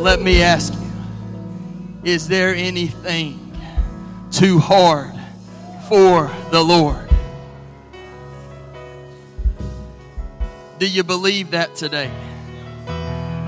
let 0.00 0.20
me 0.20 0.42
ask 0.42 0.72
you 0.72 2.12
Is 2.12 2.28
there 2.28 2.54
anything 2.54 3.56
too 4.30 4.58
hard 4.58 5.12
for 5.88 6.30
the 6.50 6.62
Lord? 6.62 7.08
Do 10.78 10.88
you 10.88 11.02
believe 11.02 11.50
that 11.50 11.74
today? 11.74 12.10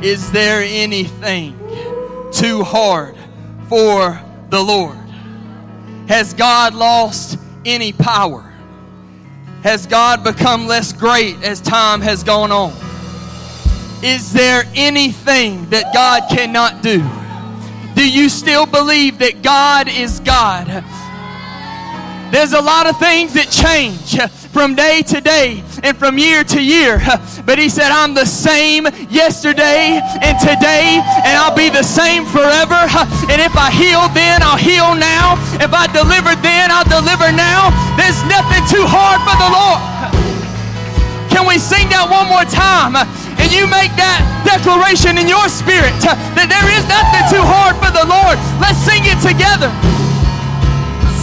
Is 0.02 0.32
there 0.32 0.62
anything 0.62 1.56
too 2.32 2.64
hard 2.64 3.16
for 3.68 4.20
the 4.48 4.60
Lord? 4.60 4.96
Has 6.08 6.34
God 6.34 6.74
lost 6.74 7.38
any 7.64 7.92
power? 7.92 8.52
Has 9.62 9.86
God 9.86 10.24
become 10.24 10.66
less 10.66 10.92
great 10.92 11.40
as 11.44 11.60
time 11.60 12.00
has 12.00 12.24
gone 12.24 12.50
on? 12.50 12.89
Is 14.02 14.32
there 14.32 14.64
anything 14.74 15.68
that 15.70 15.92
God 15.92 16.22
cannot 16.30 16.82
do? 16.82 17.04
Do 17.94 18.08
you 18.08 18.30
still 18.30 18.64
believe 18.64 19.18
that 19.18 19.42
God 19.42 19.88
is 19.88 20.20
God? 20.20 20.84
There's 22.32 22.54
a 22.54 22.62
lot 22.62 22.86
of 22.86 22.96
things 22.98 23.34
that 23.34 23.50
change 23.50 24.16
from 24.54 24.74
day 24.74 25.02
to 25.02 25.20
day 25.20 25.62
and 25.82 25.96
from 25.98 26.16
year 26.16 26.44
to 26.44 26.62
year. 26.62 27.02
But 27.44 27.58
he 27.58 27.68
said, 27.68 27.90
I'm 27.90 28.14
the 28.14 28.24
same 28.24 28.86
yesterday 29.10 29.98
and 29.98 30.38
today, 30.38 31.02
and 31.26 31.34
I'll 31.36 31.54
be 31.54 31.68
the 31.68 31.82
same 31.82 32.24
forever. 32.24 32.78
And 33.28 33.42
if 33.42 33.52
I 33.58 33.68
heal 33.68 34.06
then, 34.14 34.40
I'll 34.46 34.56
heal 34.56 34.94
now. 34.94 35.36
If 35.58 35.74
I 35.74 35.90
deliver 35.90 36.38
then, 36.40 36.70
I'll 36.70 36.88
deliver 36.88 37.34
now. 37.34 37.74
There's 37.98 38.22
nothing 38.30 38.62
too 38.70 38.86
hard 38.86 39.20
for 39.26 39.36
the 39.36 39.50
Lord. 39.50 40.19
Can 41.30 41.46
we 41.46 41.56
sing 41.58 41.88
that 41.94 42.10
one 42.10 42.26
more 42.26 42.44
time? 42.44 42.98
And 43.38 43.48
you 43.54 43.64
make 43.70 43.94
that 43.96 44.20
declaration 44.44 45.16
in 45.16 45.30
your 45.30 45.48
spirit 45.48 45.94
that 46.02 46.46
there 46.50 46.68
is 46.74 46.84
nothing 46.90 47.24
too 47.30 47.44
hard 47.46 47.78
for 47.78 47.90
the 47.94 48.04
Lord. 48.04 48.36
Let's 48.60 48.82
sing 48.82 49.06
it 49.06 49.18
together. 49.22 49.70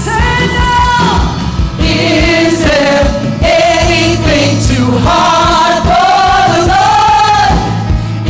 Say 0.01 0.47
now, 0.55 1.37
is 1.83 2.63
there 2.63 3.05
anything 3.43 4.63
too 4.63 4.89
hard 5.03 5.83
for 5.85 6.39
the 6.55 6.63
Lord? 6.71 7.51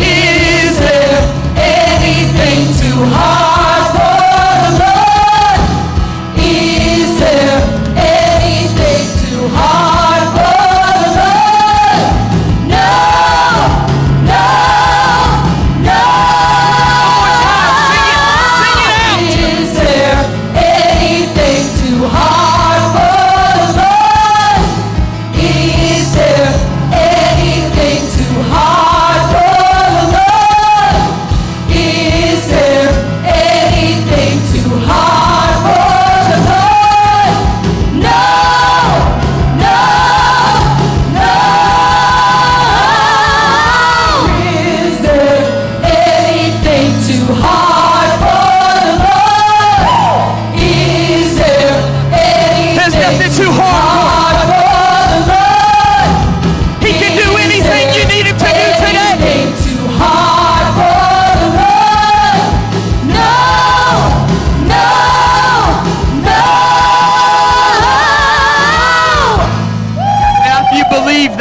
Is 0.02 0.74
there 0.82 1.22
anything 1.56 2.74
too 2.82 3.00
hard 3.14 3.57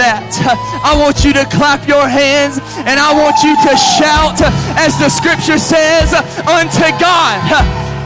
that, 0.07 0.31
I 0.87 0.95
want 0.95 1.27
you 1.27 1.35
to 1.35 1.43
clap 1.51 1.91
your 1.91 2.07
hands 2.07 2.63
and 2.87 2.95
I 2.95 3.11
want 3.11 3.43
you 3.43 3.59
to 3.67 3.73
shout 3.75 4.39
as 4.79 4.95
the 5.03 5.11
scripture 5.11 5.59
says 5.59 6.15
unto 6.47 6.87
God. 7.03 7.43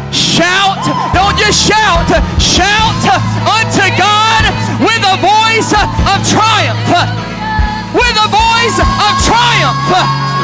Shout, 0.09 0.81
don't 1.13 1.37
just 1.37 1.61
shout, 1.61 2.09
shout 2.41 3.05
unto 3.45 3.85
God 4.01 4.43
with 4.81 5.03
a 5.05 5.17
voice 5.21 5.77
of 5.77 6.19
triumph. 6.25 6.89
With 7.93 8.17
a 8.17 8.29
voice 8.33 8.79
of 8.81 9.13
triumph. 9.21 9.93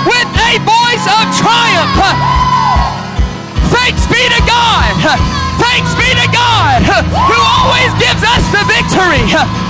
With 0.05 0.29
a 0.29 0.53
voice 0.61 1.07
of 1.09 1.25
triumph. 1.41 1.97
Thanks 3.73 4.05
be 4.13 4.21
to 4.21 4.41
God. 4.45 4.93
Thanks 5.57 5.97
be 5.97 6.09
to 6.21 6.29
God 6.29 6.85
who 6.85 7.39
always 7.41 7.97
gives 7.97 8.21
us 8.21 8.45
the 8.53 8.61
victory. 8.69 9.66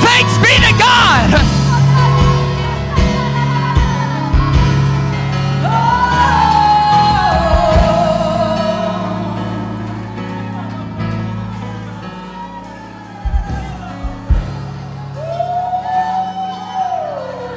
Thanks 0.00 0.38
be 0.38 0.54
to 0.66 0.78
God. 0.78 1.68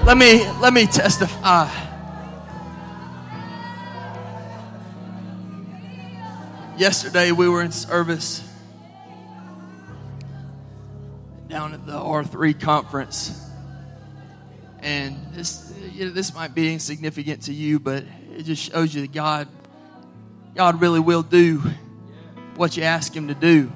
Let 0.05 0.17
me 0.17 0.45
let 0.59 0.73
me 0.73 0.87
testify. 0.87 1.69
Yesterday 6.77 7.31
we 7.31 7.47
were 7.47 7.61
in 7.61 7.71
service 7.71 8.50
down 11.51 11.73
at 11.73 11.85
the 11.85 11.91
R3 11.91 12.57
conference. 12.61 13.37
And 14.79 15.17
this 15.33 15.73
you 15.91 16.05
know, 16.05 16.11
this 16.11 16.33
might 16.33 16.55
be 16.55 16.71
insignificant 16.71 17.43
to 17.43 17.53
you, 17.53 17.77
but 17.77 18.05
it 18.37 18.43
just 18.43 18.71
shows 18.71 18.95
you 18.95 19.01
that 19.01 19.11
God 19.11 19.49
God 20.55 20.79
really 20.79 21.01
will 21.01 21.23
do 21.23 21.61
what 22.55 22.77
you 22.77 22.83
ask 22.83 23.13
him 23.13 23.27
to 23.27 23.33
do. 23.33 23.69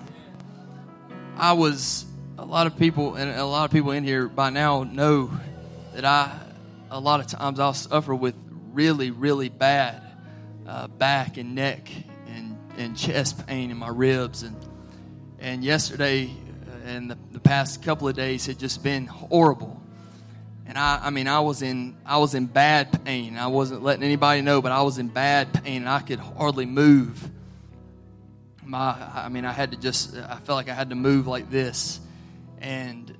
I 1.35 1.51
was 1.51 2.05
a 2.37 2.45
lot 2.45 2.65
of 2.65 2.79
people 2.79 3.15
and 3.15 3.29
a 3.29 3.45
lot 3.45 3.65
of 3.65 3.71
people 3.71 3.91
in 3.91 4.05
here 4.05 4.29
by 4.29 4.51
now 4.51 4.83
know 4.83 5.29
that 5.93 6.05
I 6.05 6.31
a 6.89 6.99
lot 6.99 7.19
of 7.19 7.27
times 7.27 7.59
I'll 7.59 7.73
suffer 7.73 8.15
with 8.15 8.35
really 8.71 9.11
really 9.11 9.49
bad 9.49 10.01
uh, 10.65 10.87
back 10.87 11.35
and 11.35 11.55
neck 11.55 11.91
and, 12.27 12.57
and 12.77 12.95
chest 12.95 13.45
pain 13.45 13.69
in 13.69 13.75
my 13.75 13.89
ribs 13.89 14.43
and 14.43 14.55
and 15.39 15.61
yesterday 15.61 16.31
and 16.85 17.11
the, 17.11 17.17
the 17.31 17.39
past 17.39 17.83
couple 17.83 18.07
of 18.07 18.15
days 18.15 18.45
had 18.45 18.59
just 18.59 18.83
been 18.83 19.07
horrible 19.07 19.81
and 20.67 20.77
I, 20.77 20.99
I 21.03 21.09
mean 21.09 21.27
I 21.27 21.39
was 21.39 21.61
in 21.61 21.95
I 22.05 22.17
was 22.17 22.35
in 22.35 22.45
bad 22.45 23.03
pain 23.03 23.37
I 23.37 23.47
wasn't 23.47 23.83
letting 23.83 24.03
anybody 24.03 24.41
know 24.41 24.61
but 24.61 24.71
I 24.71 24.81
was 24.81 24.97
in 24.97 25.07
bad 25.07 25.63
pain 25.63 25.81
and 25.81 25.89
I 25.89 25.99
could 25.99 26.19
hardly 26.19 26.65
move 26.65 27.29
my 28.63 28.95
I 29.13 29.29
mean 29.29 29.45
I 29.45 29.51
had 29.51 29.71
to 29.71 29.77
just 29.77 30.15
I 30.15 30.37
felt 30.37 30.57
like 30.57 30.69
I 30.69 30.73
had 30.73 30.89
to 30.89 30.95
move 30.95 31.27
like 31.27 31.49
this 31.49 31.99
and 32.59 33.15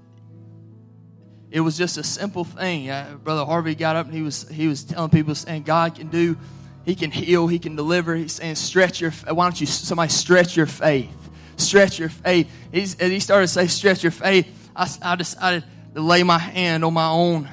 it 1.51 1.61
was 1.61 1.77
just 1.77 1.97
a 1.97 2.03
simple 2.03 2.43
thing. 2.43 2.91
Brother 3.23 3.45
Harvey 3.45 3.75
got 3.75 3.95
up 3.95 4.07
and 4.07 4.13
he 4.13 4.21
was 4.21 4.45
he 4.50 4.68
was 4.68 4.83
telling 4.83 5.09
people 5.09 5.35
saying 5.35 5.63
God 5.63 5.95
can 5.95 6.07
do, 6.07 6.38
He 6.83 6.95
can 6.95 7.11
heal, 7.11 7.47
He 7.47 7.59
can 7.59 7.77
deliver. 7.77 8.13
He's 8.13 8.33
saying 8.33 8.56
stretch 8.56 9.00
your. 9.00 9.11
Why 9.11 9.45
don't 9.45 9.61
you 9.61 9.65
somebody 9.65 10.11
stretch 10.11 10.57
your 10.57 10.65
faith? 10.65 11.25
Stretch 11.57 12.00
your 12.00 12.10
faith. 12.10 12.50
He's, 12.72 13.00
he 13.00 13.19
started 13.19 13.48
to 13.48 13.54
say 13.54 13.68
stretch 13.68 14.04
your 14.04 14.12
faith, 14.12 14.48
I, 14.75 14.90
I 15.02 15.16
decided 15.16 15.63
to 15.94 16.02
lay 16.02 16.24
my 16.24 16.38
hand 16.38 16.84
on 16.84 16.94
my 16.94 17.07
own 17.07 17.50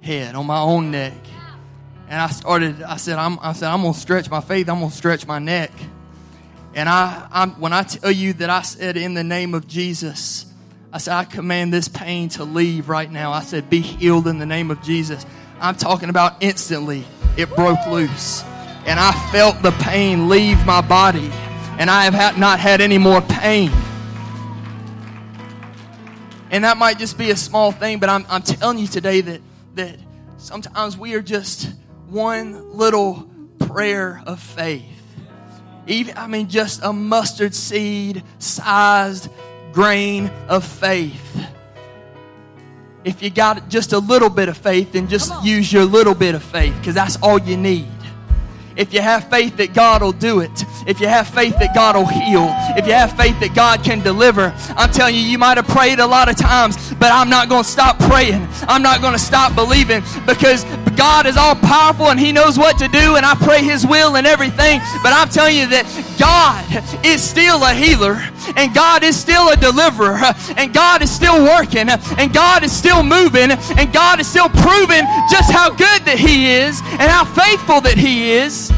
head, 0.00 0.34
on 0.34 0.46
my 0.46 0.60
own 0.60 0.90
neck, 0.90 1.14
and 2.08 2.20
I 2.20 2.28
started. 2.28 2.82
I 2.82 2.96
said 2.96 3.18
I'm 3.18 3.38
I 3.40 3.52
said 3.52 3.68
I'm 3.68 3.82
gonna 3.82 3.94
stretch 3.94 4.30
my 4.30 4.40
faith. 4.40 4.68
I'm 4.68 4.78
gonna 4.78 4.92
stretch 4.92 5.26
my 5.26 5.40
neck. 5.40 5.72
And 6.76 6.90
I, 6.90 7.26
I'm, 7.32 7.58
when 7.58 7.72
I 7.72 7.84
tell 7.84 8.12
you 8.12 8.34
that 8.34 8.50
I 8.50 8.60
said 8.60 8.98
in 8.98 9.14
the 9.14 9.24
name 9.24 9.54
of 9.54 9.66
Jesus, 9.66 10.44
I 10.92 10.98
said, 10.98 11.14
I 11.14 11.24
command 11.24 11.72
this 11.72 11.88
pain 11.88 12.28
to 12.30 12.44
leave 12.44 12.90
right 12.90 13.10
now. 13.10 13.32
I 13.32 13.40
said, 13.40 13.70
be 13.70 13.80
healed 13.80 14.28
in 14.28 14.38
the 14.38 14.44
name 14.44 14.70
of 14.70 14.82
Jesus. 14.82 15.24
I'm 15.58 15.74
talking 15.74 16.10
about 16.10 16.42
instantly. 16.42 17.04
It 17.38 17.48
broke 17.56 17.86
loose. 17.86 18.42
And 18.84 19.00
I 19.00 19.12
felt 19.32 19.62
the 19.62 19.70
pain 19.70 20.28
leave 20.28 20.66
my 20.66 20.82
body. 20.82 21.30
And 21.78 21.90
I 21.90 22.04
have 22.04 22.14
had, 22.14 22.38
not 22.38 22.58
had 22.58 22.80
any 22.80 22.98
more 22.98 23.20
pain. 23.20 23.70
And 26.50 26.64
that 26.64 26.76
might 26.76 26.98
just 26.98 27.18
be 27.18 27.30
a 27.30 27.36
small 27.36 27.72
thing, 27.72 27.98
but 27.98 28.08
I'm, 28.08 28.24
I'm 28.28 28.42
telling 28.42 28.78
you 28.78 28.86
today 28.86 29.20
that, 29.20 29.40
that 29.74 29.96
sometimes 30.38 30.96
we 30.96 31.14
are 31.14 31.22
just 31.22 31.70
one 32.08 32.76
little 32.76 33.28
prayer 33.58 34.22
of 34.26 34.40
faith. 34.40 34.84
Even, 35.86 36.16
I 36.16 36.26
mean, 36.26 36.48
just 36.48 36.82
a 36.82 36.92
mustard 36.92 37.54
seed 37.54 38.22
sized 38.38 39.28
grain 39.72 40.30
of 40.48 40.64
faith. 40.64 41.46
If 43.04 43.22
you 43.22 43.30
got 43.30 43.68
just 43.68 43.92
a 43.92 43.98
little 43.98 44.30
bit 44.30 44.48
of 44.48 44.56
faith, 44.56 44.92
then 44.92 45.08
just 45.08 45.32
use 45.44 45.72
your 45.72 45.84
little 45.84 46.14
bit 46.14 46.34
of 46.34 46.42
faith 46.42 46.74
because 46.78 46.94
that's 46.94 47.16
all 47.22 47.38
you 47.38 47.56
need. 47.56 47.86
If 48.76 48.92
you 48.92 49.00
have 49.00 49.30
faith 49.30 49.56
that 49.56 49.72
God 49.72 50.02
will 50.02 50.12
do 50.12 50.40
it, 50.40 50.64
if 50.86 51.00
you 51.00 51.08
have 51.08 51.28
faith 51.28 51.58
that 51.58 51.74
God 51.74 51.96
will 51.96 52.06
heal, 52.06 52.48
if 52.76 52.86
you 52.86 52.92
have 52.92 53.16
faith 53.16 53.38
that 53.40 53.54
God 53.54 53.82
can 53.82 54.00
deliver, 54.00 54.54
I'm 54.76 54.90
telling 54.90 55.14
you, 55.14 55.22
you 55.22 55.38
might 55.38 55.56
have 55.56 55.66
prayed 55.66 55.98
a 55.98 56.06
lot 56.06 56.28
of 56.28 56.36
times, 56.36 56.76
but 56.94 57.10
I'm 57.10 57.30
not 57.30 57.48
going 57.48 57.64
to 57.64 57.68
stop 57.68 57.98
praying. 57.98 58.46
I'm 58.68 58.82
not 58.82 59.00
going 59.00 59.14
to 59.14 59.18
stop 59.18 59.54
believing 59.54 60.02
because 60.26 60.64
God 60.96 61.26
is 61.26 61.36
all 61.36 61.54
powerful 61.54 62.06
and 62.06 62.18
He 62.18 62.32
knows 62.32 62.58
what 62.58 62.78
to 62.78 62.88
do, 62.88 63.16
and 63.16 63.24
I 63.24 63.34
pray 63.34 63.62
His 63.62 63.86
will 63.86 64.16
and 64.16 64.26
everything. 64.26 64.80
But 65.02 65.12
I'm 65.12 65.28
telling 65.28 65.56
you 65.56 65.68
that 65.68 65.84
God 66.18 66.64
is 67.04 67.22
still 67.22 67.62
a 67.62 67.72
healer, 67.72 68.18
and 68.56 68.74
God 68.74 69.02
is 69.02 69.18
still 69.18 69.50
a 69.50 69.56
deliverer, 69.56 70.18
and 70.56 70.72
God 70.72 71.02
is 71.02 71.10
still 71.10 71.44
working, 71.44 71.88
and 71.88 72.32
God 72.32 72.64
is 72.64 72.72
still 72.72 73.02
moving, 73.02 73.50
and 73.52 73.92
God 73.92 74.20
is 74.20 74.26
still 74.26 74.48
proving 74.48 75.04
just 75.30 75.52
how 75.52 75.70
good 75.70 76.02
that 76.06 76.16
He 76.18 76.52
is 76.52 76.80
and 76.98 77.10
how 77.10 77.24
faithful 77.24 77.80
that 77.82 77.98
He 77.98 78.32
is. 78.32 78.72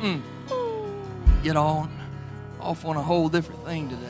Mm. 0.00 0.22
Get 1.42 1.56
on 1.56 1.90
off 2.60 2.84
on 2.84 2.96
a 2.96 3.02
whole 3.02 3.28
different 3.28 3.64
thing 3.64 3.88
today. 3.88 4.06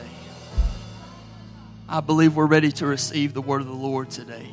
I 1.89 2.01
believe 2.01 2.35
we're 2.35 2.45
ready 2.45 2.71
to 2.73 2.85
receive 2.85 3.33
the 3.33 3.41
word 3.41 3.61
of 3.61 3.67
the 3.67 3.73
Lord 3.73 4.09
today. 4.09 4.47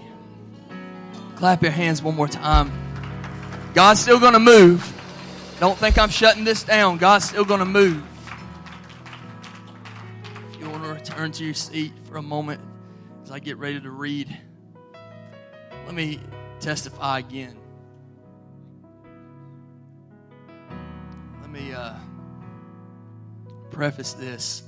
Clap 1.40 1.62
your 1.62 1.72
hands 1.72 2.02
one 2.02 2.14
more 2.14 2.28
time. 2.28 2.70
God's 3.72 3.98
still 3.98 4.20
going 4.20 4.34
to 4.34 4.38
move. 4.38 4.86
Don't 5.58 5.78
think 5.78 5.96
I'm 5.96 6.10
shutting 6.10 6.44
this 6.44 6.64
down. 6.64 6.98
God's 6.98 7.24
still 7.24 7.46
going 7.46 7.60
to 7.60 7.64
move. 7.64 8.04
If 10.52 10.60
you 10.60 10.68
want 10.68 10.84
to 10.84 10.90
return 10.90 11.32
to 11.32 11.42
your 11.42 11.54
seat 11.54 11.94
for 12.06 12.18
a 12.18 12.22
moment 12.22 12.60
as 13.22 13.30
I 13.30 13.38
get 13.38 13.56
ready 13.56 13.80
to 13.80 13.88
read, 13.88 14.36
let 15.86 15.94
me 15.94 16.20
testify 16.60 17.20
again. 17.20 17.56
Let 21.40 21.48
me 21.48 21.72
uh, 21.72 21.94
preface 23.70 24.12
this 24.12 24.62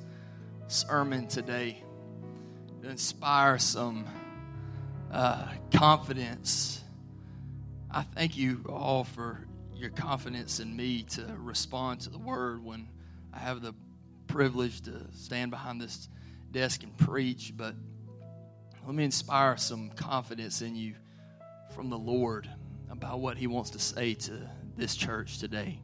sermon 0.68 1.26
today 1.26 1.84
to 2.80 2.88
inspire 2.88 3.58
some 3.58 4.06
uh, 5.12 5.46
confidence. 5.74 6.82
I 7.90 8.02
thank 8.02 8.36
you 8.36 8.64
all 8.68 9.04
for 9.04 9.46
your 9.74 9.90
confidence 9.90 10.58
in 10.58 10.74
me 10.74 11.02
to 11.02 11.26
respond 11.38 12.00
to 12.00 12.10
the 12.10 12.18
word 12.18 12.64
when 12.64 12.88
I 13.32 13.38
have 13.40 13.60
the 13.60 13.74
privilege 14.26 14.80
to 14.82 14.92
stand 15.12 15.50
behind 15.50 15.80
this 15.80 16.08
desk 16.50 16.82
and 16.82 16.96
preach. 16.96 17.52
But 17.54 17.74
let 18.86 18.94
me 18.94 19.04
inspire 19.04 19.56
some 19.58 19.90
confidence 19.90 20.62
in 20.62 20.76
you 20.76 20.94
from 21.74 21.90
the 21.90 21.98
Lord 21.98 22.48
about 22.90 23.20
what 23.20 23.36
He 23.36 23.46
wants 23.46 23.70
to 23.70 23.78
say 23.78 24.14
to 24.14 24.48
this 24.76 24.96
church 24.96 25.38
today. 25.38 25.78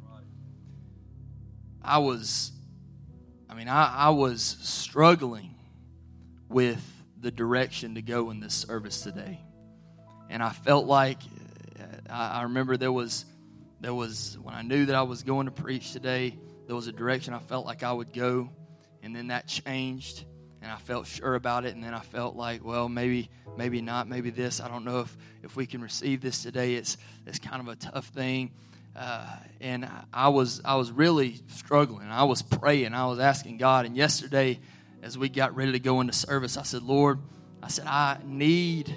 I 1.82 1.98
was, 1.98 2.52
I 3.48 3.54
mean, 3.54 3.68
I, 3.68 3.94
I 3.94 4.10
was 4.10 4.56
struggling 4.60 5.54
with 6.48 6.97
the 7.20 7.30
direction 7.30 7.94
to 7.94 8.02
go 8.02 8.30
in 8.30 8.40
this 8.40 8.54
service 8.54 9.02
today. 9.02 9.40
And 10.30 10.42
I 10.42 10.50
felt 10.50 10.86
like 10.86 11.18
I, 12.10 12.42
remember 12.42 12.76
there 12.76 12.92
was 12.92 13.24
there 13.80 13.94
was 13.94 14.36
when 14.42 14.54
I 14.54 14.62
knew 14.62 14.86
that 14.86 14.94
I 14.94 15.02
was 15.02 15.22
going 15.22 15.46
to 15.46 15.52
preach 15.52 15.92
today, 15.92 16.36
there 16.66 16.76
was 16.76 16.86
a 16.86 16.92
direction 16.92 17.34
I 17.34 17.38
felt 17.38 17.64
like 17.66 17.82
I 17.82 17.92
would 17.92 18.12
go, 18.12 18.50
and 19.02 19.14
then 19.14 19.28
that 19.28 19.46
changed 19.46 20.24
and 20.60 20.72
I 20.72 20.76
felt 20.76 21.06
sure 21.06 21.34
about 21.34 21.64
it 21.64 21.74
and 21.74 21.84
then 21.84 21.94
I 21.94 22.00
felt 22.00 22.34
like, 22.34 22.64
well, 22.64 22.88
maybe 22.88 23.30
maybe 23.56 23.80
not, 23.80 24.08
maybe 24.08 24.30
this. 24.30 24.60
I 24.60 24.68
don't 24.68 24.84
know 24.84 25.00
if 25.00 25.16
if 25.42 25.56
we 25.56 25.66
can 25.66 25.80
receive 25.80 26.20
this 26.20 26.42
today. 26.42 26.74
It's 26.74 26.96
it's 27.26 27.38
kind 27.38 27.60
of 27.60 27.68
a 27.68 27.76
tough 27.76 28.06
thing. 28.06 28.52
Uh, 28.96 29.36
and 29.60 29.88
I 30.12 30.28
was 30.28 30.60
I 30.64 30.74
was 30.74 30.90
really 30.90 31.40
struggling. 31.48 32.08
I 32.08 32.24
was 32.24 32.42
praying. 32.42 32.94
I 32.94 33.06
was 33.06 33.20
asking 33.20 33.58
God. 33.58 33.86
And 33.86 33.96
yesterday, 33.96 34.58
as 35.02 35.16
we 35.16 35.28
got 35.28 35.54
ready 35.54 35.72
to 35.72 35.78
go 35.78 36.00
into 36.00 36.12
service, 36.12 36.56
I 36.56 36.62
said, 36.62 36.82
Lord, 36.82 37.18
I 37.62 37.68
said 37.68 37.86
I 37.86 38.18
need 38.24 38.96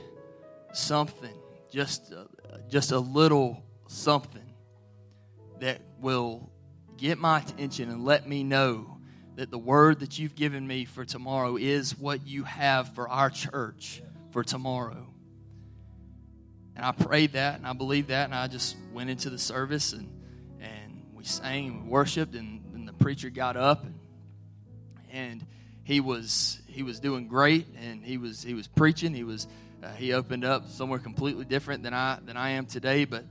something, 0.73 1.35
just 1.71 2.13
uh, 2.13 2.25
just 2.69 2.91
a 2.91 2.99
little 2.99 3.63
something 3.87 4.53
that 5.59 5.81
will 5.99 6.49
get 6.97 7.17
my 7.17 7.39
attention 7.39 7.89
and 7.89 8.05
let 8.05 8.27
me 8.27 8.43
know 8.43 8.97
that 9.35 9.49
the 9.49 9.57
word 9.57 9.99
that 10.01 10.19
you've 10.19 10.35
given 10.35 10.65
me 10.65 10.85
for 10.85 11.05
tomorrow 11.05 11.55
is 11.55 11.97
what 11.97 12.27
you 12.27 12.43
have 12.43 12.93
for 12.93 13.09
our 13.09 13.29
church 13.29 14.01
for 14.31 14.43
tomorrow. 14.43 15.07
And 16.75 16.85
I 16.85 16.91
prayed 16.91 17.33
that 17.33 17.57
and 17.57 17.67
I 17.67 17.73
believed 17.73 18.09
that 18.09 18.25
and 18.25 18.35
I 18.35 18.47
just 18.47 18.75
went 18.93 19.09
into 19.09 19.29
the 19.29 19.39
service 19.39 19.93
and, 19.93 20.09
and 20.59 21.05
we 21.13 21.23
sang 21.23 21.67
and 21.67 21.83
we 21.83 21.89
worshiped 21.89 22.35
and, 22.35 22.63
and 22.73 22.87
the 22.87 22.93
preacher 22.93 23.29
got 23.29 23.57
up 23.57 23.83
and, 23.83 23.99
and 25.11 25.45
he 25.83 25.99
was 25.99 26.61
he 26.67 26.83
was 26.83 26.99
doing 26.99 27.27
great 27.27 27.67
and 27.79 28.03
he 28.03 28.17
was 28.17 28.43
he 28.43 28.53
was 28.53 28.67
preaching. 28.67 29.13
He 29.13 29.23
was 29.23 29.47
uh, 29.83 29.91
he 29.93 30.13
opened 30.13 30.45
up 30.45 30.67
somewhere 30.69 30.99
completely 30.99 31.45
different 31.45 31.83
than 31.83 31.93
I 31.93 32.19
than 32.23 32.37
I 32.37 32.51
am 32.51 32.65
today. 32.65 33.05
But 33.05 33.25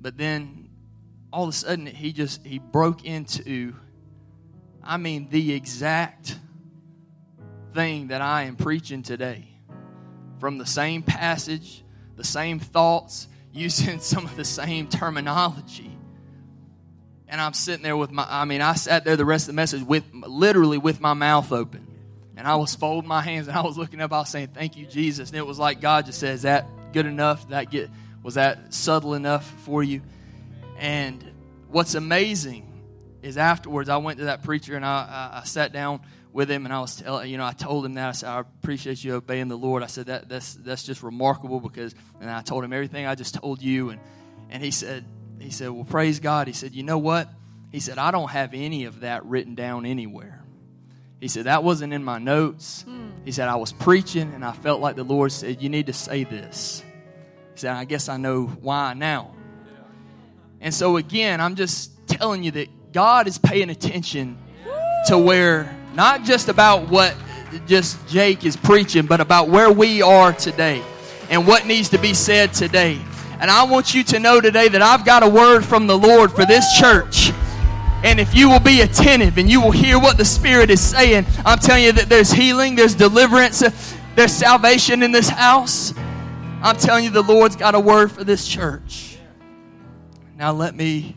but 0.00 0.16
then 0.16 0.70
all 1.32 1.44
of 1.44 1.50
a 1.50 1.52
sudden 1.52 1.86
he 1.86 2.12
just 2.12 2.44
he 2.46 2.58
broke 2.58 3.04
into 3.04 3.74
I 4.82 4.96
mean 4.96 5.28
the 5.30 5.52
exact 5.52 6.38
thing 7.74 8.08
that 8.08 8.22
I 8.22 8.44
am 8.44 8.56
preaching 8.56 9.02
today. 9.02 9.44
From 10.38 10.58
the 10.58 10.66
same 10.66 11.02
passage 11.02 11.84
the 12.16 12.24
same 12.24 12.58
thoughts 12.58 13.28
using 13.52 13.98
some 13.98 14.24
of 14.24 14.36
the 14.36 14.44
same 14.44 14.88
terminology. 14.88 15.96
And 17.30 17.40
I'm 17.40 17.52
sitting 17.54 17.82
there 17.82 17.96
with 17.96 18.12
my 18.12 18.24
I 18.28 18.44
mean 18.44 18.60
I 18.60 18.74
sat 18.74 19.04
there 19.04 19.16
the 19.16 19.24
rest 19.24 19.44
of 19.44 19.48
the 19.48 19.56
message 19.56 19.82
with 19.82 20.04
literally 20.14 20.78
with 20.78 21.00
my 21.00 21.12
mouth 21.12 21.52
open 21.52 21.87
and 22.38 22.46
I 22.46 22.56
was 22.56 22.74
folding 22.74 23.08
my 23.08 23.20
hands 23.20 23.48
and 23.48 23.56
I 23.56 23.62
was 23.62 23.76
looking 23.76 24.00
up. 24.00 24.12
I 24.12 24.20
was 24.20 24.30
saying 24.30 24.48
thank 24.54 24.76
you 24.76 24.86
Jesus. 24.86 25.28
And 25.28 25.36
it 25.36 25.46
was 25.46 25.58
like 25.58 25.80
God 25.80 26.06
just 26.06 26.20
says 26.20 26.42
that 26.42 26.66
good 26.92 27.04
enough? 27.04 27.48
That 27.48 27.70
get 27.70 27.90
was 28.22 28.34
that 28.34 28.72
subtle 28.72 29.14
enough 29.14 29.44
for 29.64 29.82
you? 29.82 30.02
And 30.78 31.22
what's 31.68 31.94
amazing 31.94 32.64
is 33.22 33.36
afterwards 33.36 33.88
I 33.88 33.96
went 33.96 34.20
to 34.20 34.26
that 34.26 34.44
preacher 34.44 34.76
and 34.76 34.86
I, 34.86 35.32
I, 35.34 35.40
I 35.40 35.44
sat 35.44 35.72
down 35.72 36.00
with 36.32 36.48
him 36.50 36.64
and 36.64 36.72
I 36.72 36.80
was 36.80 36.96
telling 36.96 37.28
you 37.28 37.36
know 37.36 37.44
I 37.44 37.52
told 37.52 37.84
him 37.84 37.94
that. 37.94 38.08
I 38.08 38.12
said 38.12 38.28
I 38.28 38.40
appreciate 38.40 39.02
you 39.02 39.16
obeying 39.16 39.48
the 39.48 39.58
Lord. 39.58 39.82
I 39.82 39.86
said 39.86 40.06
that 40.06 40.28
that's 40.28 40.54
that's 40.54 40.84
just 40.84 41.02
remarkable 41.02 41.60
because 41.60 41.94
and 42.20 42.30
I 42.30 42.42
told 42.42 42.62
him 42.62 42.72
everything 42.72 43.04
I 43.04 43.16
just 43.16 43.34
told 43.34 43.60
you. 43.60 43.90
And 43.90 44.00
and 44.48 44.62
he 44.62 44.70
said 44.70 45.04
he 45.40 45.50
said, 45.50 45.70
Well, 45.70 45.84
praise 45.84 46.20
God. 46.20 46.46
He 46.46 46.52
said, 46.52 46.72
You 46.72 46.82
know 46.82 46.98
what? 46.98 47.28
He 47.70 47.80
said, 47.80 47.98
I 47.98 48.10
don't 48.10 48.30
have 48.30 48.54
any 48.54 48.84
of 48.84 49.00
that 49.00 49.24
written 49.26 49.54
down 49.54 49.86
anywhere. 49.86 50.42
He 51.20 51.28
said, 51.28 51.44
That 51.44 51.64
wasn't 51.64 51.92
in 51.92 52.04
my 52.04 52.18
notes. 52.18 52.82
Hmm. 52.82 53.10
He 53.24 53.32
said, 53.32 53.48
I 53.48 53.56
was 53.56 53.72
preaching 53.72 54.32
and 54.34 54.44
I 54.44 54.52
felt 54.52 54.80
like 54.80 54.96
the 54.96 55.04
Lord 55.04 55.32
said, 55.32 55.62
You 55.62 55.68
need 55.68 55.86
to 55.86 55.92
say 55.92 56.24
this. 56.24 56.82
He 57.54 57.60
said, 57.60 57.74
I 57.74 57.84
guess 57.84 58.08
I 58.08 58.16
know 58.16 58.46
why 58.46 58.94
now. 58.94 59.34
And 60.60 60.74
so, 60.74 60.96
again, 60.96 61.40
I'm 61.40 61.54
just 61.54 61.92
telling 62.06 62.42
you 62.42 62.50
that 62.52 62.92
God 62.92 63.28
is 63.28 63.38
paying 63.38 63.70
attention 63.70 64.38
to 65.06 65.18
where, 65.18 65.76
not 65.94 66.24
just 66.24 66.48
about 66.48 66.88
what 66.88 67.14
just 67.66 68.06
Jake 68.08 68.44
is 68.44 68.56
preaching, 68.56 69.06
but 69.06 69.20
about 69.20 69.48
where 69.48 69.70
we 69.70 70.02
are 70.02 70.32
today 70.32 70.82
and 71.30 71.46
what 71.46 71.66
needs 71.66 71.90
to 71.90 71.98
be 71.98 72.14
said 72.14 72.52
today. 72.52 73.00
And 73.40 73.50
I 73.50 73.64
want 73.64 73.94
you 73.94 74.02
to 74.04 74.18
know 74.18 74.40
today 74.40 74.68
that 74.68 74.82
I've 74.82 75.04
got 75.04 75.22
a 75.22 75.28
word 75.28 75.64
from 75.64 75.86
the 75.86 75.96
Lord 75.96 76.32
for 76.32 76.44
this 76.44 76.64
church. 76.78 77.30
And 78.04 78.20
if 78.20 78.34
you 78.34 78.48
will 78.48 78.60
be 78.60 78.80
attentive 78.82 79.38
and 79.38 79.50
you 79.50 79.60
will 79.60 79.72
hear 79.72 79.98
what 79.98 80.16
the 80.16 80.24
Spirit 80.24 80.70
is 80.70 80.80
saying, 80.80 81.26
I'm 81.44 81.58
telling 81.58 81.82
you 81.82 81.92
that 81.92 82.08
there's 82.08 82.30
healing, 82.30 82.76
there's 82.76 82.94
deliverance, 82.94 83.62
there's 84.14 84.32
salvation 84.32 85.02
in 85.02 85.10
this 85.10 85.28
house. 85.28 85.92
I'm 86.62 86.76
telling 86.76 87.04
you, 87.04 87.10
the 87.10 87.22
Lord's 87.22 87.56
got 87.56 87.74
a 87.74 87.80
word 87.80 88.12
for 88.12 88.24
this 88.24 88.46
church. 88.46 89.16
Now, 90.36 90.52
let 90.52 90.74
me 90.74 91.16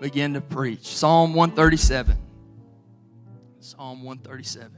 begin 0.00 0.34
to 0.34 0.40
preach. 0.40 0.86
Psalm 0.86 1.34
137. 1.34 2.16
Psalm 3.60 4.04
137. 4.04 4.72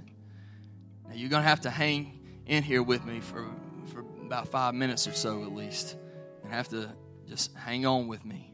Now, 1.09 1.15
you're 1.15 1.29
going 1.29 1.43
to 1.43 1.49
have 1.49 1.63
to 1.63 1.71
hang 1.71 2.21
in 2.47 2.63
here 2.63 2.83
with 2.83 3.05
me 3.05 3.21
for, 3.21 3.47
for 3.93 4.01
about 4.25 4.49
five 4.49 4.75
minutes 4.75 5.07
or 5.07 5.13
so 5.13 5.45
at 5.45 5.55
least 5.55 5.97
and 6.43 6.53
have 6.53 6.69
to 6.69 6.91
just 7.29 7.55
hang 7.55 7.85
on 7.85 8.09
with 8.09 8.25
me. 8.25 8.48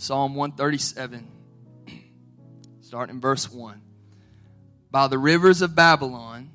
Psalm 0.00 0.34
137, 0.34 1.28
starting 2.80 3.16
in 3.16 3.20
verse 3.20 3.52
1. 3.52 3.82
By 4.90 5.08
the 5.08 5.18
rivers 5.18 5.60
of 5.60 5.74
Babylon, 5.74 6.52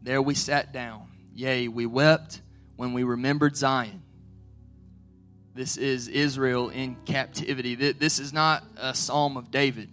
there 0.00 0.22
we 0.22 0.34
sat 0.34 0.72
down. 0.72 1.10
Yea, 1.34 1.68
we 1.68 1.84
wept 1.84 2.40
when 2.76 2.94
we 2.94 3.04
remembered 3.04 3.58
Zion. 3.58 4.02
this 5.54 5.76
is 5.76 6.08
Israel 6.08 6.70
in 6.70 6.96
captivity. 7.04 7.74
This 7.74 8.18
is 8.18 8.32
not 8.32 8.64
a 8.78 8.94
psalm 8.94 9.36
of 9.36 9.50
David. 9.50 9.90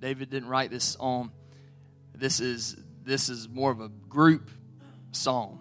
David 0.00 0.30
didn't 0.30 0.48
write 0.48 0.70
this 0.70 0.84
psalm. 0.84 1.30
This 2.14 2.40
is 2.40 2.74
this 3.04 3.28
is 3.28 3.50
more 3.50 3.70
of 3.70 3.82
a 3.82 3.88
group 3.88 4.50
psalm, 5.12 5.58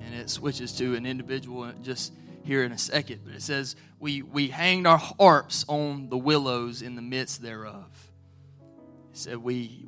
and 0.00 0.14
it 0.14 0.30
switches 0.30 0.70
to 0.74 0.94
an 0.94 1.04
individual 1.04 1.72
just 1.82 2.12
here 2.44 2.62
in 2.62 2.70
a 2.70 2.78
second. 2.78 3.22
But 3.24 3.34
it 3.34 3.42
says, 3.42 3.74
"We 4.00 4.22
we 4.22 4.48
hanged 4.48 4.86
our 4.86 4.98
harps 4.98 5.64
on 5.68 6.08
the 6.08 6.18
willows 6.18 6.82
in 6.82 6.96
the 6.96 7.02
midst 7.02 7.42
thereof." 7.42 8.10
It 9.12 9.18
said, 9.18 9.36
"We 9.36 9.86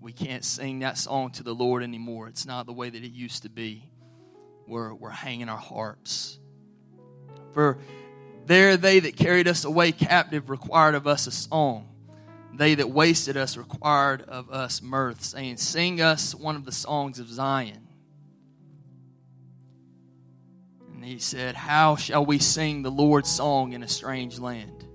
we 0.00 0.12
can't 0.12 0.44
sing 0.44 0.80
that 0.80 0.98
song 0.98 1.30
to 1.32 1.44
the 1.44 1.54
Lord 1.54 1.84
anymore. 1.84 2.26
It's 2.26 2.46
not 2.46 2.66
the 2.66 2.72
way 2.72 2.90
that 2.90 3.04
it 3.04 3.12
used 3.12 3.44
to 3.44 3.48
be. 3.48 3.88
We're 4.66 4.92
we're 4.92 5.10
hanging 5.10 5.48
our 5.48 5.58
harps." 5.58 6.40
For 7.52 7.78
there 8.46 8.76
they 8.76 8.98
that 9.00 9.16
carried 9.16 9.46
us 9.46 9.64
away 9.64 9.92
captive 9.92 10.50
required 10.50 10.94
of 10.94 11.06
us 11.06 11.26
a 11.26 11.30
song. 11.30 11.88
They 12.54 12.74
that 12.74 12.90
wasted 12.90 13.36
us 13.36 13.56
required 13.56 14.22
of 14.22 14.50
us 14.50 14.82
mirth, 14.82 15.22
saying, 15.22 15.56
Sing 15.56 16.00
us 16.00 16.34
one 16.34 16.56
of 16.56 16.64
the 16.64 16.72
songs 16.72 17.18
of 17.18 17.28
Zion. 17.28 17.88
And 21.02 21.10
he 21.10 21.18
said, 21.18 21.56
How 21.56 21.96
shall 21.96 22.24
we 22.24 22.38
sing 22.38 22.82
the 22.82 22.90
Lord's 22.90 23.28
song 23.28 23.72
in 23.72 23.82
a 23.82 23.88
strange 23.88 24.38
land? 24.38 24.86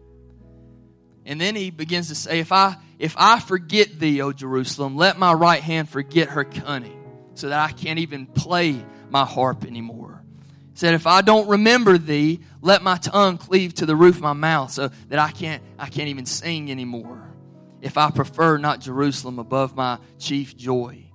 And 1.25 1.41
then 1.41 1.53
he 1.53 1.69
begins 1.69 2.07
to 2.07 2.15
say, 2.15 2.39
If 2.39 2.53
I 2.53 2.77
if 2.97 3.13
I 3.17 3.41
forget 3.41 3.99
thee, 3.99 4.21
O 4.21 4.31
Jerusalem, 4.31 4.95
let 4.95 5.19
my 5.19 5.33
right 5.33 5.61
hand 5.61 5.89
forget 5.89 6.29
her 6.29 6.45
cunning, 6.45 6.97
so 7.33 7.49
that 7.49 7.59
I 7.59 7.73
can't 7.73 7.99
even 7.99 8.25
play 8.25 8.81
my 9.09 9.25
harp 9.25 9.65
anymore. 9.65 10.23
He 10.71 10.79
said, 10.79 10.93
If 10.93 11.07
I 11.07 11.19
don't 11.19 11.49
remember 11.49 11.97
thee, 11.97 12.39
let 12.61 12.81
my 12.81 12.95
tongue 12.95 13.37
cleave 13.37 13.73
to 13.73 13.85
the 13.85 13.97
roof 13.97 14.15
of 14.15 14.21
my 14.21 14.31
mouth, 14.31 14.71
so 14.71 14.89
that 15.09 15.19
I 15.19 15.31
can't 15.31 15.61
I 15.77 15.89
can't 15.89 16.07
even 16.07 16.25
sing 16.25 16.71
anymore 16.71 17.33
if 17.81 17.97
I 17.97 18.11
prefer 18.11 18.57
not 18.57 18.79
Jerusalem 18.79 19.39
above 19.39 19.75
my 19.75 19.99
chief 20.19 20.55
joy. 20.55 21.06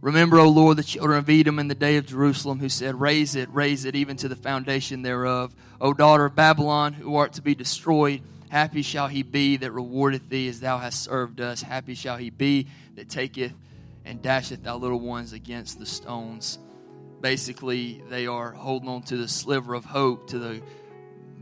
Remember, 0.00 0.38
O 0.38 0.48
Lord, 0.48 0.78
the 0.78 0.82
children 0.82 1.18
of 1.18 1.28
Edom 1.28 1.58
in 1.58 1.68
the 1.68 1.74
day 1.74 1.96
of 1.96 2.06
Jerusalem, 2.06 2.58
who 2.58 2.70
said, 2.70 2.98
Raise 3.00 3.36
it, 3.36 3.52
raise 3.52 3.84
it, 3.84 3.94
even 3.94 4.16
to 4.18 4.28
the 4.28 4.36
foundation 4.36 5.02
thereof. 5.02 5.54
O 5.80 5.92
daughter 5.92 6.24
of 6.24 6.34
Babylon, 6.34 6.94
who 6.94 7.16
art 7.16 7.34
to 7.34 7.42
be 7.42 7.54
destroyed, 7.54 8.22
happy 8.48 8.80
shall 8.80 9.08
he 9.08 9.22
be 9.22 9.58
that 9.58 9.72
rewardeth 9.72 10.28
thee 10.30 10.48
as 10.48 10.60
thou 10.60 10.78
hast 10.78 11.02
served 11.04 11.40
us. 11.40 11.60
Happy 11.60 11.94
shall 11.94 12.16
he 12.16 12.30
be 12.30 12.66
that 12.94 13.10
taketh 13.10 13.52
and 14.06 14.22
dasheth 14.22 14.62
thy 14.62 14.72
little 14.72 15.00
ones 15.00 15.34
against 15.34 15.78
the 15.78 15.84
stones. 15.84 16.58
Basically, 17.20 18.02
they 18.08 18.26
are 18.26 18.52
holding 18.52 18.88
on 18.88 19.02
to 19.02 19.18
the 19.18 19.28
sliver 19.28 19.74
of 19.74 19.84
hope, 19.84 20.28
to 20.28 20.38
the 20.38 20.62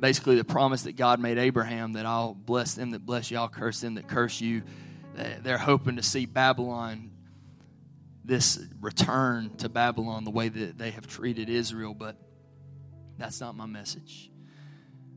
basically 0.00 0.34
the 0.34 0.44
promise 0.44 0.82
that 0.82 0.96
God 0.96 1.20
made 1.20 1.38
Abraham 1.38 1.92
that 1.92 2.06
I'll 2.06 2.34
bless 2.34 2.74
them 2.74 2.90
that 2.90 3.06
bless 3.06 3.30
you, 3.30 3.38
I'll 3.38 3.48
curse 3.48 3.80
them 3.80 3.94
that 3.94 4.08
curse 4.08 4.40
you. 4.40 4.62
They're 5.42 5.58
hoping 5.58 5.96
to 5.96 6.02
see 6.02 6.26
Babylon, 6.26 7.10
this 8.28 8.58
return 8.80 9.56
to 9.56 9.68
Babylon, 9.68 10.25
the 10.25 10.30
way 10.30 10.49
that 10.49 10.78
they 10.78 10.90
have 10.90 11.06
treated 11.06 11.49
Israel, 11.49 11.94
but 11.94 12.16
that's 13.16 13.40
not 13.40 13.56
my 13.56 13.66
message. 13.66 14.30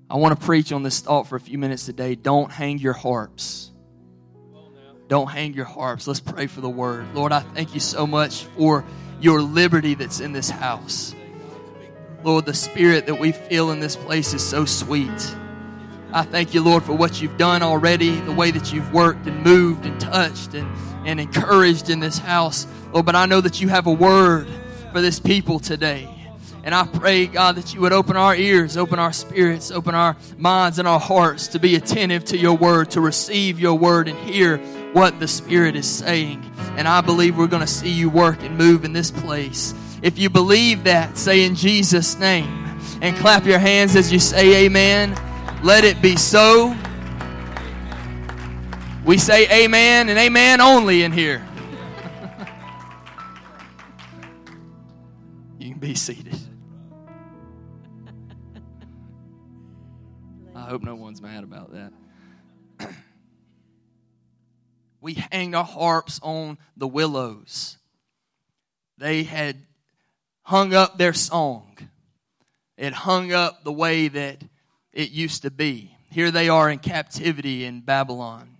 I 0.09 0.15
want 0.15 0.39
to 0.39 0.45
preach 0.45 0.71
on 0.71 0.81
this 0.81 1.01
thought 1.01 1.27
for 1.27 1.35
a 1.35 1.39
few 1.39 1.57
minutes 1.57 1.85
today. 1.85 2.15
Don't 2.15 2.51
hang 2.51 2.79
your 2.79 2.93
harps. 2.93 3.71
Don't 5.07 5.29
hang 5.29 5.53
your 5.53 5.65
harps. 5.65 6.07
Let's 6.07 6.21
pray 6.21 6.47
for 6.47 6.61
the 6.61 6.69
word. 6.69 7.13
Lord, 7.13 7.33
I 7.33 7.41
thank 7.41 7.73
you 7.73 7.81
so 7.81 8.07
much 8.07 8.45
for 8.57 8.85
your 9.19 9.41
liberty 9.41 9.93
that's 9.93 10.21
in 10.21 10.31
this 10.31 10.49
house. 10.49 11.13
Lord, 12.23 12.45
the 12.45 12.53
spirit 12.53 13.07
that 13.07 13.19
we 13.19 13.33
feel 13.33 13.71
in 13.71 13.81
this 13.81 13.95
place 13.95 14.33
is 14.33 14.47
so 14.47 14.63
sweet. 14.63 15.35
I 16.13 16.23
thank 16.23 16.53
you, 16.53 16.61
Lord, 16.61 16.83
for 16.83 16.93
what 16.93 17.21
you've 17.21 17.37
done 17.37 17.63
already, 17.63 18.19
the 18.19 18.33
way 18.33 18.51
that 18.51 18.73
you've 18.73 18.91
worked 18.93 19.27
and 19.27 19.43
moved 19.43 19.85
and 19.85 19.99
touched 19.99 20.53
and, 20.53 20.69
and 21.07 21.19
encouraged 21.19 21.89
in 21.89 22.01
this 22.01 22.17
house. 22.17 22.67
Lord, 22.91 23.05
but 23.05 23.15
I 23.15 23.25
know 23.25 23.39
that 23.39 23.61
you 23.61 23.69
have 23.69 23.87
a 23.87 23.93
word 23.93 24.47
for 24.91 24.99
this 24.99 25.19
people 25.19 25.59
today. 25.59 26.09
And 26.63 26.75
I 26.75 26.85
pray, 26.85 27.25
God, 27.25 27.55
that 27.55 27.73
you 27.73 27.81
would 27.81 27.93
open 27.93 28.17
our 28.17 28.35
ears, 28.35 28.77
open 28.77 28.99
our 28.99 29.13
spirits, 29.13 29.71
open 29.71 29.95
our 29.95 30.15
minds 30.37 30.79
and 30.79 30.87
our 30.87 30.99
hearts 30.99 31.47
to 31.49 31.59
be 31.59 31.75
attentive 31.75 32.25
to 32.25 32.37
your 32.37 32.55
word, 32.55 32.91
to 32.91 33.01
receive 33.01 33.59
your 33.59 33.75
word 33.75 34.07
and 34.07 34.17
hear 34.19 34.57
what 34.93 35.19
the 35.19 35.27
Spirit 35.27 35.75
is 35.75 35.87
saying. 35.87 36.43
And 36.77 36.87
I 36.87 37.01
believe 37.01 37.37
we're 37.37 37.47
going 37.47 37.61
to 37.61 37.67
see 37.67 37.89
you 37.89 38.09
work 38.09 38.43
and 38.43 38.57
move 38.57 38.85
in 38.85 38.93
this 38.93 39.09
place. 39.09 39.73
If 40.03 40.19
you 40.19 40.29
believe 40.29 40.83
that, 40.83 41.17
say 41.17 41.45
in 41.45 41.55
Jesus' 41.55 42.19
name 42.19 42.79
and 43.01 43.15
clap 43.17 43.45
your 43.45 43.59
hands 43.59 43.95
as 43.95 44.11
you 44.11 44.19
say 44.19 44.65
amen. 44.65 45.15
Let 45.63 45.83
it 45.83 46.01
be 46.01 46.15
so. 46.15 46.75
We 49.05 49.19
say 49.19 49.63
amen 49.63 50.09
and 50.09 50.17
amen 50.17 50.59
only 50.59 51.03
in 51.03 51.11
here. 51.11 51.47
you 55.59 55.69
can 55.69 55.77
be 55.77 55.93
seated. 55.93 56.35
I 60.55 60.61
hope 60.61 60.81
no 60.81 60.95
one's 60.95 61.21
mad 61.21 61.43
about 61.43 61.73
that. 61.73 61.93
we 64.99 65.13
hang 65.13 65.53
our 65.53 65.63
harps 65.63 66.19
on 66.23 66.57
the 66.75 66.87
willows. 66.87 67.77
They 68.97 69.21
had 69.21 69.57
hung 70.41 70.73
up 70.73 70.97
their 70.97 71.13
song. 71.13 71.77
It 72.77 72.93
hung 72.93 73.31
up 73.31 73.63
the 73.63 73.71
way 73.71 74.07
that 74.07 74.41
it 74.93 75.11
used 75.11 75.43
to 75.43 75.51
be. 75.51 75.95
Here 76.09 76.31
they 76.31 76.49
are 76.49 76.69
in 76.69 76.79
captivity 76.79 77.65
in 77.65 77.81
Babylon. 77.81 78.57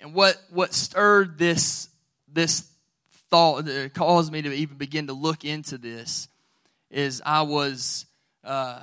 And 0.00 0.14
what, 0.14 0.40
what 0.50 0.74
stirred 0.74 1.38
this, 1.38 1.88
this 2.26 2.68
thought, 3.30 3.66
that 3.66 3.94
caused 3.94 4.32
me 4.32 4.42
to 4.42 4.52
even 4.52 4.76
begin 4.76 5.06
to 5.06 5.12
look 5.12 5.44
into 5.44 5.78
this, 5.78 6.28
is 6.90 7.22
I 7.24 7.42
was, 7.42 8.06
uh, 8.42 8.80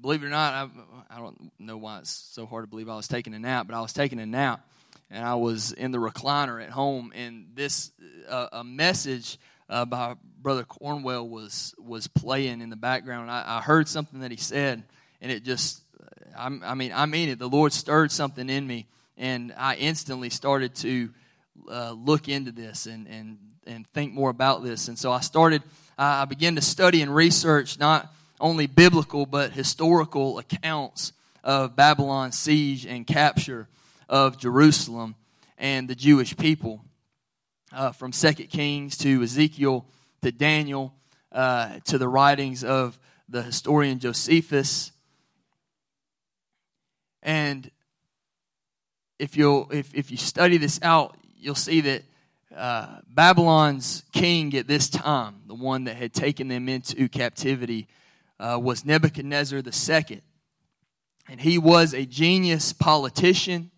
believe 0.00 0.22
it 0.22 0.26
or 0.26 0.30
not, 0.30 0.54
I, 0.54 1.16
I 1.16 1.18
don't 1.18 1.52
know 1.58 1.76
why 1.76 1.98
it's 1.98 2.10
so 2.10 2.46
hard 2.46 2.64
to 2.64 2.68
believe 2.68 2.88
I 2.88 2.96
was 2.96 3.08
taking 3.08 3.34
a 3.34 3.38
nap, 3.38 3.66
but 3.66 3.76
I 3.76 3.80
was 3.80 3.92
taking 3.92 4.20
a 4.20 4.26
nap 4.26 4.66
and 5.10 5.24
I 5.24 5.34
was 5.34 5.72
in 5.72 5.90
the 5.90 5.98
recliner 5.98 6.62
at 6.62 6.70
home, 6.70 7.12
and 7.14 7.48
this 7.54 7.90
uh, 8.28 8.46
a 8.52 8.64
message 8.64 9.38
uh, 9.68 9.84
by 9.84 10.14
Brother 10.42 10.64
Cornwell 10.64 11.28
was 11.28 11.74
was 11.78 12.06
playing 12.06 12.60
in 12.60 12.70
the 12.70 12.76
background. 12.76 13.30
I, 13.30 13.44
I 13.46 13.60
heard 13.60 13.88
something 13.88 14.20
that 14.20 14.30
he 14.30 14.36
said, 14.36 14.82
and 15.20 15.30
it 15.30 15.44
just, 15.44 15.82
I, 16.36 16.46
I, 16.46 16.74
mean, 16.74 16.92
I 16.94 17.06
mean 17.06 17.28
it. 17.28 17.38
The 17.38 17.48
Lord 17.48 17.72
stirred 17.72 18.10
something 18.10 18.48
in 18.48 18.66
me, 18.66 18.86
and 19.18 19.52
I 19.56 19.74
instantly 19.76 20.30
started 20.30 20.74
to 20.76 21.10
uh, 21.70 21.90
look 21.92 22.28
into 22.28 22.52
this 22.52 22.86
and 22.86 23.06
and 23.06 23.38
and 23.66 23.86
think 23.88 24.14
more 24.14 24.30
about 24.30 24.64
this. 24.64 24.88
And 24.88 24.98
so 24.98 25.12
I 25.12 25.20
started. 25.20 25.62
I 25.98 26.24
began 26.24 26.54
to 26.54 26.62
study 26.62 27.02
and 27.02 27.14
research 27.14 27.78
not 27.78 28.10
only 28.40 28.66
biblical 28.66 29.26
but 29.26 29.52
historical 29.52 30.38
accounts 30.38 31.12
of 31.44 31.76
Babylon's 31.76 32.38
siege 32.38 32.86
and 32.86 33.06
capture 33.06 33.68
of 34.08 34.38
Jerusalem 34.38 35.14
and 35.58 35.88
the 35.88 35.94
Jewish 35.94 36.34
people. 36.36 36.82
Uh, 37.72 37.92
from 37.92 38.10
Second 38.10 38.48
Kings 38.48 38.96
to 38.96 39.22
Ezekiel 39.22 39.86
to 40.22 40.32
Daniel 40.32 40.94
uh, 41.32 41.78
to 41.84 41.98
the 41.98 42.08
writings 42.08 42.64
of 42.64 42.98
the 43.28 43.42
historian 43.42 43.98
Josephus. 43.98 44.92
And 47.22 47.70
if 49.18 49.36
you 49.36 49.66
if, 49.70 49.94
if 49.94 50.10
you 50.10 50.16
study 50.16 50.56
this 50.56 50.80
out, 50.82 51.16
you'll 51.38 51.54
see 51.54 51.80
that 51.82 52.02
uh, 52.54 53.00
Babylon's 53.06 54.02
king 54.12 54.54
at 54.54 54.66
this 54.66 54.88
time, 54.88 55.42
the 55.46 55.54
one 55.54 55.84
that 55.84 55.96
had 55.96 56.12
taken 56.12 56.48
them 56.48 56.68
into 56.68 57.08
captivity, 57.08 57.86
uh, 58.40 58.58
was 58.60 58.84
Nebuchadnezzar 58.84 59.60
II. 59.60 60.22
And 61.28 61.40
he 61.40 61.58
was 61.58 61.94
a 61.94 62.06
genius 62.06 62.72
politician 62.72 63.70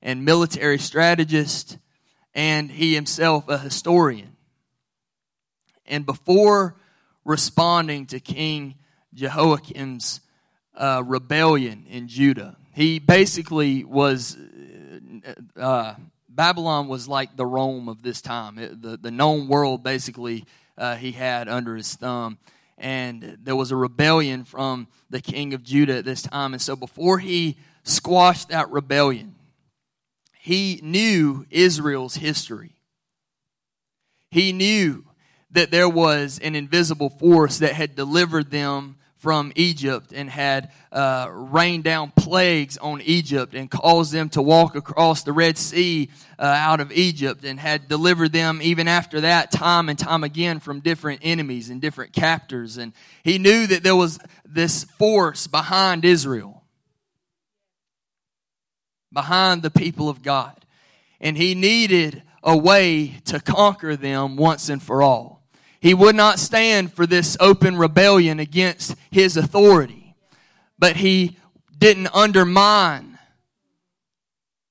and 0.00 0.24
military 0.24 0.78
strategist, 0.78 1.78
and 2.34 2.70
he 2.70 2.94
himself 2.94 3.48
a 3.48 3.58
historian. 3.58 4.36
And 5.88 6.06
before 6.06 6.76
responding 7.24 8.06
to 8.06 8.20
King 8.20 8.76
Jehoiakim's 9.14 10.20
uh, 10.76 11.02
rebellion 11.04 11.86
in 11.88 12.06
Judah, 12.06 12.56
he 12.72 13.00
basically 13.00 13.82
was, 13.82 14.36
uh, 15.56 15.60
uh 15.60 15.94
Babylon 16.28 16.86
was 16.86 17.08
like 17.08 17.36
the 17.36 17.46
Rome 17.46 17.88
of 17.88 18.02
this 18.02 18.22
time. 18.22 18.58
It, 18.58 18.80
the, 18.80 18.96
the 18.96 19.10
known 19.10 19.48
world 19.48 19.82
basically 19.82 20.44
uh, 20.76 20.94
he 20.94 21.10
had 21.10 21.48
under 21.48 21.74
his 21.74 21.92
thumb. 21.94 22.38
And 22.76 23.38
there 23.42 23.56
was 23.56 23.72
a 23.72 23.76
rebellion 23.76 24.44
from 24.44 24.86
the 25.10 25.20
king 25.20 25.52
of 25.52 25.64
Judah 25.64 25.96
at 25.96 26.04
this 26.04 26.22
time. 26.22 26.52
And 26.52 26.62
so 26.62 26.76
before 26.76 27.18
he 27.18 27.56
squashed 27.82 28.50
that 28.50 28.70
rebellion, 28.70 29.34
he 30.38 30.78
knew 30.82 31.44
Israel's 31.50 32.14
history. 32.14 32.76
He 34.30 34.52
knew 34.52 35.07
that 35.50 35.70
there 35.70 35.88
was 35.88 36.38
an 36.42 36.54
invisible 36.54 37.10
force 37.10 37.58
that 37.58 37.72
had 37.72 37.96
delivered 37.96 38.50
them 38.50 38.96
from 39.18 39.52
Egypt 39.56 40.12
and 40.14 40.30
had 40.30 40.70
uh, 40.92 41.28
rained 41.30 41.82
down 41.82 42.12
plagues 42.14 42.78
on 42.78 43.00
Egypt 43.02 43.52
and 43.52 43.68
caused 43.68 44.12
them 44.12 44.28
to 44.28 44.40
walk 44.40 44.76
across 44.76 45.24
the 45.24 45.32
Red 45.32 45.58
Sea 45.58 46.08
uh, 46.38 46.44
out 46.44 46.80
of 46.80 46.92
Egypt 46.92 47.44
and 47.44 47.58
had 47.58 47.88
delivered 47.88 48.32
them 48.32 48.60
even 48.62 48.86
after 48.86 49.20
that 49.22 49.50
time 49.50 49.88
and 49.88 49.98
time 49.98 50.22
again 50.22 50.60
from 50.60 50.80
different 50.80 51.20
enemies 51.24 51.68
and 51.68 51.80
different 51.80 52.12
captors. 52.12 52.76
And 52.76 52.92
he 53.24 53.38
knew 53.38 53.66
that 53.66 53.82
there 53.82 53.96
was 53.96 54.20
this 54.44 54.84
force 54.84 55.48
behind 55.48 56.04
Israel, 56.04 56.62
behind 59.12 59.62
the 59.62 59.70
people 59.70 60.08
of 60.08 60.22
God. 60.22 60.54
And 61.20 61.36
he 61.36 61.56
needed 61.56 62.22
a 62.44 62.56
way 62.56 63.18
to 63.24 63.40
conquer 63.40 63.96
them 63.96 64.36
once 64.36 64.68
and 64.68 64.80
for 64.80 65.02
all. 65.02 65.37
He 65.80 65.94
would 65.94 66.16
not 66.16 66.38
stand 66.38 66.92
for 66.92 67.06
this 67.06 67.36
open 67.38 67.76
rebellion 67.76 68.40
against 68.40 68.96
his 69.10 69.36
authority, 69.36 70.14
but 70.78 70.96
he 70.96 71.36
didn't 71.76 72.08
undermine 72.12 73.18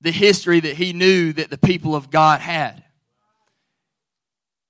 the 0.00 0.10
history 0.10 0.60
that 0.60 0.76
he 0.76 0.92
knew 0.92 1.32
that 1.32 1.50
the 1.50 1.58
people 1.58 1.94
of 1.94 2.10
God 2.10 2.40
had. 2.40 2.84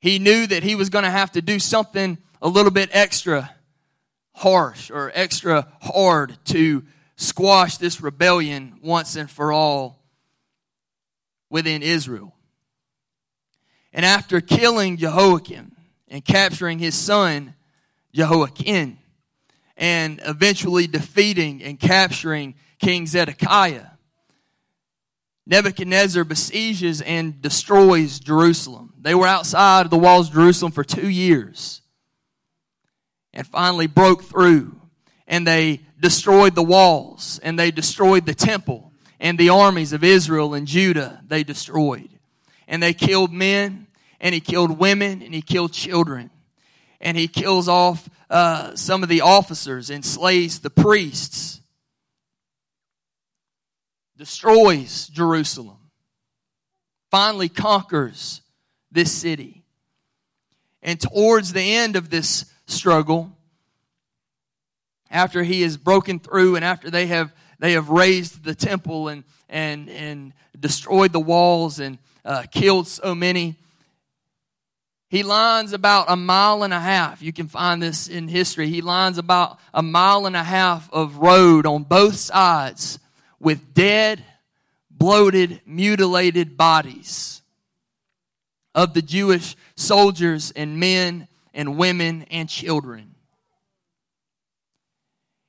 He 0.01 0.19
knew 0.19 0.47
that 0.47 0.63
he 0.63 0.75
was 0.75 0.91
going 0.91 1.05
to 1.05 1.11
have 1.11 1.33
to 1.33 1.43
do 1.43 1.59
something 1.59 2.19
a 2.41 2.49
little 2.49 2.71
bit 2.71 2.91
extra 2.93 3.55
harsh 4.35 4.91
or 4.91 5.11
extra 5.15 5.67
hard 5.83 6.39
to 6.45 6.85
squash 7.17 7.79
this 7.79 8.01
rebellion 8.01 8.79
once 8.81 9.17
and 9.17 9.29
for 9.29 9.53
all 9.53 9.99
within 11.51 11.83
Israel. 11.83 12.35
And 13.93 14.07
after 14.07 14.41
killing 14.41 14.97
Jehoiakim, 14.97 15.68
and 16.11 16.25
capturing 16.25 16.79
his 16.79 16.95
son, 16.95 17.55
Jehoiakim, 18.13 18.99
and 19.77 20.21
eventually 20.25 20.87
defeating 20.87 21.63
and 21.63 21.79
capturing 21.79 22.55
King 22.79 23.07
Zedekiah. 23.07 23.87
Nebuchadnezzar 25.47 26.25
besieges 26.25 27.01
and 27.01 27.41
destroys 27.41 28.21
Jerusalem. 28.21 28.93
They 29.01 29.15
were 29.15 29.27
outside 29.27 29.87
of 29.87 29.91
the 29.91 29.99
walls 29.99 30.29
of 30.29 30.35
Jerusalem 30.35 30.73
for 30.73 30.85
two 30.85 31.09
years 31.09 31.81
and 33.33 33.47
finally 33.47 33.87
broke 33.87 34.25
through 34.25 34.79
and 35.27 35.47
they 35.47 35.81
destroyed 36.01 36.55
the 36.55 36.63
walls 36.63 37.41
and 37.43 37.59
they 37.59 37.71
destroyed 37.71 38.27
the 38.27 38.35
temple 38.35 38.93
and 39.21 39.39
the 39.39 39.49
armies 39.49 39.93
of 39.93 40.05
Israel 40.05 40.55
and 40.55 40.67
Judah 40.67 41.23
they 41.27 41.45
destroyed. 41.45 42.11
And 42.67 42.83
they 42.83 42.93
killed 42.93 43.33
men 43.33 43.87
and 44.21 44.35
he 44.35 44.41
killed 44.41 44.79
women 44.79 45.23
and 45.23 45.35
he 45.35 45.43
killed 45.43 45.73
children. 45.73 46.31
And 47.01 47.17
he 47.17 47.29
kills 47.29 47.69
off 47.69 48.09
uh, 48.29 48.75
some 48.75 49.03
of 49.03 49.09
the 49.09 49.21
officers 49.21 49.91
and 49.91 50.05
slays 50.05 50.61
the 50.61 50.71
priests. 50.71 51.61
Destroys 54.17 55.07
Jerusalem. 55.09 55.77
Finally 57.11 57.49
conquers 57.49 58.43
this 58.91 59.13
city. 59.13 59.63
And 60.83 61.01
towards 61.01 61.53
the 61.53 61.75
end 61.75 61.95
of 61.95 62.11
this 62.11 62.47
struggle, 62.67 63.37
after 65.11 65.43
he 65.43 65.63
has 65.63 65.77
broken 65.77 66.19
through 66.19 66.57
and 66.57 66.65
after 66.65 66.91
they 66.91 67.07
have 67.07 67.33
they 67.59 67.73
have 67.73 67.89
razed 67.89 68.45
the 68.45 68.55
temple 68.55 69.09
and 69.09 69.25
and 69.49 69.89
and 69.89 70.33
destroyed 70.59 71.13
the 71.13 71.21
walls 71.21 71.81
and 71.81 71.99
uh, 72.25 72.45
killed 72.51 72.87
so 72.87 73.15
many 73.15 73.57
he 75.09 75.23
lines 75.23 75.73
about 75.73 76.11
a 76.11 76.17
mile 76.17 76.63
and 76.63 76.75
a 76.75 76.81
half. 76.81 77.23
You 77.23 77.33
can 77.33 77.49
find 77.49 77.83
this 77.83 78.09
in 78.09 78.29
history. 78.29 78.69
He 78.69 78.83
lines 78.83 79.17
about 79.17 79.59
a 79.73 79.83
mile 79.83 80.27
and 80.27 80.37
a 80.37 80.43
half 80.43 80.93
of 80.93 81.17
road 81.17 81.65
on 81.65 81.85
both 81.85 82.17
sides 82.17 82.99
with 83.41 83.73
dead, 83.73 84.23
bloated, 84.91 85.63
mutilated 85.65 86.59
bodies 86.59 87.41
of 88.75 88.93
the 88.93 89.01
Jewish 89.01 89.57
soldiers 89.77 90.51
and 90.51 90.79
men 90.79 91.27
and 91.55 91.79
women 91.79 92.27
and 92.31 92.47
children. 92.47 93.15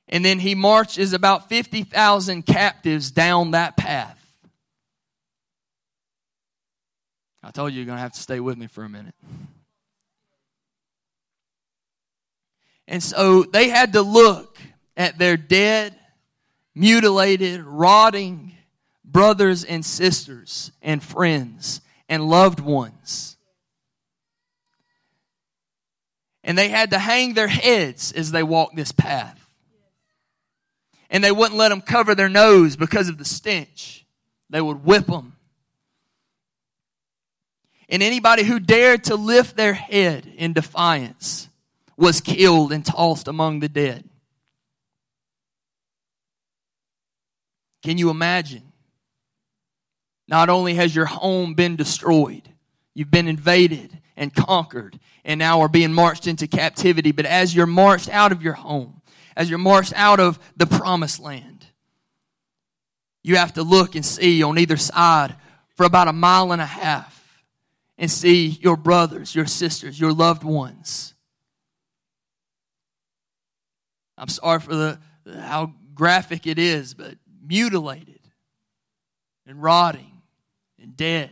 And 0.08 0.24
then 0.24 0.38
he 0.38 0.54
marches 0.54 1.12
about 1.12 1.50
50,000 1.50 2.46
captives 2.46 3.10
down 3.10 3.50
that 3.50 3.76
path. 3.76 4.16
I 7.42 7.50
told 7.50 7.72
you 7.72 7.78
you're 7.78 7.86
going 7.86 7.96
to 7.96 8.02
have 8.02 8.12
to 8.12 8.20
stay 8.20 8.40
with 8.40 8.56
me 8.56 8.66
for 8.66 8.84
a 8.84 8.88
minute. 8.88 9.14
And 12.90 13.02
so 13.02 13.44
they 13.44 13.68
had 13.68 13.94
to 13.94 14.02
look 14.02 14.58
at 14.96 15.16
their 15.16 15.36
dead, 15.36 15.94
mutilated, 16.74 17.62
rotting 17.62 18.52
brothers 19.04 19.64
and 19.64 19.84
sisters 19.84 20.72
and 20.82 21.02
friends 21.02 21.80
and 22.08 22.28
loved 22.28 22.60
ones. 22.60 23.36
And 26.42 26.58
they 26.58 26.68
had 26.68 26.90
to 26.90 26.98
hang 26.98 27.34
their 27.34 27.48
heads 27.48 28.12
as 28.12 28.32
they 28.32 28.42
walked 28.42 28.74
this 28.74 28.92
path. 28.92 29.48
And 31.08 31.22
they 31.22 31.32
wouldn't 31.32 31.56
let 31.56 31.68
them 31.68 31.80
cover 31.80 32.14
their 32.14 32.28
nose 32.28 32.76
because 32.76 33.08
of 33.08 33.18
the 33.18 33.24
stench. 33.24 34.04
They 34.50 34.60
would 34.60 34.84
whip 34.84 35.06
them 35.06 35.36
and 37.90 38.02
anybody 38.02 38.44
who 38.44 38.60
dared 38.60 39.04
to 39.04 39.16
lift 39.16 39.56
their 39.56 39.74
head 39.74 40.24
in 40.36 40.52
defiance 40.52 41.48
was 42.00 42.20
killed 42.20 42.72
and 42.72 42.84
tossed 42.84 43.28
among 43.28 43.60
the 43.60 43.68
dead. 43.68 44.08
Can 47.82 47.98
you 47.98 48.08
imagine? 48.10 48.72
Not 50.26 50.48
only 50.48 50.74
has 50.74 50.96
your 50.96 51.06
home 51.06 51.54
been 51.54 51.76
destroyed, 51.76 52.48
you've 52.94 53.10
been 53.10 53.28
invaded 53.28 53.98
and 54.16 54.34
conquered, 54.34 54.98
and 55.24 55.38
now 55.38 55.60
are 55.60 55.68
being 55.68 55.92
marched 55.92 56.26
into 56.26 56.46
captivity, 56.46 57.12
but 57.12 57.26
as 57.26 57.54
you're 57.54 57.66
marched 57.66 58.08
out 58.08 58.32
of 58.32 58.42
your 58.42 58.54
home, 58.54 59.02
as 59.36 59.50
you're 59.50 59.58
marched 59.58 59.92
out 59.94 60.20
of 60.20 60.38
the 60.56 60.66
promised 60.66 61.20
land, 61.20 61.66
you 63.22 63.36
have 63.36 63.52
to 63.54 63.62
look 63.62 63.94
and 63.94 64.04
see 64.04 64.42
on 64.42 64.58
either 64.58 64.76
side 64.76 65.36
for 65.76 65.84
about 65.84 66.08
a 66.08 66.12
mile 66.12 66.52
and 66.52 66.62
a 66.62 66.66
half 66.66 67.44
and 67.98 68.10
see 68.10 68.46
your 68.46 68.76
brothers, 68.76 69.34
your 69.34 69.46
sisters, 69.46 70.00
your 70.00 70.12
loved 70.12 70.44
ones. 70.44 71.14
I'm 74.20 74.28
sorry 74.28 74.60
for 74.60 74.74
the 74.74 74.98
how 75.40 75.72
graphic 75.94 76.46
it 76.46 76.58
is, 76.58 76.94
but 76.94 77.14
mutilated 77.44 78.20
and 79.46 79.62
rotting 79.62 80.22
and 80.80 80.96
dead 80.96 81.30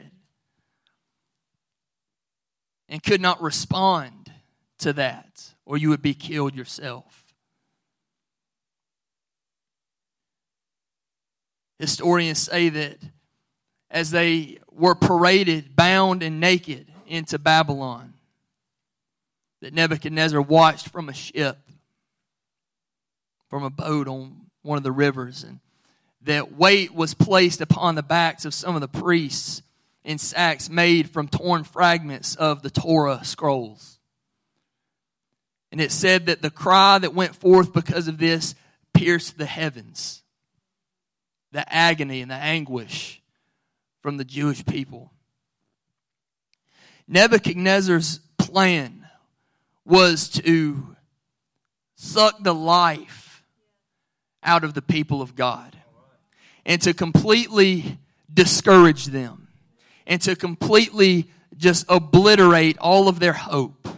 and 2.88 3.02
could 3.02 3.20
not 3.20 3.42
respond 3.42 4.32
to 4.78 4.92
that 4.94 5.54
or 5.66 5.76
you 5.76 5.90
would 5.90 6.02
be 6.02 6.14
killed 6.14 6.54
yourself. 6.54 7.26
Historians 11.78 12.38
say 12.38 12.70
that 12.70 12.98
as 13.90 14.10
they 14.10 14.58
were 14.70 14.94
paraded 14.94 15.76
bound 15.76 16.22
and 16.22 16.40
naked 16.40 16.90
into 17.06 17.38
Babylon. 17.38 18.14
That 19.60 19.74
Nebuchadnezzar 19.74 20.40
watched 20.40 20.88
from 20.88 21.08
a 21.08 21.12
ship, 21.12 21.58
from 23.48 23.64
a 23.64 23.70
boat 23.70 24.08
on 24.08 24.46
one 24.62 24.78
of 24.78 24.84
the 24.84 24.92
rivers, 24.92 25.42
and 25.42 25.60
that 26.22 26.56
weight 26.56 26.94
was 26.94 27.14
placed 27.14 27.60
upon 27.60 27.94
the 27.94 28.02
backs 28.02 28.44
of 28.44 28.54
some 28.54 28.74
of 28.74 28.80
the 28.80 28.88
priests 28.88 29.62
in 30.04 30.18
sacks 30.18 30.68
made 30.68 31.10
from 31.10 31.28
torn 31.28 31.64
fragments 31.64 32.34
of 32.34 32.62
the 32.62 32.70
Torah 32.70 33.24
scrolls. 33.24 33.98
And 35.70 35.80
it 35.80 35.92
said 35.92 36.26
that 36.26 36.42
the 36.42 36.50
cry 36.50 36.98
that 36.98 37.14
went 37.14 37.36
forth 37.36 37.72
because 37.72 38.08
of 38.08 38.18
this 38.18 38.54
pierced 38.94 39.38
the 39.38 39.46
heavens. 39.46 40.22
The 41.52 41.70
agony 41.72 42.22
and 42.22 42.30
the 42.30 42.36
anguish 42.36 43.22
from 44.00 44.16
the 44.16 44.24
Jewish 44.24 44.64
people. 44.64 45.12
Nebuchadnezzar's 47.06 48.20
plan 48.38 49.06
was 49.84 50.28
to 50.30 50.96
suck 51.96 52.42
the 52.42 52.54
life 52.54 53.27
out 54.42 54.64
of 54.64 54.74
the 54.74 54.82
people 54.82 55.20
of 55.20 55.34
God 55.34 55.76
and 56.64 56.80
to 56.82 56.94
completely 56.94 57.98
discourage 58.32 59.06
them 59.06 59.48
and 60.06 60.20
to 60.22 60.36
completely 60.36 61.30
just 61.56 61.84
obliterate 61.88 62.78
all 62.78 63.08
of 63.08 63.20
their 63.20 63.32
hope. 63.32 63.88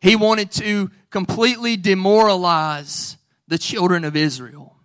He 0.00 0.16
wanted 0.16 0.50
to 0.52 0.90
completely 1.10 1.76
demoralize 1.76 3.16
the 3.48 3.58
children 3.58 4.04
of 4.04 4.16
Israel. 4.16 4.76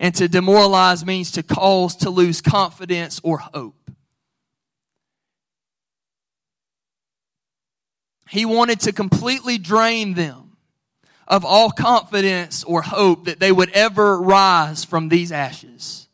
And 0.00 0.14
to 0.16 0.28
demoralize 0.28 1.06
means 1.06 1.30
to 1.32 1.42
cause 1.42 1.96
to 1.96 2.10
lose 2.10 2.40
confidence 2.40 3.20
or 3.22 3.38
hope. 3.38 3.90
He 8.28 8.44
wanted 8.44 8.80
to 8.80 8.92
completely 8.92 9.58
drain 9.58 10.14
them 10.14 10.43
of 11.26 11.44
all 11.44 11.70
confidence 11.70 12.64
or 12.64 12.82
hope 12.82 13.24
that 13.24 13.40
they 13.40 13.52
would 13.52 13.70
ever 13.70 14.20
rise 14.20 14.84
from 14.84 15.08
these 15.08 15.32
ashes. 15.32 16.08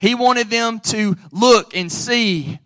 He 0.00 0.14
wanted 0.14 0.50
them 0.50 0.80
to 0.80 1.16
look 1.32 1.74
and 1.76 1.90
see 1.90 2.58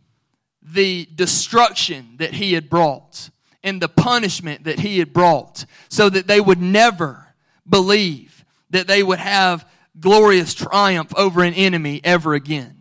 the 0.62 1.08
destruction 1.14 2.16
that 2.16 2.34
he 2.34 2.52
had 2.52 2.68
brought 2.68 3.30
and 3.62 3.80
the 3.80 3.88
punishment 3.88 4.64
that 4.64 4.80
he 4.80 4.98
had 4.98 5.12
brought 5.12 5.64
so 5.88 6.08
that 6.08 6.26
they 6.26 6.40
would 6.40 6.61
never 6.61 7.34
believe 7.68 8.44
that 8.70 8.87
they 8.87 9.02
would 9.02 9.18
have 9.18 9.68
glorious 9.98 10.54
triumph 10.54 11.12
over 11.16 11.42
an 11.42 11.54
enemy 11.54 12.00
ever 12.04 12.34
again. 12.34 12.74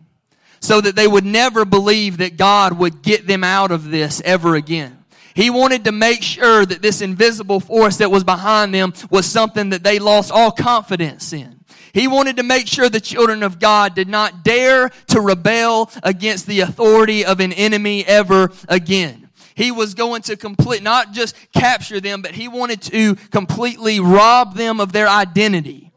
So 0.60 0.80
that 0.80 0.96
they 0.96 1.06
would 1.06 1.24
never 1.24 1.64
believe 1.64 2.18
that 2.18 2.36
God 2.36 2.78
would 2.78 3.02
get 3.02 3.26
them 3.26 3.44
out 3.44 3.70
of 3.70 3.90
this 3.90 4.20
ever 4.24 4.56
again. 4.56 4.97
He 5.38 5.50
wanted 5.50 5.84
to 5.84 5.92
make 5.92 6.24
sure 6.24 6.66
that 6.66 6.82
this 6.82 7.00
invisible 7.00 7.60
force 7.60 7.98
that 7.98 8.10
was 8.10 8.24
behind 8.24 8.74
them 8.74 8.92
was 9.08 9.24
something 9.24 9.70
that 9.70 9.84
they 9.84 10.00
lost 10.00 10.32
all 10.32 10.50
confidence 10.50 11.32
in. 11.32 11.60
He 11.92 12.08
wanted 12.08 12.38
to 12.38 12.42
make 12.42 12.66
sure 12.66 12.88
the 12.88 12.98
children 12.98 13.44
of 13.44 13.60
God 13.60 13.94
did 13.94 14.08
not 14.08 14.42
dare 14.42 14.88
to 15.06 15.20
rebel 15.20 15.92
against 16.02 16.48
the 16.48 16.58
authority 16.58 17.24
of 17.24 17.38
an 17.38 17.52
enemy 17.52 18.04
ever 18.04 18.50
again. 18.68 19.28
He 19.54 19.70
was 19.70 19.94
going 19.94 20.22
to 20.22 20.36
complete, 20.36 20.82
not 20.82 21.12
just 21.12 21.36
capture 21.52 22.00
them, 22.00 22.20
but 22.20 22.32
he 22.32 22.48
wanted 22.48 22.82
to 22.82 23.14
completely 23.30 24.00
rob 24.00 24.56
them 24.56 24.80
of 24.80 24.90
their 24.90 25.06
identity. 25.06 25.92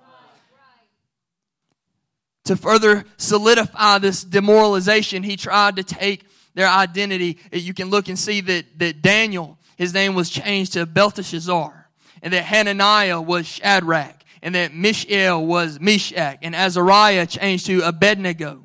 To 2.43 2.55
further 2.55 3.05
solidify 3.17 3.97
this 3.97 4.23
demoralization, 4.23 5.23
he 5.23 5.35
tried 5.35 5.77
to 5.77 5.83
take 5.83 6.25
their 6.53 6.67
identity. 6.67 7.37
You 7.51 7.73
can 7.73 7.89
look 7.89 8.07
and 8.07 8.17
see 8.17 8.41
that, 8.41 8.65
that 8.79 9.01
Daniel, 9.01 9.57
his 9.77 9.93
name 9.93 10.15
was 10.15 10.29
changed 10.29 10.73
to 10.73 10.85
Belteshazzar, 10.85 11.89
and 12.21 12.33
that 12.33 12.43
Hananiah 12.43 13.21
was 13.21 13.47
Shadrach, 13.47 14.23
and 14.41 14.55
that 14.55 14.73
Mishael 14.73 15.45
was 15.45 15.79
Meshach, 15.79 16.39
and 16.41 16.55
Azariah 16.55 17.25
changed 17.25 17.65
to 17.67 17.81
Abednego. 17.81 18.63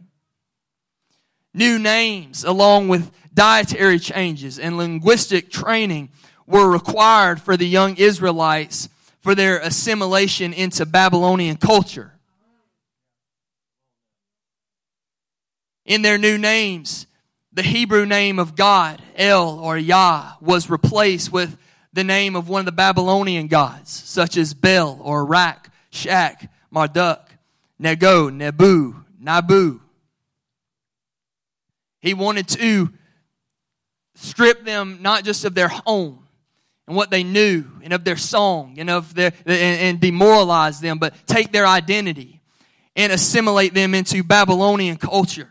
New 1.54 1.78
names, 1.78 2.44
along 2.44 2.88
with 2.88 3.10
dietary 3.32 3.98
changes 3.98 4.58
and 4.58 4.76
linguistic 4.76 5.50
training, 5.50 6.10
were 6.46 6.70
required 6.70 7.40
for 7.40 7.56
the 7.56 7.66
young 7.66 7.96
Israelites 7.96 8.88
for 9.20 9.34
their 9.34 9.58
assimilation 9.58 10.52
into 10.52 10.86
Babylonian 10.86 11.56
culture. 11.56 12.12
In 15.84 16.02
their 16.02 16.18
new 16.18 16.38
names, 16.38 17.06
the 17.56 17.62
Hebrew 17.62 18.04
name 18.04 18.38
of 18.38 18.54
God, 18.54 19.00
El 19.16 19.58
or 19.58 19.78
Yah, 19.78 20.34
was 20.42 20.68
replaced 20.68 21.32
with 21.32 21.56
the 21.94 22.04
name 22.04 22.36
of 22.36 22.50
one 22.50 22.60
of 22.60 22.66
the 22.66 22.72
Babylonian 22.72 23.46
gods, 23.46 23.90
such 23.90 24.36
as 24.36 24.52
Bel 24.52 25.00
or 25.02 25.24
Rak, 25.24 25.72
Shak, 25.88 26.50
Marduk, 26.70 27.18
Nego, 27.78 28.28
Nebu, 28.28 28.94
Nabu. 29.18 29.80
He 32.00 32.12
wanted 32.12 32.46
to 32.48 32.92
strip 34.16 34.66
them 34.66 34.98
not 35.00 35.24
just 35.24 35.46
of 35.46 35.54
their 35.54 35.68
home 35.68 36.26
and 36.86 36.94
what 36.94 37.10
they 37.10 37.24
knew 37.24 37.64
and 37.82 37.94
of 37.94 38.04
their 38.04 38.18
song 38.18 38.74
and 38.76 38.90
of 38.90 39.14
their 39.14 39.32
and, 39.46 39.80
and 39.80 40.00
demoralize 40.00 40.80
them, 40.80 40.98
but 40.98 41.14
take 41.26 41.52
their 41.52 41.66
identity 41.66 42.42
and 42.94 43.12
assimilate 43.12 43.72
them 43.72 43.94
into 43.94 44.22
Babylonian 44.22 44.98
culture 44.98 45.48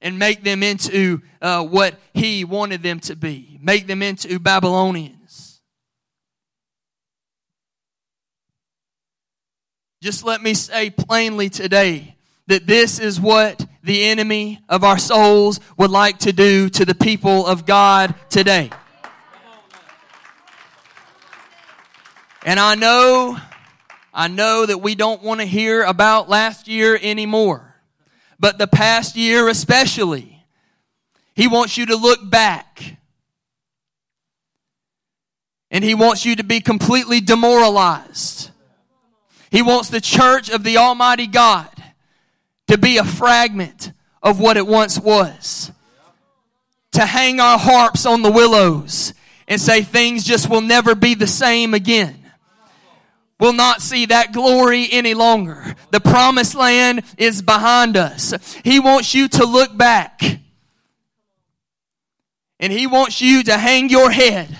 and 0.00 0.18
make 0.18 0.44
them 0.44 0.62
into 0.62 1.22
uh, 1.42 1.62
what 1.64 1.94
he 2.14 2.44
wanted 2.44 2.82
them 2.82 3.00
to 3.00 3.16
be, 3.16 3.58
make 3.60 3.86
them 3.86 4.02
into 4.02 4.38
Babylonians. 4.38 5.60
Just 10.00 10.24
let 10.24 10.40
me 10.40 10.54
say 10.54 10.90
plainly 10.90 11.48
today 11.48 12.16
that 12.46 12.66
this 12.66 13.00
is 13.00 13.20
what 13.20 13.66
the 13.82 14.04
enemy 14.04 14.60
of 14.68 14.84
our 14.84 14.98
souls 14.98 15.58
would 15.76 15.90
like 15.90 16.18
to 16.18 16.32
do 16.32 16.68
to 16.70 16.84
the 16.84 16.94
people 16.94 17.46
of 17.46 17.66
God 17.66 18.14
today. 18.28 18.70
And 22.44 22.60
I 22.60 22.76
know, 22.76 23.36
I 24.14 24.28
know 24.28 24.64
that 24.64 24.78
we 24.78 24.94
don't 24.94 25.22
want 25.22 25.40
to 25.40 25.46
hear 25.46 25.82
about 25.82 26.28
last 26.28 26.68
year 26.68 26.98
anymore 27.02 27.67
but 28.38 28.58
the 28.58 28.66
past 28.66 29.16
year 29.16 29.48
especially. 29.48 30.44
He 31.34 31.46
wants 31.46 31.76
you 31.76 31.86
to 31.86 31.96
look 31.96 32.28
back. 32.28 32.96
And 35.70 35.84
he 35.84 35.94
wants 35.94 36.24
you 36.24 36.36
to 36.36 36.44
be 36.44 36.60
completely 36.60 37.20
demoralized. 37.20 38.50
He 39.50 39.62
wants 39.62 39.88
the 39.88 40.00
church 40.00 40.50
of 40.50 40.64
the 40.64 40.78
Almighty 40.78 41.26
God 41.26 41.68
to 42.68 42.78
be 42.78 42.98
a 42.98 43.04
fragment 43.04 43.92
of 44.22 44.40
what 44.40 44.56
it 44.56 44.66
once 44.66 44.98
was. 44.98 45.70
To 46.92 47.06
hang 47.06 47.38
our 47.38 47.58
harps 47.58 48.06
on 48.06 48.22
the 48.22 48.32
willows 48.32 49.14
and 49.46 49.60
say 49.60 49.82
things 49.82 50.24
just 50.24 50.48
will 50.50 50.60
never 50.60 50.94
be 50.94 51.14
the 51.14 51.26
same 51.26 51.74
again 51.74 52.17
will 53.38 53.52
not 53.52 53.82
see 53.82 54.06
that 54.06 54.32
glory 54.32 54.88
any 54.90 55.14
longer. 55.14 55.74
The 55.90 56.00
promised 56.00 56.54
land 56.54 57.02
is 57.16 57.42
behind 57.42 57.96
us. 57.96 58.34
He 58.64 58.80
wants 58.80 59.14
you 59.14 59.28
to 59.28 59.44
look 59.44 59.76
back. 59.76 60.20
And 62.60 62.72
he 62.72 62.86
wants 62.86 63.20
you 63.20 63.44
to 63.44 63.56
hang 63.56 63.88
your 63.88 64.10
head 64.10 64.58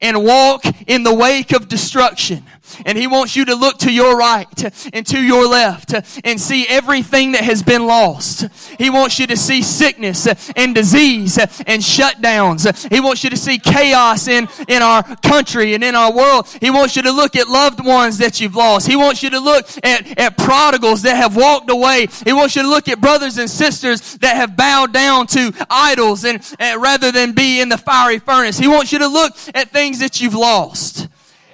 and 0.00 0.24
walk 0.24 0.64
in 0.86 1.04
the 1.04 1.14
wake 1.14 1.52
of 1.52 1.68
destruction. 1.68 2.44
And 2.84 2.96
he 2.96 3.06
wants 3.06 3.36
you 3.36 3.44
to 3.46 3.54
look 3.54 3.78
to 3.78 3.92
your 3.92 4.16
right 4.16 4.92
and 4.92 5.06
to 5.06 5.22
your 5.22 5.46
left 5.46 5.94
and 6.24 6.40
see 6.40 6.66
everything 6.68 7.32
that 7.32 7.44
has 7.44 7.62
been 7.62 7.86
lost. 7.86 8.48
He 8.78 8.90
wants 8.90 9.18
you 9.18 9.26
to 9.28 9.36
see 9.36 9.62
sickness 9.62 10.26
and 10.56 10.74
disease 10.74 11.38
and 11.38 11.82
shutdowns. 11.82 12.90
He 12.92 13.00
wants 13.00 13.24
you 13.24 13.30
to 13.30 13.36
see 13.36 13.58
chaos 13.58 14.28
in, 14.28 14.48
in 14.68 14.82
our 14.82 15.02
country 15.16 15.74
and 15.74 15.84
in 15.84 15.94
our 15.94 16.12
world. 16.12 16.48
He 16.60 16.70
wants 16.70 16.96
you 16.96 17.02
to 17.02 17.12
look 17.12 17.36
at 17.36 17.48
loved 17.48 17.84
ones 17.84 18.18
that 18.18 18.40
you've 18.40 18.56
lost. 18.56 18.86
He 18.86 18.96
wants 18.96 19.22
you 19.22 19.30
to 19.30 19.40
look 19.40 19.66
at, 19.84 20.18
at 20.18 20.36
prodigals 20.36 21.02
that 21.02 21.16
have 21.16 21.36
walked 21.36 21.70
away. 21.70 22.08
He 22.24 22.32
wants 22.32 22.56
you 22.56 22.62
to 22.62 22.68
look 22.68 22.88
at 22.88 23.00
brothers 23.00 23.38
and 23.38 23.48
sisters 23.48 24.16
that 24.18 24.36
have 24.36 24.56
bowed 24.56 24.92
down 24.92 25.26
to 25.28 25.52
idols 25.68 26.24
and, 26.24 26.42
and 26.58 26.80
rather 26.80 27.12
than 27.12 27.32
be 27.32 27.60
in 27.60 27.68
the 27.68 27.78
fiery 27.78 28.18
furnace. 28.18 28.58
He 28.58 28.68
wants 28.68 28.92
you 28.92 28.98
to 28.98 29.08
look 29.08 29.34
at 29.54 29.70
things 29.70 30.00
that 30.00 30.20
you've 30.20 30.34
lost. 30.34 31.08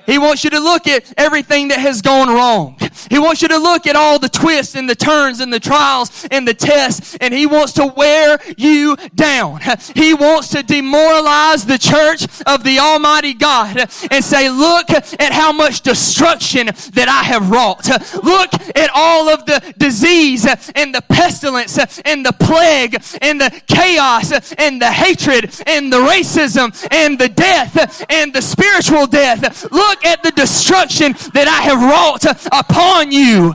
He 0.09 0.19
wants 0.19 0.43
you 0.43 0.51
to 0.51 0.59
look 0.59 0.89
at 0.89 1.13
everything 1.19 1.69
that 1.69 1.81
has 1.81 2.01
gone 2.01 2.29
wrong. 2.29 2.79
He 3.11 3.19
wants 3.19 3.43
you 3.43 3.49
to 3.49 3.59
look 3.59 3.87
at 3.87 3.95
all 3.95 4.19
the 4.19 4.31
twists 4.31 4.75
and 4.75 4.89
the 4.89 4.95
turns 4.95 5.41
and 5.41 5.53
the 5.53 5.61
trials 5.61 6.27
and 6.31 6.49
the 6.49 6.55
tests, 6.55 7.17
and 7.21 7.35
He 7.35 7.47
wants 7.47 7.75
to 7.75 7.87
wear 7.87 8.39
you 8.57 8.97
down. 9.15 9.61
He 9.95 10.15
wants 10.15 10.49
to 10.49 10.63
demoralize 10.63 11.67
the 11.67 11.79
church 11.79 12.25
of 12.47 12.65
the 12.65 12.79
Almighty 12.79 13.35
God 13.35 13.77
and 14.11 14.25
say, 14.25 14.49
Look 14.49 14.91
at 14.91 15.33
how 15.33 15.53
much 15.53 15.83
destruction 15.83 16.67
that 16.67 17.09
I 17.09 17.25
have 17.25 17.51
wrought. 17.51 17.87
Look 18.25 18.55
at 18.77 18.91
all 18.95 19.29
of 19.29 19.45
the 19.45 19.75
disease 19.77 20.47
and 20.75 20.95
the 20.95 21.03
pestilence 21.03 21.79
and 22.01 22.25
the 22.25 22.33
plague 22.33 23.03
and 23.21 23.39
the 23.39 23.51
chaos 23.67 24.53
and 24.55 24.81
the 24.81 24.91
hatred 24.91 25.55
and 25.67 25.93
the 25.93 25.99
racism 25.99 26.75
and 26.91 27.19
the 27.19 27.29
death 27.29 28.05
and 28.11 28.33
the 28.33 28.43
spiritual 28.43 29.07
death. 29.07 29.71
Look 29.71 29.98
look 29.99 30.05
at 30.05 30.23
the 30.23 30.31
destruction 30.31 31.13
that 31.33 31.49
I 31.49 31.63
have 31.63 31.81
wrought 31.81 32.25
upon 32.53 33.13
you, 33.13 33.55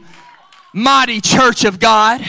mighty 0.73 1.21
church 1.21 1.63
of 1.65 1.79
God. 1.79 2.21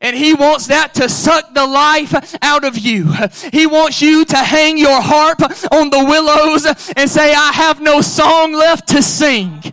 And 0.00 0.14
he 0.14 0.34
wants 0.34 0.66
that 0.66 0.92
to 0.94 1.08
suck 1.08 1.54
the 1.54 1.66
life 1.66 2.36
out 2.42 2.64
of 2.64 2.76
you. 2.76 3.10
He 3.52 3.66
wants 3.66 4.02
you 4.02 4.24
to 4.26 4.36
hang 4.36 4.76
your 4.76 5.00
harp 5.00 5.40
on 5.72 5.88
the 5.88 6.04
willows 6.04 6.66
and 6.94 7.08
say, 7.08 7.32
I 7.32 7.52
have 7.52 7.80
no 7.80 8.02
song 8.02 8.52
left 8.52 8.88
to 8.88 9.02
sing. 9.02 9.72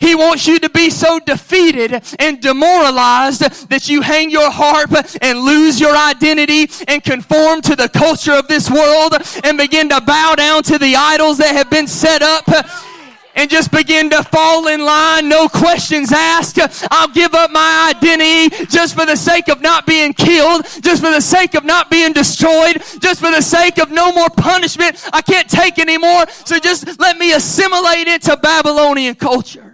He 0.00 0.14
wants 0.14 0.46
you 0.46 0.58
to 0.58 0.70
be 0.70 0.90
so 0.90 1.20
defeated 1.20 2.02
and 2.18 2.40
demoralized 2.40 3.68
that 3.68 3.88
you 3.88 4.00
hang 4.00 4.30
your 4.30 4.50
harp 4.50 4.92
and 5.20 5.38
lose 5.38 5.78
your 5.78 5.94
identity 5.94 6.68
and 6.88 7.04
conform 7.04 7.60
to 7.62 7.76
the 7.76 7.88
culture 7.88 8.32
of 8.32 8.48
this 8.48 8.70
world 8.70 9.14
and 9.44 9.58
begin 9.58 9.90
to 9.90 10.00
bow 10.00 10.34
down 10.36 10.62
to 10.64 10.78
the 10.78 10.96
idols 10.96 11.38
that 11.38 11.54
have 11.54 11.70
been 11.70 11.86
set 11.86 12.22
up 12.22 12.48
and 13.34 13.48
just 13.48 13.70
begin 13.70 14.10
to 14.10 14.22
fall 14.24 14.66
in 14.68 14.80
line, 14.80 15.28
no 15.28 15.48
questions 15.48 16.12
asked. 16.12 16.58
I'll 16.90 17.08
give 17.08 17.34
up 17.34 17.50
my 17.50 17.92
identity 17.94 18.66
just 18.66 18.94
for 18.94 19.06
the 19.06 19.16
sake 19.16 19.48
of 19.48 19.60
not 19.60 19.86
being 19.86 20.12
killed, 20.12 20.66
just 20.80 21.02
for 21.02 21.10
the 21.10 21.20
sake 21.20 21.54
of 21.54 21.64
not 21.64 21.90
being 21.90 22.12
destroyed, 22.12 22.82
just 23.00 23.20
for 23.20 23.30
the 23.30 23.40
sake 23.40 23.78
of 23.78 23.90
no 23.90 24.12
more 24.12 24.28
punishment. 24.30 25.08
I 25.12 25.22
can't 25.22 25.48
take 25.48 25.78
anymore. 25.78 26.26
So 26.44 26.58
just 26.58 26.98
let 26.98 27.18
me 27.18 27.32
assimilate 27.32 28.08
into 28.08 28.36
Babylonian 28.36 29.14
culture. 29.14 29.69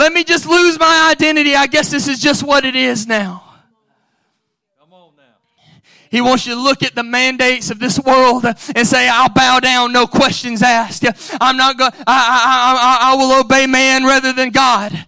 Let 0.00 0.14
me 0.14 0.24
just 0.24 0.46
lose 0.46 0.80
my 0.80 1.10
identity. 1.12 1.54
I 1.54 1.66
guess 1.66 1.90
this 1.90 2.08
is 2.08 2.20
just 2.20 2.42
what 2.42 2.64
it 2.64 2.74
is 2.74 3.06
now. 3.06 3.44
Come 4.80 4.94
on 4.94 5.12
now. 5.14 5.22
He 6.10 6.22
wants 6.22 6.46
you 6.46 6.54
to 6.54 6.60
look 6.60 6.82
at 6.82 6.94
the 6.94 7.02
mandates 7.02 7.70
of 7.70 7.78
this 7.78 8.00
world 8.00 8.46
and 8.46 8.88
say, 8.88 9.10
I'll 9.10 9.28
bow 9.28 9.60
down, 9.60 9.92
no 9.92 10.06
questions 10.06 10.62
asked. 10.62 11.04
I'm 11.38 11.58
not 11.58 11.76
going, 11.76 11.92
I, 12.06 12.98
I, 13.06 13.10
I, 13.10 13.12
I 13.12 13.14
will 13.16 13.40
obey 13.40 13.66
man 13.66 14.04
rather 14.04 14.32
than 14.32 14.48
God. 14.48 15.04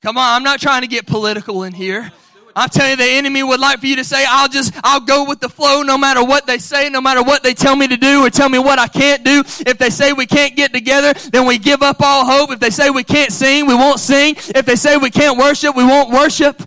Come 0.00 0.16
on, 0.16 0.36
I'm 0.36 0.44
not 0.44 0.60
trying 0.60 0.82
to 0.82 0.88
get 0.88 1.08
political 1.08 1.64
in 1.64 1.72
here. 1.72 2.12
I'm 2.56 2.68
telling 2.68 2.90
you, 2.90 2.96
the 2.96 3.04
enemy 3.04 3.42
would 3.42 3.60
like 3.60 3.80
for 3.80 3.86
you 3.86 3.96
to 3.96 4.04
say, 4.04 4.24
I'll 4.28 4.48
just, 4.48 4.72
I'll 4.82 5.00
go 5.00 5.24
with 5.24 5.40
the 5.40 5.48
flow 5.48 5.82
no 5.82 5.96
matter 5.96 6.24
what 6.24 6.46
they 6.46 6.58
say, 6.58 6.88
no 6.88 7.00
matter 7.00 7.22
what 7.22 7.42
they 7.42 7.54
tell 7.54 7.76
me 7.76 7.86
to 7.88 7.96
do 7.96 8.24
or 8.24 8.30
tell 8.30 8.48
me 8.48 8.58
what 8.58 8.78
I 8.78 8.88
can't 8.88 9.24
do. 9.24 9.44
If 9.66 9.78
they 9.78 9.90
say 9.90 10.12
we 10.12 10.26
can't 10.26 10.56
get 10.56 10.72
together, 10.72 11.12
then 11.30 11.46
we 11.46 11.58
give 11.58 11.82
up 11.82 12.00
all 12.00 12.24
hope. 12.24 12.50
If 12.50 12.60
they 12.60 12.70
say 12.70 12.90
we 12.90 13.04
can't 13.04 13.32
sing, 13.32 13.66
we 13.66 13.74
won't 13.74 14.00
sing. 14.00 14.34
If 14.36 14.66
they 14.66 14.76
say 14.76 14.96
we 14.96 15.10
can't 15.10 15.38
worship, 15.38 15.76
we 15.76 15.84
won't 15.84 16.10
worship. 16.10 16.62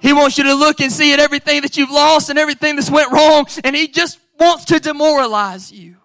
He 0.00 0.12
wants 0.12 0.36
you 0.36 0.44
to 0.44 0.54
look 0.54 0.80
and 0.80 0.92
see 0.92 1.12
at 1.12 1.20
everything 1.20 1.62
that 1.62 1.76
you've 1.76 1.90
lost 1.90 2.28
and 2.28 2.38
everything 2.38 2.76
that's 2.76 2.90
went 2.90 3.12
wrong, 3.12 3.46
and 3.62 3.76
he 3.76 3.88
just 3.88 4.18
wants 4.38 4.64
to 4.66 4.80
demoralize 4.80 5.70
you. 5.72 5.96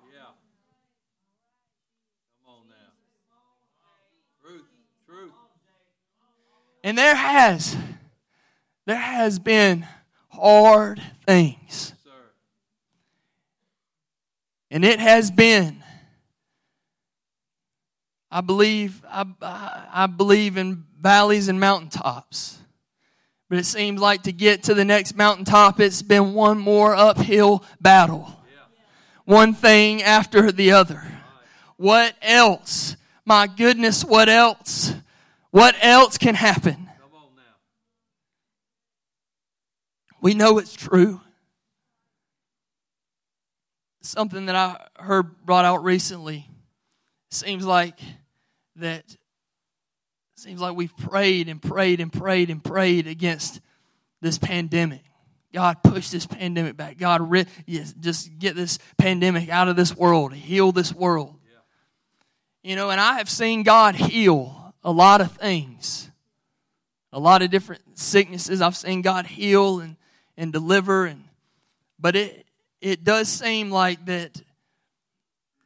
And 6.84 6.97
there 6.97 7.15
has, 7.15 7.76
there 8.88 8.95
has 8.95 9.38
been 9.38 9.86
hard 10.30 11.02
things. 11.26 11.93
And 14.71 14.84
it 14.86 15.00
has 15.00 15.30
been, 15.30 15.84
I 18.32 18.39
believe, 18.39 19.04
I, 19.10 19.26
I 19.41 20.08
believe 20.08 20.56
in 20.56 20.86
valleys 21.00 21.50
and 21.50 21.60
mountaintops. 21.60 22.60
But 23.50 23.60
it 23.60 23.65
seems 23.65 24.00
like 24.00 24.23
to 24.23 24.32
get 24.32 24.63
to 24.63 24.73
the 24.73 24.86
next 24.86 25.17
mountaintop, 25.17 25.82
it's 25.82 26.02
been 26.02 26.34
one 26.34 26.58
more 26.58 26.95
uphill 26.95 27.65
battle. 27.82 28.34
One 29.26 29.54
thing 29.54 30.02
after 30.02 30.50
the 30.50 30.71
other. 30.71 31.04
What 31.76 32.15
else? 32.21 32.95
My 33.26 33.47
goodness, 33.47 34.06
what 34.06 34.30
else? 34.30 34.93
What 35.52 35.76
else 35.82 36.17
can 36.17 36.36
happen? 36.36 36.87
We 40.21 40.34
know 40.34 40.58
it's 40.58 40.73
true. 40.75 41.21
Something 44.01 44.45
that 44.47 44.56
I 44.56 44.88
heard 45.03 45.45
brought 45.45 45.65
out 45.65 45.84
recently 45.84 46.49
seems 47.30 47.65
like 47.65 47.99
that 48.77 49.03
seems 50.36 50.62
like 50.62 50.75
we've 50.75 50.95
prayed 50.95 51.49
and 51.49 51.62
prayed 51.62 51.99
and 51.99 52.13
prayed 52.13 52.49
and 52.49 52.63
prayed 52.63 53.08
against 53.08 53.60
this 54.21 54.38
pandemic. 54.38 55.01
God, 55.53 55.82
push 55.84 56.10
this 56.10 56.25
pandemic 56.25 56.77
back. 56.77 56.97
God, 56.97 57.47
yes, 57.65 57.93
just 57.99 58.38
get 58.38 58.56
this 58.56 58.80
pandemic 58.97 59.49
out 59.49 59.67
of 59.67 59.75
this 59.75 59.95
world, 59.95 60.34
heal 60.34 60.71
this 60.71 60.93
world. 60.93 61.36
You 62.63 62.75
know, 62.75 62.89
and 62.89 62.99
I 62.99 63.17
have 63.17 63.30
seen 63.30 63.63
God 63.63 63.95
heal 63.95 64.73
a 64.84 64.91
lot 64.91 65.21
of 65.21 65.32
things, 65.32 66.12
a 67.12 67.19
lot 67.19 67.41
of 67.41 67.49
different 67.49 67.97
sicknesses. 67.97 68.62
I've 68.62 68.75
seen 68.75 69.01
God 69.01 69.25
heal 69.25 69.80
and, 69.80 69.95
and 70.38 70.54
deliver, 70.54 71.06
and 71.06 71.23
but 72.00 72.15
it 72.15 72.45
it 72.82 73.04
does 73.04 73.28
seem 73.28 73.71
like 73.71 74.06
that 74.06 74.41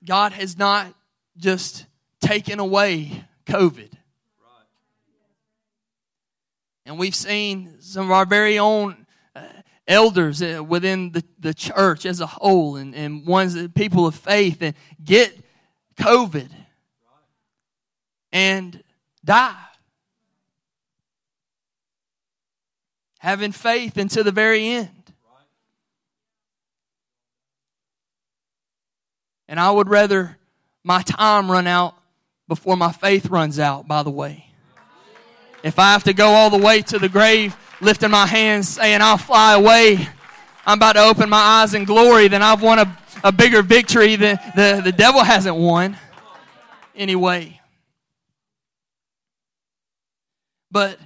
God 0.04 0.32
has 0.32 0.58
not 0.58 0.94
just 1.38 1.86
taken 2.22 2.60
away 2.60 3.24
COVID. 3.46 3.92
And 6.86 6.98
we've 6.98 7.16
seen 7.16 7.80
some 7.80 8.06
of 8.06 8.12
our 8.12 8.26
very 8.26 8.58
own 8.58 9.06
uh, 9.36 9.44
elders 9.88 10.42
uh, 10.42 10.64
within 10.68 11.12
the, 11.12 11.24
the 11.40 11.54
church 11.54 12.06
as 12.06 12.20
a 12.20 12.26
whole 12.26 12.76
and, 12.76 12.96
and 12.96 13.26
ones 13.26 13.54
that 13.54 13.76
people 13.76 14.08
of 14.08 14.16
faith 14.16 14.62
and 14.62 14.76
get 15.04 15.38
COVID 15.98 16.50
and 18.32 18.84
die. 19.24 19.56
Having 23.22 23.52
faith 23.52 23.98
until 23.98 24.24
the 24.24 24.32
very 24.32 24.68
end. 24.68 24.90
And 29.48 29.60
I 29.60 29.70
would 29.70 29.90
rather 29.90 30.38
my 30.84 31.04
time 31.04 31.52
run 31.52 31.68
out 31.68 31.94
before 32.48 32.76
my 32.76 32.92
faith 32.92 33.28
runs 33.28 33.60
out, 33.60 33.88
by 33.88 34.02
the 34.02 34.10
way. 34.10 34.48
If 35.62 35.78
I 35.78 35.92
have 35.92 36.04
to 36.06 36.14
go 36.14 36.30
all 36.30 36.50
the 36.50 36.58
way 36.58 36.82
to 36.82 36.98
the 36.98 37.10
grave, 37.10 37.56
lifting 37.80 38.10
my 38.10 38.26
hands, 38.26 38.70
saying, 38.70 39.02
I'll 39.02 39.18
fly 39.18 39.54
away, 39.54 40.08
I'm 40.66 40.80
about 40.80 40.94
to 40.94 41.04
open 41.04 41.30
my 41.30 41.38
eyes 41.38 41.76
in 41.76 41.86
glory, 41.86 42.28
then 42.28 42.42
I've 42.42 42.64
won 42.64 42.80
a, 42.80 42.98
a 43.24 43.32
bigger 43.32 43.62
victory 43.62 44.16
than 44.16 44.40
the, 44.56 44.82
the 44.84 44.92
devil 44.92 45.24
hasn't 45.24 45.56
won. 45.56 45.96
Anyway. 46.96 47.62
But, 50.72 50.98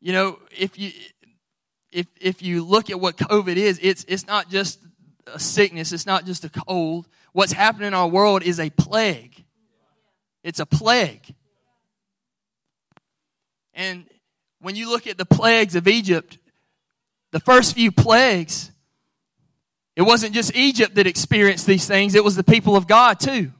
you 0.00 0.12
know, 0.12 0.38
if 0.56 0.78
you 0.78 0.92
if 1.94 2.06
if 2.20 2.42
you 2.42 2.64
look 2.64 2.90
at 2.90 3.00
what 3.00 3.16
COVID 3.16 3.56
is, 3.56 3.78
it's 3.80 4.04
it's 4.08 4.26
not 4.26 4.50
just 4.50 4.80
a 5.32 5.38
sickness, 5.38 5.92
it's 5.92 6.06
not 6.06 6.26
just 6.26 6.44
a 6.44 6.50
cold. 6.50 7.06
What's 7.32 7.52
happening 7.52 7.88
in 7.88 7.94
our 7.94 8.08
world 8.08 8.42
is 8.42 8.60
a 8.60 8.68
plague. 8.70 9.44
It's 10.42 10.60
a 10.60 10.66
plague. 10.66 11.34
And 13.72 14.04
when 14.60 14.76
you 14.76 14.90
look 14.90 15.06
at 15.06 15.18
the 15.18 15.24
plagues 15.24 15.76
of 15.76 15.88
Egypt, 15.88 16.38
the 17.30 17.40
first 17.40 17.74
few 17.74 17.90
plagues, 17.90 18.70
it 19.96 20.02
wasn't 20.02 20.34
just 20.34 20.54
Egypt 20.54 20.96
that 20.96 21.06
experienced 21.06 21.66
these 21.66 21.86
things, 21.86 22.14
it 22.14 22.24
was 22.24 22.36
the 22.36 22.44
people 22.44 22.76
of 22.76 22.86
God 22.86 23.20
too. 23.20 23.52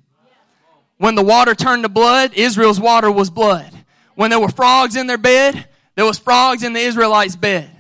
When 0.99 1.15
the 1.15 1.23
water 1.23 1.55
turned 1.55 1.85
to 1.85 1.89
blood, 1.89 2.35
Israel's 2.35 2.81
water 2.81 3.11
was 3.11 3.31
blood. 3.31 3.73
When 4.15 4.31
there 4.31 4.41
were 4.41 4.49
frogs 4.49 4.97
in 4.97 5.07
their 5.07 5.19
bed, 5.19 5.69
there 5.95 6.05
was 6.05 6.19
frogs 6.19 6.63
in 6.63 6.73
the 6.73 6.81
Israelites' 6.81 7.37
bed. 7.37 7.74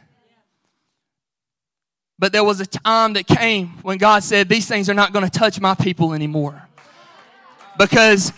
But 2.18 2.32
there 2.32 2.44
was 2.44 2.60
a 2.60 2.66
time 2.66 3.14
that 3.14 3.26
came 3.26 3.68
when 3.82 3.98
God 3.98 4.22
said, 4.22 4.48
These 4.48 4.66
things 4.66 4.88
are 4.88 4.94
not 4.94 5.12
going 5.12 5.24
to 5.24 5.30
touch 5.30 5.60
my 5.60 5.74
people 5.74 6.12
anymore. 6.12 6.68
Because 7.76 8.32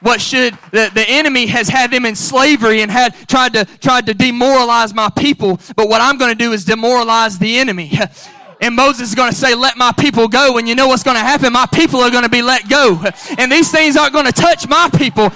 what 0.00 0.20
should 0.20 0.54
the, 0.70 0.90
the 0.94 1.04
enemy 1.08 1.46
has 1.46 1.68
had 1.68 1.90
them 1.90 2.04
in 2.04 2.14
slavery 2.14 2.82
and 2.82 2.90
had 2.90 3.14
tried 3.28 3.52
to 3.54 3.64
tried 3.64 4.06
to 4.06 4.14
demoralize 4.14 4.94
my 4.94 5.08
people. 5.08 5.60
But 5.74 5.88
what 5.88 6.00
i'm 6.00 6.18
going 6.18 6.30
to 6.30 6.38
do 6.38 6.52
is 6.52 6.64
demoralize 6.64 7.38
the 7.38 7.58
enemy. 7.58 7.92
And 8.60 8.74
moses 8.74 9.10
is 9.10 9.14
going 9.14 9.30
to 9.30 9.36
say 9.36 9.54
let 9.54 9.76
my 9.76 9.92
people 9.92 10.26
go. 10.26 10.58
And 10.58 10.68
you 10.68 10.74
know 10.74 10.88
what's 10.88 11.04
going 11.04 11.16
to 11.16 11.22
happen? 11.22 11.52
My 11.52 11.66
people 11.72 12.00
are 12.00 12.10
going 12.10 12.24
to 12.24 12.28
be 12.28 12.42
let 12.42 12.68
go. 12.68 13.00
And 13.38 13.52
these 13.52 13.70
things 13.70 13.96
aren't 13.96 14.12
going 14.12 14.26
to 14.26 14.32
touch 14.32 14.66
my 14.66 14.90
people. 14.98 15.26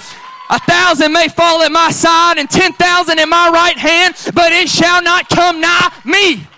A 0.51 0.59
thousand 0.59 1.13
may 1.13 1.29
fall 1.29 1.63
at 1.63 1.71
my 1.71 1.93
side 1.93 2.39
and 2.39 2.51
ten 2.51 2.73
thousand 2.73 3.21
in 3.21 3.29
my 3.29 3.49
right 3.49 3.79
hand 3.79 4.17
but 4.35 4.51
it 4.53 4.69
shall 4.69 5.03
not 5.03 5.29
come 5.29 5.61
nigh 5.61 5.93
me 6.05 6.49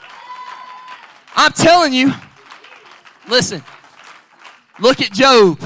i'm 1.37 1.53
telling 1.53 1.93
you 1.93 2.13
listen 3.29 3.63
look 4.79 5.01
at 5.01 5.13
Job 5.13 5.61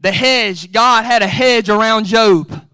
the 0.00 0.10
hedge, 0.10 0.72
God 0.72 1.04
had 1.04 1.22
a 1.22 1.26
hedge 1.26 1.68
around 1.68 2.06
Job. 2.06 2.66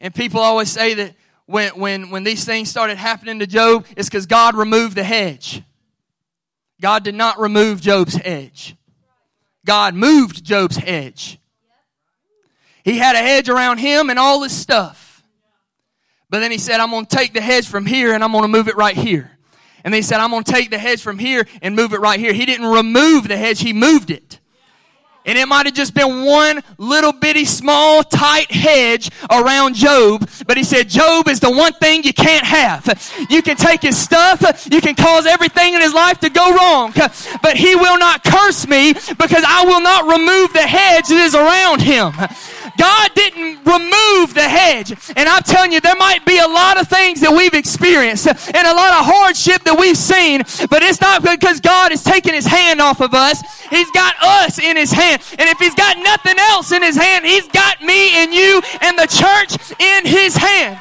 And 0.00 0.14
people 0.14 0.40
always 0.40 0.70
say 0.70 0.94
that 0.94 1.14
when, 1.46 1.70
when, 1.70 2.10
when 2.10 2.24
these 2.24 2.44
things 2.44 2.70
started 2.70 2.96
happening 2.96 3.40
to 3.40 3.46
Job, 3.46 3.86
it's 3.96 4.08
because 4.08 4.26
God 4.26 4.54
removed 4.54 4.96
the 4.96 5.04
hedge. 5.04 5.62
God 6.80 7.04
did 7.04 7.14
not 7.14 7.38
remove 7.38 7.80
Job's 7.80 8.14
hedge. 8.14 8.76
God 9.64 9.94
moved 9.94 10.44
Job's 10.44 10.76
hedge. 10.76 11.38
He 12.84 12.98
had 12.98 13.14
a 13.14 13.20
hedge 13.20 13.48
around 13.48 13.78
him 13.78 14.10
and 14.10 14.18
all 14.18 14.42
his 14.42 14.52
stuff. 14.52 15.24
But 16.30 16.40
then 16.40 16.50
he 16.50 16.58
said, 16.58 16.80
I'm 16.80 16.90
going 16.90 17.06
to 17.06 17.16
take 17.16 17.32
the 17.32 17.40
hedge 17.40 17.68
from 17.68 17.86
here 17.86 18.14
and 18.14 18.24
I'm 18.24 18.32
going 18.32 18.42
to 18.42 18.48
move 18.48 18.68
it 18.68 18.76
right 18.76 18.96
here. 18.96 19.31
And 19.84 19.92
they 19.92 20.02
said, 20.02 20.20
I'm 20.20 20.30
going 20.30 20.44
to 20.44 20.52
take 20.52 20.70
the 20.70 20.78
hedge 20.78 21.02
from 21.02 21.18
here 21.18 21.46
and 21.60 21.74
move 21.76 21.92
it 21.92 22.00
right 22.00 22.18
here. 22.18 22.32
He 22.32 22.46
didn't 22.46 22.66
remove 22.66 23.28
the 23.28 23.36
hedge, 23.36 23.60
he 23.60 23.72
moved 23.72 24.10
it. 24.10 24.40
And 25.24 25.38
it 25.38 25.46
might 25.46 25.66
have 25.66 25.74
just 25.74 25.94
been 25.94 26.24
one 26.24 26.62
little 26.78 27.12
bitty 27.12 27.44
small 27.44 28.02
tight 28.02 28.50
hedge 28.50 29.08
around 29.30 29.76
Job. 29.76 30.28
But 30.46 30.56
he 30.56 30.64
said, 30.64 30.88
Job 30.88 31.28
is 31.28 31.38
the 31.38 31.50
one 31.50 31.72
thing 31.74 32.02
you 32.02 32.12
can't 32.12 32.44
have. 32.44 33.26
You 33.30 33.40
can 33.40 33.56
take 33.56 33.82
his 33.82 33.96
stuff. 33.96 34.66
You 34.70 34.80
can 34.80 34.96
cause 34.96 35.26
everything 35.26 35.74
in 35.74 35.80
his 35.80 35.94
life 35.94 36.18
to 36.20 36.30
go 36.30 36.52
wrong. 36.56 36.92
But 37.40 37.56
he 37.56 37.76
will 37.76 37.98
not 37.98 38.24
curse 38.24 38.66
me 38.66 38.94
because 38.94 39.44
I 39.46 39.64
will 39.64 39.80
not 39.80 40.04
remove 40.06 40.52
the 40.52 40.66
hedge 40.66 41.06
that 41.06 41.20
is 41.20 41.34
around 41.36 41.82
him. 41.82 42.12
God 42.78 43.10
didn't 43.14 43.64
remove 43.64 44.34
the 44.34 44.48
hedge. 44.48 44.92
And 45.16 45.28
I'm 45.28 45.42
telling 45.42 45.72
you, 45.72 45.80
there 45.80 45.96
might 45.96 46.24
be 46.24 46.38
a 46.38 46.46
lot 46.46 46.80
of 46.80 46.88
things 46.88 47.20
that 47.20 47.32
we've 47.32 47.54
experienced 47.54 48.26
and 48.26 48.66
a 48.66 48.74
lot 48.74 48.92
of 48.98 49.04
hardship 49.06 49.62
that 49.64 49.76
we've 49.78 49.96
seen, 49.96 50.42
but 50.70 50.82
it's 50.82 51.00
not 51.00 51.22
because 51.22 51.60
God 51.60 51.92
is 51.92 52.02
taking 52.02 52.34
his 52.34 52.46
hand 52.46 52.80
off 52.80 53.00
of 53.00 53.14
us. 53.14 53.42
He's 53.70 53.90
got 53.92 54.14
us 54.22 54.58
in 54.58 54.76
his 54.76 54.92
hand. 54.92 55.22
And 55.38 55.48
if 55.48 55.58
he's 55.58 55.74
got 55.74 55.98
nothing 55.98 56.38
else 56.38 56.72
in 56.72 56.82
his 56.82 56.96
hand, 56.96 57.24
he's 57.24 57.48
got 57.48 57.80
me 57.82 58.22
and 58.22 58.32
you 58.32 58.62
and 58.80 58.98
the 58.98 59.06
church 59.06 59.56
in 59.80 60.06
his 60.06 60.36
hand. 60.36 60.78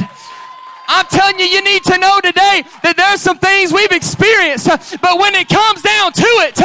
I'm 0.87 1.05
telling 1.07 1.39
you, 1.39 1.45
you 1.45 1.63
need 1.63 1.83
to 1.85 1.97
know 1.97 2.19
today 2.19 2.63
that 2.83 2.97
there's 2.97 3.21
some 3.21 3.39
things 3.39 3.71
we've 3.71 3.95
experienced, 3.95 4.67
but 4.99 5.19
when 5.19 5.35
it 5.35 5.47
comes 5.47 5.81
down 5.81 6.11
to 6.11 6.31
it, 6.43 6.59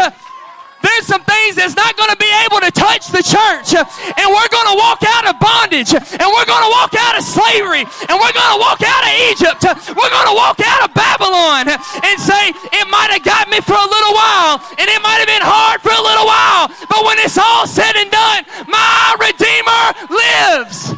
there's 0.82 1.06
some 1.06 1.22
things 1.22 1.56
that's 1.56 1.74
not 1.74 1.96
going 1.96 2.10
to 2.10 2.18
be 2.18 2.30
able 2.46 2.58
to 2.62 2.70
touch 2.70 3.06
the 3.10 3.22
church. 3.22 3.74
And 3.74 4.26
we're 4.30 4.45
walk 4.76 5.00
out 5.02 5.24
of 5.26 5.40
bondage. 5.40 5.92
And 5.96 6.26
we're 6.28 6.48
going 6.48 6.64
to 6.64 6.72
walk 6.72 6.92
out 6.94 7.16
of 7.16 7.24
slavery. 7.24 7.82
And 7.82 8.14
we're 8.20 8.36
going 8.36 8.52
to 8.54 8.60
walk 8.60 8.80
out 8.84 9.02
of 9.02 9.12
Egypt. 9.32 9.60
We're 9.96 10.12
going 10.12 10.28
to 10.30 10.36
walk 10.36 10.60
out 10.60 10.84
of 10.86 10.94
Babylon 10.94 11.72
and 11.72 12.16
say, 12.20 12.52
it 12.52 12.86
might 12.92 13.10
have 13.10 13.24
got 13.24 13.48
me 13.48 13.60
for 13.64 13.76
a 13.76 13.88
little 13.88 14.14
while. 14.14 14.60
And 14.76 14.86
it 14.86 15.00
might 15.02 15.18
have 15.24 15.30
been 15.30 15.44
hard 15.44 15.80
for 15.80 15.92
a 15.92 16.02
little 16.02 16.28
while. 16.28 16.68
But 16.88 17.04
when 17.04 17.18
it's 17.18 17.38
all 17.38 17.66
said 17.66 17.96
and 17.96 18.10
done, 18.10 18.44
my 18.68 19.16
Redeemer 19.18 19.84
lives. 20.12 20.94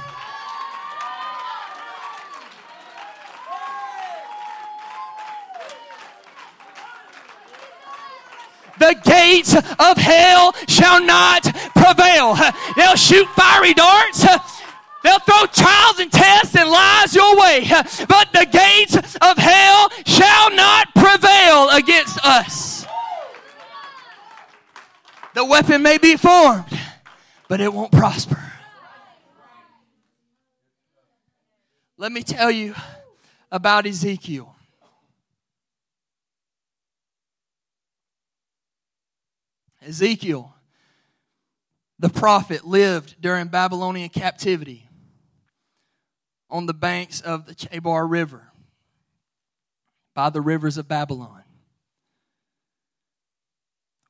The 8.79 8.97
gates 9.05 9.55
of 9.55 9.97
hell 9.97 10.55
shall 10.69 11.05
not 11.05 11.43
prevail. 11.75 12.37
They'll 12.77 12.97
shoot 12.97 13.27
fiery 13.31 13.75
darts. 13.75 14.25
They'll 15.05 15.21
throw 15.21 15.47
trials 15.47 16.01
and 16.01 16.11
tests 16.11 16.57
and 16.57 16.69
lies 16.69 17.15
your 17.15 17.39
way. 17.39 17.67
But 18.09 18.33
the 18.33 18.47
gates 18.51 18.97
of 18.97 19.39
hell 19.39 19.91
shall 20.05 20.55
not 20.55 20.95
prevail 20.95 21.71
against 21.71 22.19
us. 22.25 22.87
The 25.35 25.45
weapon 25.45 25.83
may 25.83 25.99
be 25.99 26.17
formed, 26.17 26.65
but 27.49 27.61
it 27.61 27.73
won't 27.73 27.93
prosper. 27.93 28.43
Let 31.97 32.13
me 32.13 32.23
tell 32.23 32.51
you 32.51 32.75
about 33.51 33.87
Ezekiel. 33.87 34.55
Ezekiel, 39.89 40.55
the 41.99 42.11
prophet, 42.11 42.67
lived 42.67 43.17
during 43.21 43.49
Babylonian 43.49 44.11
captivity 44.11 44.87
on 46.51 46.67
the 46.67 46.75
banks 46.75 47.23
of 47.23 47.47
the 47.47 47.55
Chebar 47.55 48.09
River 48.09 48.49
by 50.15 50.29
the 50.29 50.43
rivers 50.43 50.77
of 50.77 50.89
Babylon 50.89 51.43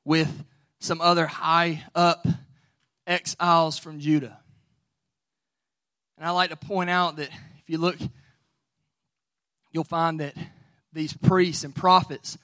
with 0.03 0.43
some 0.79 0.99
other 0.99 1.27
high 1.27 1.85
up 1.95 2.27
exiles 3.07 3.79
from 3.79 4.01
Judah. 4.01 4.37
And 6.17 6.27
I 6.27 6.31
like 6.31 6.49
to 6.49 6.57
point 6.57 6.89
out 6.89 7.15
that 7.15 7.29
if 7.29 7.69
you 7.69 7.77
look, 7.77 7.95
you'll 9.71 9.85
find 9.85 10.19
that 10.19 10.35
these 10.91 11.13
priests 11.13 11.63
and 11.63 11.73
prophets, 11.73 12.37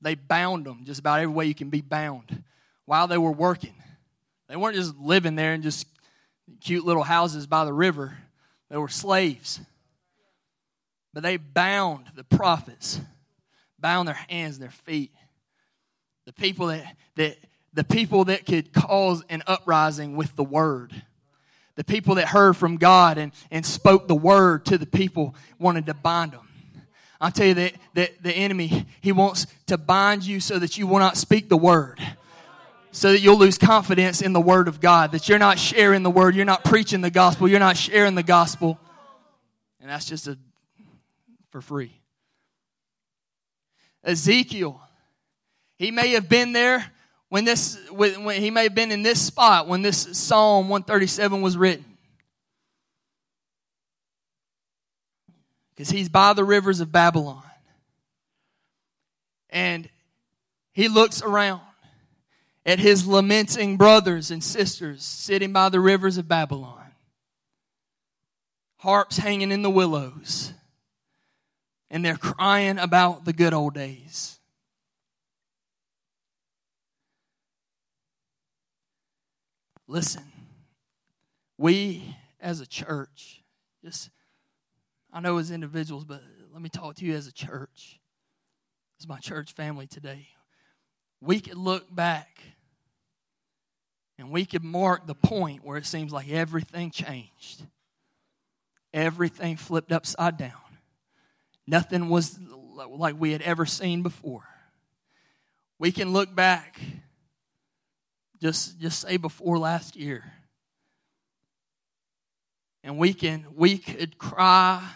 they 0.00 0.14
bound 0.14 0.64
them 0.64 0.84
just 0.84 1.00
about 1.00 1.20
every 1.20 1.34
way 1.34 1.44
you 1.44 1.54
can 1.54 1.68
be 1.68 1.82
bound 1.82 2.44
while 2.88 3.06
they 3.06 3.18
were 3.18 3.30
working. 3.30 3.74
They 4.48 4.56
weren't 4.56 4.74
just 4.74 4.96
living 4.96 5.36
there 5.36 5.52
in 5.52 5.60
just 5.60 5.86
cute 6.62 6.86
little 6.86 7.02
houses 7.02 7.46
by 7.46 7.66
the 7.66 7.72
river, 7.72 8.16
they 8.70 8.78
were 8.78 8.88
slaves. 8.88 9.60
But 11.12 11.22
they 11.22 11.36
bound 11.36 12.06
the 12.16 12.24
prophets, 12.24 12.98
bound 13.78 14.08
their 14.08 14.18
hands 14.28 14.56
and 14.56 14.62
their 14.62 14.70
feet. 14.70 15.12
The 16.24 16.32
people 16.32 16.68
that, 16.68 16.96
that 17.16 17.36
the 17.74 17.84
people 17.84 18.24
that 18.24 18.46
could 18.46 18.72
cause 18.72 19.22
an 19.28 19.42
uprising 19.46 20.16
with 20.16 20.34
the 20.34 20.44
word. 20.44 20.94
The 21.76 21.84
people 21.84 22.14
that 22.14 22.28
heard 22.28 22.56
from 22.56 22.78
God 22.78 23.18
and, 23.18 23.32
and 23.50 23.66
spoke 23.66 24.08
the 24.08 24.14
word 24.14 24.64
to 24.66 24.78
the 24.78 24.86
people 24.86 25.34
wanted 25.58 25.86
to 25.86 25.94
bind 25.94 26.32
them. 26.32 26.48
I'll 27.20 27.32
tell 27.32 27.48
you 27.48 27.54
that, 27.54 27.74
that 27.94 28.22
the 28.22 28.32
enemy, 28.32 28.86
he 29.02 29.12
wants 29.12 29.46
to 29.66 29.76
bind 29.76 30.24
you 30.24 30.40
so 30.40 30.58
that 30.58 30.78
you 30.78 30.86
will 30.86 31.00
not 31.00 31.18
speak 31.18 31.50
the 31.50 31.56
word 31.56 32.00
so 32.90 33.12
that 33.12 33.20
you'll 33.20 33.38
lose 33.38 33.58
confidence 33.58 34.22
in 34.22 34.32
the 34.32 34.40
Word 34.40 34.68
of 34.68 34.80
God, 34.80 35.12
that 35.12 35.28
you're 35.28 35.38
not 35.38 35.58
sharing 35.58 36.02
the 36.02 36.10
Word, 36.10 36.34
you're 36.34 36.44
not 36.44 36.64
preaching 36.64 37.00
the 37.00 37.10
gospel, 37.10 37.48
you're 37.48 37.60
not 37.60 37.76
sharing 37.76 38.14
the 38.14 38.22
gospel. 38.22 38.78
And 39.80 39.90
that's 39.90 40.06
just 40.06 40.26
a, 40.26 40.38
for 41.50 41.60
free. 41.60 41.92
Ezekiel, 44.04 44.80
he 45.76 45.90
may 45.90 46.10
have 46.10 46.28
been 46.28 46.52
there 46.52 46.92
when 47.28 47.44
this, 47.44 47.78
when 47.90 48.40
he 48.40 48.50
may 48.50 48.64
have 48.64 48.74
been 48.74 48.90
in 48.90 49.02
this 49.02 49.20
spot 49.20 49.68
when 49.68 49.82
this 49.82 50.08
Psalm 50.18 50.68
137 50.68 51.42
was 51.42 51.56
written. 51.56 51.84
Because 55.70 55.90
he's 55.90 56.08
by 56.08 56.32
the 56.32 56.44
rivers 56.44 56.80
of 56.80 56.90
Babylon. 56.90 57.42
And 59.50 59.88
he 60.72 60.88
looks 60.88 61.22
around 61.22 61.60
at 62.68 62.78
his 62.78 63.06
lamenting 63.06 63.78
brothers 63.78 64.30
and 64.30 64.44
sisters 64.44 65.02
sitting 65.02 65.54
by 65.54 65.70
the 65.70 65.80
rivers 65.80 66.18
of 66.18 66.28
Babylon, 66.28 66.92
harps 68.76 69.16
hanging 69.16 69.50
in 69.50 69.62
the 69.62 69.70
willows, 69.70 70.52
and 71.90 72.04
they're 72.04 72.18
crying 72.18 72.78
about 72.78 73.24
the 73.24 73.32
good 73.32 73.54
old 73.54 73.72
days. 73.72 74.38
Listen, 79.86 80.30
we 81.56 82.16
as 82.38 82.60
a 82.60 82.66
church, 82.66 83.42
just, 83.82 84.10
I 85.10 85.20
know 85.20 85.38
as 85.38 85.50
individuals, 85.50 86.04
but 86.04 86.20
let 86.52 86.60
me 86.60 86.68
talk 86.68 86.96
to 86.96 87.06
you 87.06 87.14
as 87.14 87.26
a 87.26 87.32
church. 87.32 87.98
Is 89.00 89.08
my 89.08 89.20
church 89.20 89.54
family 89.54 89.86
today. 89.86 90.28
We 91.22 91.40
could 91.40 91.56
look 91.56 91.94
back 91.94 92.42
and 94.18 94.30
we 94.30 94.44
could 94.44 94.64
mark 94.64 95.06
the 95.06 95.14
point 95.14 95.64
where 95.64 95.76
it 95.76 95.86
seems 95.86 96.12
like 96.12 96.28
everything 96.28 96.90
changed. 96.90 97.62
Everything 98.92 99.56
flipped 99.56 99.92
upside 99.92 100.36
down. 100.36 100.52
Nothing 101.66 102.08
was 102.08 102.38
like 102.40 103.14
we 103.18 103.32
had 103.32 103.42
ever 103.42 103.64
seen 103.64 104.02
before. 104.02 104.44
We 105.78 105.92
can 105.92 106.12
look 106.12 106.34
back, 106.34 106.80
just, 108.40 108.80
just 108.80 109.00
say 109.00 109.16
before 109.16 109.58
last 109.58 109.94
year, 109.94 110.24
and 112.82 112.98
we 112.98 113.12
can 113.12 113.44
we 113.54 113.78
could 113.78 114.18
cry 114.18 114.88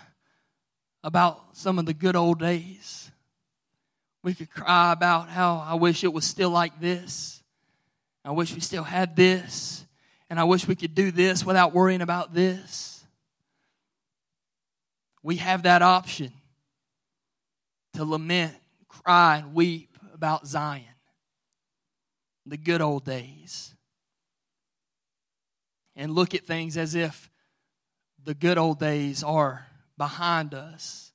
about 1.04 1.56
some 1.56 1.78
of 1.78 1.86
the 1.86 1.94
good 1.94 2.16
old 2.16 2.38
days. 2.38 3.10
We 4.24 4.34
could 4.34 4.50
cry 4.50 4.92
about 4.92 5.28
how 5.28 5.58
I 5.58 5.74
wish 5.74 6.02
it 6.02 6.12
was 6.12 6.24
still 6.24 6.50
like 6.50 6.80
this. 6.80 7.41
I 8.24 8.30
wish 8.30 8.54
we 8.54 8.60
still 8.60 8.84
had 8.84 9.16
this. 9.16 9.86
And 10.30 10.40
I 10.40 10.44
wish 10.44 10.66
we 10.66 10.76
could 10.76 10.94
do 10.94 11.10
this 11.10 11.44
without 11.44 11.74
worrying 11.74 12.00
about 12.00 12.32
this. 12.32 13.04
We 15.22 15.36
have 15.36 15.64
that 15.64 15.82
option 15.82 16.32
to 17.92 18.04
lament, 18.06 18.54
cry, 18.88 19.36
and 19.36 19.52
weep 19.52 19.98
about 20.14 20.46
Zion, 20.46 20.84
the 22.46 22.56
good 22.56 22.80
old 22.80 23.04
days, 23.04 23.74
and 25.94 26.14
look 26.14 26.34
at 26.34 26.46
things 26.46 26.78
as 26.78 26.94
if 26.94 27.30
the 28.24 28.32
good 28.32 28.56
old 28.56 28.78
days 28.78 29.22
are 29.22 29.66
behind 29.98 30.54
us, 30.54 31.12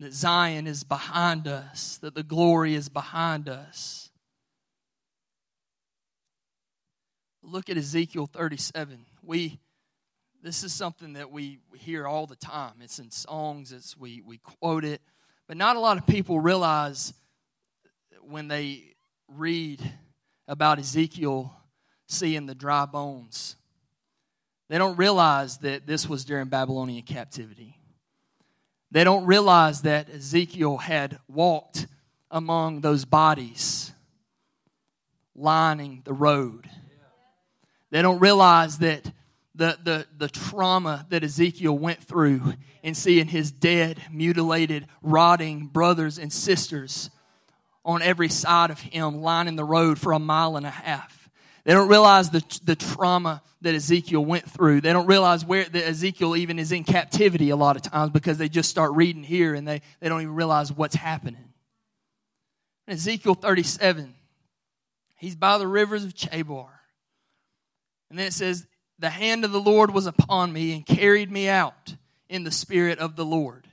that 0.00 0.12
Zion 0.12 0.66
is 0.66 0.82
behind 0.82 1.46
us, 1.46 1.98
that 1.98 2.16
the 2.16 2.24
glory 2.24 2.74
is 2.74 2.88
behind 2.88 3.48
us. 3.48 4.05
Look 7.46 7.70
at 7.70 7.76
Ezekiel 7.76 8.26
37. 8.26 9.06
We 9.22 9.58
this 10.42 10.62
is 10.62 10.72
something 10.72 11.14
that 11.14 11.32
we 11.32 11.58
hear 11.74 12.06
all 12.06 12.26
the 12.26 12.36
time. 12.36 12.74
It's 12.80 13.00
in 13.00 13.10
songs, 13.10 13.72
it's 13.72 13.96
we, 13.96 14.22
we 14.24 14.38
quote 14.38 14.84
it, 14.84 15.00
but 15.48 15.56
not 15.56 15.74
a 15.74 15.80
lot 15.80 15.98
of 15.98 16.06
people 16.06 16.38
realize 16.38 17.12
when 18.20 18.46
they 18.46 18.94
read 19.26 19.82
about 20.46 20.78
Ezekiel 20.78 21.52
seeing 22.06 22.46
the 22.46 22.54
dry 22.54 22.84
bones. 22.84 23.56
They 24.68 24.78
don't 24.78 24.96
realize 24.96 25.58
that 25.58 25.86
this 25.86 26.08
was 26.08 26.24
during 26.24 26.46
Babylonian 26.46 27.02
captivity. 27.02 27.76
They 28.92 29.02
don't 29.02 29.26
realize 29.26 29.82
that 29.82 30.08
Ezekiel 30.08 30.76
had 30.76 31.18
walked 31.28 31.86
among 32.30 32.82
those 32.82 33.04
bodies 33.04 33.92
lining 35.34 36.02
the 36.04 36.12
road. 36.12 36.68
They 37.96 38.02
don't 38.02 38.18
realize 38.18 38.76
that 38.80 39.10
the, 39.54 39.78
the, 39.82 40.06
the 40.18 40.28
trauma 40.28 41.06
that 41.08 41.24
Ezekiel 41.24 41.78
went 41.78 42.04
through 42.04 42.52
in 42.82 42.94
seeing 42.94 43.26
his 43.26 43.50
dead, 43.50 44.02
mutilated, 44.12 44.86
rotting 45.00 45.68
brothers 45.68 46.18
and 46.18 46.30
sisters 46.30 47.08
on 47.86 48.02
every 48.02 48.28
side 48.28 48.70
of 48.70 48.80
him 48.80 49.22
lining 49.22 49.56
the 49.56 49.64
road 49.64 49.98
for 49.98 50.12
a 50.12 50.18
mile 50.18 50.58
and 50.58 50.66
a 50.66 50.70
half. 50.70 51.30
They 51.64 51.72
don't 51.72 51.88
realize 51.88 52.28
the, 52.28 52.44
the 52.64 52.76
trauma 52.76 53.40
that 53.62 53.74
Ezekiel 53.74 54.22
went 54.22 54.44
through. 54.44 54.82
They 54.82 54.92
don't 54.92 55.06
realize 55.06 55.42
where 55.42 55.64
that 55.64 55.88
Ezekiel 55.88 56.36
even 56.36 56.58
is 56.58 56.72
in 56.72 56.84
captivity 56.84 57.48
a 57.48 57.56
lot 57.56 57.76
of 57.76 57.82
times 57.82 58.10
because 58.10 58.36
they 58.36 58.50
just 58.50 58.68
start 58.68 58.92
reading 58.92 59.22
here 59.22 59.54
and 59.54 59.66
they, 59.66 59.80
they 60.00 60.10
don't 60.10 60.20
even 60.20 60.34
realize 60.34 60.70
what's 60.70 60.96
happening. 60.96 61.54
In 62.86 62.92
Ezekiel 62.92 63.36
37, 63.36 64.14
he's 65.16 65.34
by 65.34 65.56
the 65.56 65.66
rivers 65.66 66.04
of 66.04 66.12
Chebar. 66.12 66.75
And 68.10 68.18
then 68.18 68.26
it 68.26 68.32
says, 68.32 68.66
The 68.98 69.10
hand 69.10 69.44
of 69.44 69.52
the 69.52 69.60
Lord 69.60 69.92
was 69.92 70.06
upon 70.06 70.52
me 70.52 70.74
and 70.74 70.86
carried 70.86 71.30
me 71.30 71.48
out 71.48 71.94
in 72.28 72.44
the 72.44 72.50
spirit 72.50 72.98
of 72.98 73.16
the 73.16 73.24
Lord. 73.24 73.68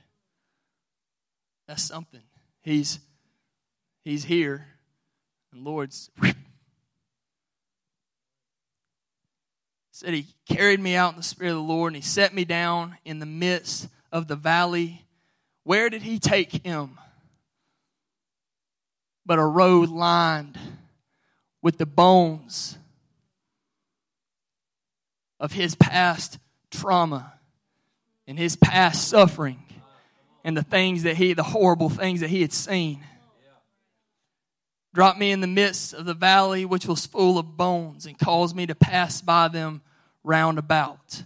That's 1.66 1.82
something. 1.82 2.22
He's 2.62 3.00
he's 4.04 4.24
here. 4.24 4.66
And 5.52 5.64
Lord's 5.64 6.10
said 9.92 10.12
he 10.12 10.26
carried 10.46 10.80
me 10.80 10.96
out 10.96 11.12
in 11.12 11.16
the 11.16 11.22
spirit 11.22 11.50
of 11.50 11.56
the 11.56 11.62
Lord 11.62 11.92
and 11.92 12.02
he 12.02 12.08
set 12.08 12.34
me 12.34 12.44
down 12.44 12.98
in 13.04 13.20
the 13.20 13.26
midst 13.26 13.88
of 14.10 14.26
the 14.26 14.36
valley. 14.36 15.06
Where 15.62 15.88
did 15.88 16.02
he 16.02 16.18
take 16.18 16.64
him? 16.64 16.98
But 19.24 19.38
a 19.38 19.44
road 19.44 19.88
lined 19.88 20.58
with 21.62 21.78
the 21.78 21.86
bones 21.86 22.76
of 25.44 25.52
his 25.52 25.74
past 25.74 26.38
trauma 26.70 27.34
and 28.26 28.38
his 28.38 28.56
past 28.56 29.08
suffering 29.08 29.62
and 30.42 30.56
the 30.56 30.62
things 30.62 31.02
that 31.02 31.18
he, 31.18 31.34
the 31.34 31.42
horrible 31.42 31.90
things 31.90 32.20
that 32.20 32.30
he 32.30 32.40
had 32.40 32.50
seen. 32.50 33.04
Dropped 34.94 35.18
me 35.18 35.32
in 35.32 35.42
the 35.42 35.46
midst 35.46 35.92
of 35.92 36.06
the 36.06 36.14
valley 36.14 36.64
which 36.64 36.86
was 36.86 37.04
full 37.04 37.36
of 37.36 37.58
bones 37.58 38.06
and 38.06 38.18
caused 38.18 38.56
me 38.56 38.64
to 38.64 38.74
pass 38.74 39.20
by 39.20 39.48
them 39.48 39.82
round 40.22 40.58
about. 40.58 41.24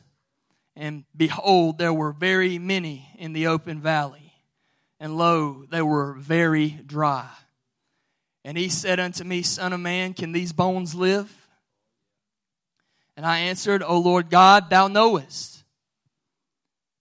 And 0.74 1.04
behold, 1.16 1.78
there 1.78 1.92
were 1.94 2.10
very 2.10 2.58
many 2.58 3.08
in 3.20 3.32
the 3.32 3.46
open 3.46 3.80
valley, 3.80 4.32
and 4.98 5.16
lo, 5.16 5.64
they 5.70 5.82
were 5.82 6.14
very 6.14 6.70
dry. 6.70 7.28
And 8.44 8.58
he 8.58 8.68
said 8.68 8.98
unto 8.98 9.22
me, 9.22 9.42
Son 9.42 9.72
of 9.72 9.78
man, 9.78 10.12
can 10.12 10.32
these 10.32 10.52
bones 10.52 10.96
live? 10.96 11.47
And 13.18 13.26
I 13.26 13.40
answered, 13.40 13.82
O 13.82 13.98
Lord 13.98 14.30
God, 14.30 14.70
thou 14.70 14.86
knowest. 14.86 15.64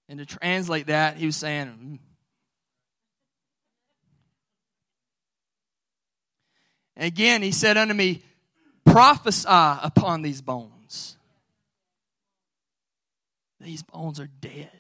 And 0.10 0.18
to 0.18 0.26
translate 0.26 0.88
that, 0.88 1.16
he 1.16 1.28
was 1.28 1.36
saying, 1.36 2.00
"Mm, 6.98 7.06
again, 7.06 7.44
he 7.44 7.52
said 7.52 7.78
unto 7.78 7.94
me, 7.94 8.24
Prophesy 8.84 9.46
upon 9.48 10.24
these 10.24 10.42
bones. 10.42 11.18
These 13.60 13.84
bones 13.84 14.20
are 14.20 14.26
dead. 14.26 14.72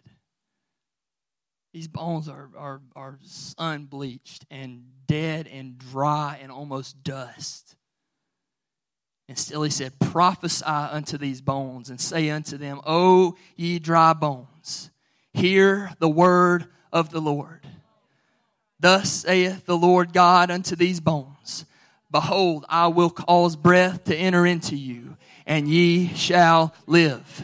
These 1.72 1.88
bones 1.88 2.28
are, 2.28 2.50
are, 2.58 2.82
are 2.96 3.20
sun 3.24 3.86
bleached 3.86 4.44
and 4.50 4.86
dead 5.06 5.48
and 5.48 5.78
dry 5.78 6.40
and 6.42 6.52
almost 6.52 7.04
dust. 7.04 7.77
And 9.28 9.38
still 9.38 9.64
he 9.64 9.70
said, 9.70 10.00
Prophesy 10.00 10.66
unto 10.66 11.18
these 11.18 11.42
bones 11.42 11.90
and 11.90 12.00
say 12.00 12.30
unto 12.30 12.58
them, 12.58 12.80
O 12.86 13.36
ye 13.56 13.80
dry 13.80 14.14
bones, 14.14 14.90
hear 15.34 15.92
the 16.00 16.10
word 16.10 16.68
of 16.94 17.12
the 17.12 17.20
Lord. 17.20 17.68
Thus 18.80 19.12
saith 19.12 19.66
the 19.66 19.78
Lord 19.78 20.14
God 20.14 20.52
unto 20.52 20.76
these 20.76 21.00
bones 21.00 21.66
Behold, 22.10 22.66
I 22.70 22.88
will 22.88 23.10
cause 23.10 23.56
breath 23.56 24.06
to 24.06 24.16
enter 24.16 24.46
into 24.46 24.76
you, 24.76 25.18
and 25.46 25.68
ye 25.68 26.08
shall 26.14 26.74
live. 26.86 27.44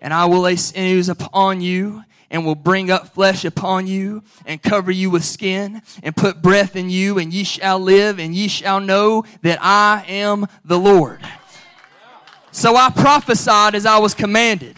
And 0.00 0.14
I 0.14 0.26
will 0.26 0.40
lay 0.40 0.56
sinews 0.56 1.08
upon 1.08 1.60
you, 1.60 2.04
and 2.34 2.44
will 2.44 2.56
bring 2.56 2.90
up 2.90 3.14
flesh 3.14 3.44
upon 3.44 3.86
you, 3.86 4.20
and 4.44 4.60
cover 4.60 4.90
you 4.90 5.08
with 5.08 5.24
skin, 5.24 5.80
and 6.02 6.16
put 6.16 6.42
breath 6.42 6.74
in 6.74 6.90
you, 6.90 7.16
and 7.16 7.32
ye 7.32 7.44
shall 7.44 7.78
live, 7.78 8.18
and 8.18 8.34
ye 8.34 8.48
shall 8.48 8.80
know 8.80 9.24
that 9.42 9.60
I 9.62 10.04
am 10.08 10.48
the 10.64 10.76
Lord. 10.76 11.20
So 12.50 12.74
I 12.74 12.90
prophesied 12.90 13.76
as 13.76 13.86
I 13.86 13.98
was 13.98 14.14
commanded. 14.14 14.76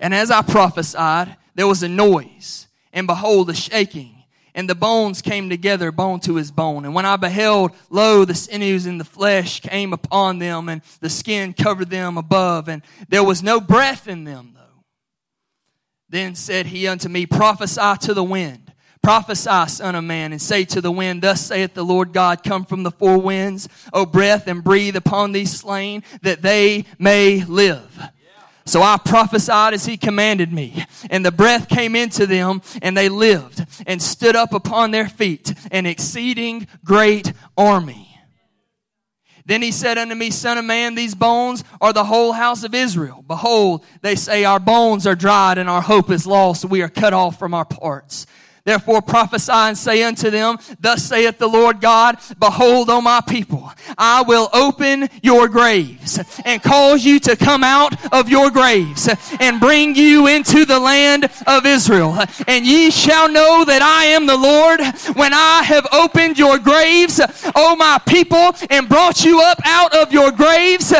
And 0.00 0.12
as 0.12 0.32
I 0.32 0.42
prophesied, 0.42 1.36
there 1.54 1.68
was 1.68 1.84
a 1.84 1.88
noise, 1.88 2.66
and 2.92 3.06
behold, 3.06 3.48
a 3.50 3.54
shaking. 3.54 4.24
And 4.56 4.68
the 4.68 4.74
bones 4.74 5.22
came 5.22 5.48
together, 5.48 5.92
bone 5.92 6.18
to 6.20 6.34
his 6.34 6.50
bone. 6.50 6.84
And 6.84 6.96
when 6.96 7.06
I 7.06 7.14
beheld, 7.14 7.70
lo, 7.90 8.24
the 8.24 8.34
sinews 8.34 8.86
and 8.86 8.98
the 8.98 9.04
flesh 9.04 9.60
came 9.60 9.92
upon 9.92 10.40
them, 10.40 10.68
and 10.68 10.82
the 10.98 11.10
skin 11.10 11.52
covered 11.52 11.90
them 11.90 12.18
above, 12.18 12.68
and 12.68 12.82
there 13.08 13.22
was 13.22 13.40
no 13.40 13.60
breath 13.60 14.08
in 14.08 14.24
them. 14.24 14.57
Then 16.08 16.34
said 16.34 16.66
he 16.66 16.88
unto 16.88 17.08
me, 17.08 17.26
Prophesy 17.26 17.98
to 18.02 18.14
the 18.14 18.24
wind. 18.24 18.72
Prophesy, 19.02 19.68
son 19.68 19.94
of 19.94 20.04
man, 20.04 20.32
and 20.32 20.42
say 20.42 20.64
to 20.64 20.80
the 20.80 20.90
wind, 20.90 21.22
Thus 21.22 21.46
saith 21.46 21.74
the 21.74 21.84
Lord 21.84 22.12
God, 22.12 22.42
Come 22.42 22.64
from 22.64 22.82
the 22.82 22.90
four 22.90 23.18
winds, 23.18 23.68
O 23.92 24.04
breath, 24.04 24.46
and 24.46 24.64
breathe 24.64 24.96
upon 24.96 25.32
these 25.32 25.56
slain, 25.56 26.02
that 26.22 26.42
they 26.42 26.84
may 26.98 27.44
live. 27.44 28.10
So 28.66 28.82
I 28.82 28.98
prophesied 29.02 29.72
as 29.72 29.86
he 29.86 29.96
commanded 29.96 30.52
me, 30.52 30.84
and 31.08 31.24
the 31.24 31.32
breath 31.32 31.70
came 31.70 31.96
into 31.96 32.26
them, 32.26 32.60
and 32.82 32.94
they 32.94 33.08
lived, 33.08 33.64
and 33.86 34.02
stood 34.02 34.36
up 34.36 34.52
upon 34.52 34.90
their 34.90 35.08
feet, 35.08 35.54
an 35.70 35.86
exceeding 35.86 36.66
great 36.84 37.32
army. 37.56 38.07
Then 39.48 39.62
he 39.62 39.72
said 39.72 39.96
unto 39.96 40.14
me, 40.14 40.30
Son 40.30 40.58
of 40.58 40.66
man, 40.66 40.94
these 40.94 41.14
bones 41.14 41.64
are 41.80 41.94
the 41.94 42.04
whole 42.04 42.32
house 42.32 42.64
of 42.64 42.74
Israel. 42.74 43.24
Behold, 43.26 43.82
they 44.02 44.14
say, 44.14 44.44
Our 44.44 44.60
bones 44.60 45.06
are 45.06 45.14
dried, 45.14 45.56
and 45.56 45.70
our 45.70 45.80
hope 45.80 46.10
is 46.10 46.26
lost, 46.26 46.66
we 46.66 46.82
are 46.82 46.88
cut 46.90 47.14
off 47.14 47.38
from 47.38 47.54
our 47.54 47.64
parts. 47.64 48.26
Therefore 48.68 49.00
prophesy 49.00 49.50
and 49.50 49.78
say 49.78 50.02
unto 50.02 50.28
them, 50.28 50.58
Thus 50.78 51.02
saith 51.02 51.38
the 51.38 51.48
Lord 51.48 51.80
God, 51.80 52.18
Behold, 52.38 52.90
O 52.90 53.00
my 53.00 53.22
people, 53.26 53.72
I 53.96 54.20
will 54.20 54.50
open 54.52 55.08
your 55.22 55.48
graves 55.48 56.20
and 56.44 56.62
cause 56.62 57.02
you 57.02 57.18
to 57.20 57.34
come 57.34 57.64
out 57.64 57.94
of 58.12 58.28
your 58.28 58.50
graves 58.50 59.08
and 59.40 59.58
bring 59.58 59.94
you 59.94 60.26
into 60.26 60.66
the 60.66 60.78
land 60.78 61.30
of 61.46 61.64
Israel. 61.64 62.18
And 62.46 62.66
ye 62.66 62.90
shall 62.90 63.30
know 63.30 63.64
that 63.64 63.80
I 63.80 64.04
am 64.08 64.26
the 64.26 64.36
Lord 64.36 64.80
when 65.16 65.32
I 65.32 65.62
have 65.62 65.86
opened 65.90 66.38
your 66.38 66.58
graves, 66.58 67.22
O 67.54 67.74
my 67.74 67.98
people, 68.06 68.50
and 68.68 68.86
brought 68.86 69.24
you 69.24 69.40
up 69.40 69.62
out 69.64 69.96
of 69.96 70.12
your 70.12 70.30
graves 70.30 70.92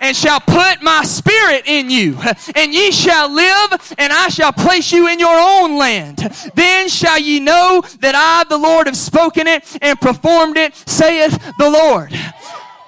and 0.00 0.16
shall 0.16 0.40
put 0.40 0.82
my 0.82 1.02
spirit 1.04 1.62
in 1.66 1.90
you, 1.90 2.18
and 2.54 2.72
ye 2.72 2.90
shall 2.90 3.32
live, 3.32 3.94
and 3.98 4.12
I 4.12 4.28
shall 4.28 4.52
place 4.52 4.92
you 4.92 5.08
in 5.08 5.18
your 5.18 5.36
own 5.38 5.78
land. 5.78 6.18
Then 6.54 6.88
shall 6.88 7.18
ye 7.18 7.40
know 7.40 7.82
that 8.00 8.14
I, 8.14 8.48
the 8.48 8.58
Lord, 8.58 8.86
have 8.86 8.96
spoken 8.96 9.46
it 9.46 9.64
and 9.80 10.00
performed 10.00 10.56
it, 10.56 10.74
saith 10.74 11.38
the 11.58 11.70
Lord. 11.70 12.12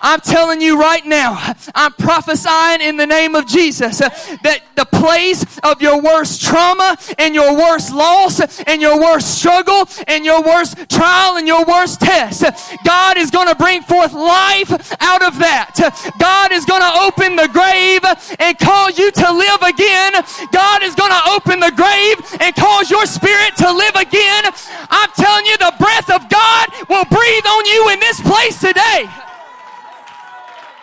I'm 0.00 0.20
telling 0.20 0.60
you 0.60 0.78
right 0.78 1.04
now, 1.04 1.54
I'm 1.74 1.92
prophesying 1.92 2.80
in 2.80 2.96
the 2.96 3.06
name 3.06 3.34
of 3.34 3.46
Jesus 3.46 4.00
uh, 4.00 4.08
that 4.42 4.62
the 4.76 4.84
place 4.84 5.58
of 5.60 5.82
your 5.82 6.00
worst 6.00 6.42
trauma 6.42 6.96
and 7.18 7.34
your 7.34 7.56
worst 7.56 7.92
loss 7.92 8.40
and 8.62 8.80
your 8.80 9.00
worst 9.00 9.38
struggle 9.38 9.88
and 10.06 10.24
your 10.24 10.42
worst 10.42 10.88
trial 10.88 11.36
and 11.36 11.46
your 11.46 11.64
worst 11.64 12.00
test, 12.00 12.44
God 12.84 13.16
is 13.16 13.30
going 13.30 13.48
to 13.48 13.54
bring 13.54 13.82
forth 13.82 14.12
life 14.12 14.70
out 15.00 15.22
of 15.22 15.38
that. 15.38 15.74
God 16.18 16.52
is 16.52 16.64
going 16.64 16.82
to 16.82 16.94
open 17.02 17.36
the 17.36 17.48
grave 17.48 18.02
and 18.38 18.58
cause 18.58 18.98
you 18.98 19.10
to 19.10 19.32
live 19.32 19.62
again. 19.62 20.12
God 20.52 20.82
is 20.82 20.94
going 20.94 21.12
to 21.12 21.22
open 21.34 21.60
the 21.60 21.72
grave 21.74 22.16
and 22.40 22.54
cause 22.54 22.90
your 22.90 23.06
spirit 23.06 23.56
to 23.56 23.70
live 23.70 23.94
again. 23.96 24.44
I'm 24.90 25.10
telling 25.16 25.46
you, 25.46 25.56
the 25.58 25.74
breath 25.78 26.10
of 26.10 26.28
God 26.30 26.66
will 26.88 27.04
breathe 27.06 27.46
on 27.46 27.66
you 27.66 27.90
in 27.90 28.00
this 28.00 28.20
place 28.20 28.60
today. 28.60 29.08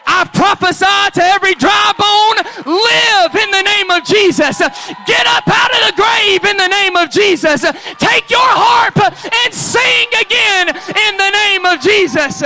I 0.07 0.25
prophesy 0.31 1.19
to 1.19 1.23
every 1.23 1.55
dry 1.55 1.91
bone, 1.97 2.37
live 2.65 3.31
in 3.35 3.49
the 3.51 3.63
name 3.65 3.89
of 3.91 4.05
Jesus. 4.05 4.59
Get 5.05 5.25
up 5.27 5.47
out 5.49 5.71
of 5.73 5.81
the 5.89 5.95
grave 5.97 6.45
in 6.45 6.57
the 6.57 6.67
name 6.67 6.95
of 6.95 7.09
Jesus. 7.09 7.61
Take 7.97 8.29
your 8.29 8.45
harp 8.45 8.97
and 9.01 9.53
sing 9.53 10.07
again 10.21 10.69
in 10.69 11.17
the 11.17 11.31
name 11.31 11.65
of 11.65 11.81
Jesus. 11.81 12.43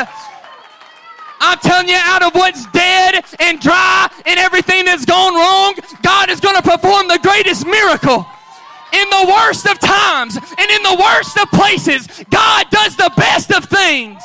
I'm 1.41 1.57
telling 1.60 1.88
you, 1.88 1.97
out 1.99 2.24
of 2.24 2.34
what's 2.36 2.66
dead 2.72 3.24
and 3.39 3.60
dry 3.60 4.10
and 4.26 4.39
everything 4.39 4.86
that's 4.86 5.05
gone 5.05 5.36
wrong, 5.36 5.76
God 6.01 6.30
is 6.30 6.39
going 6.39 6.55
to 6.55 6.62
perform 6.62 7.07
the 7.07 7.20
greatest 7.22 7.66
miracle. 7.66 8.26
In 8.91 9.10
the 9.10 9.26
worst 9.30 9.68
of 9.68 9.80
times 9.80 10.36
and 10.36 10.72
in 10.72 10.84
the 10.84 10.97
worst 10.99 11.38
of 11.38 11.49
places, 11.51 12.07
God 12.30 12.66
does 12.72 12.95
the 12.95 13.12
best 13.16 13.51
of 13.51 13.66
things. 13.66 14.22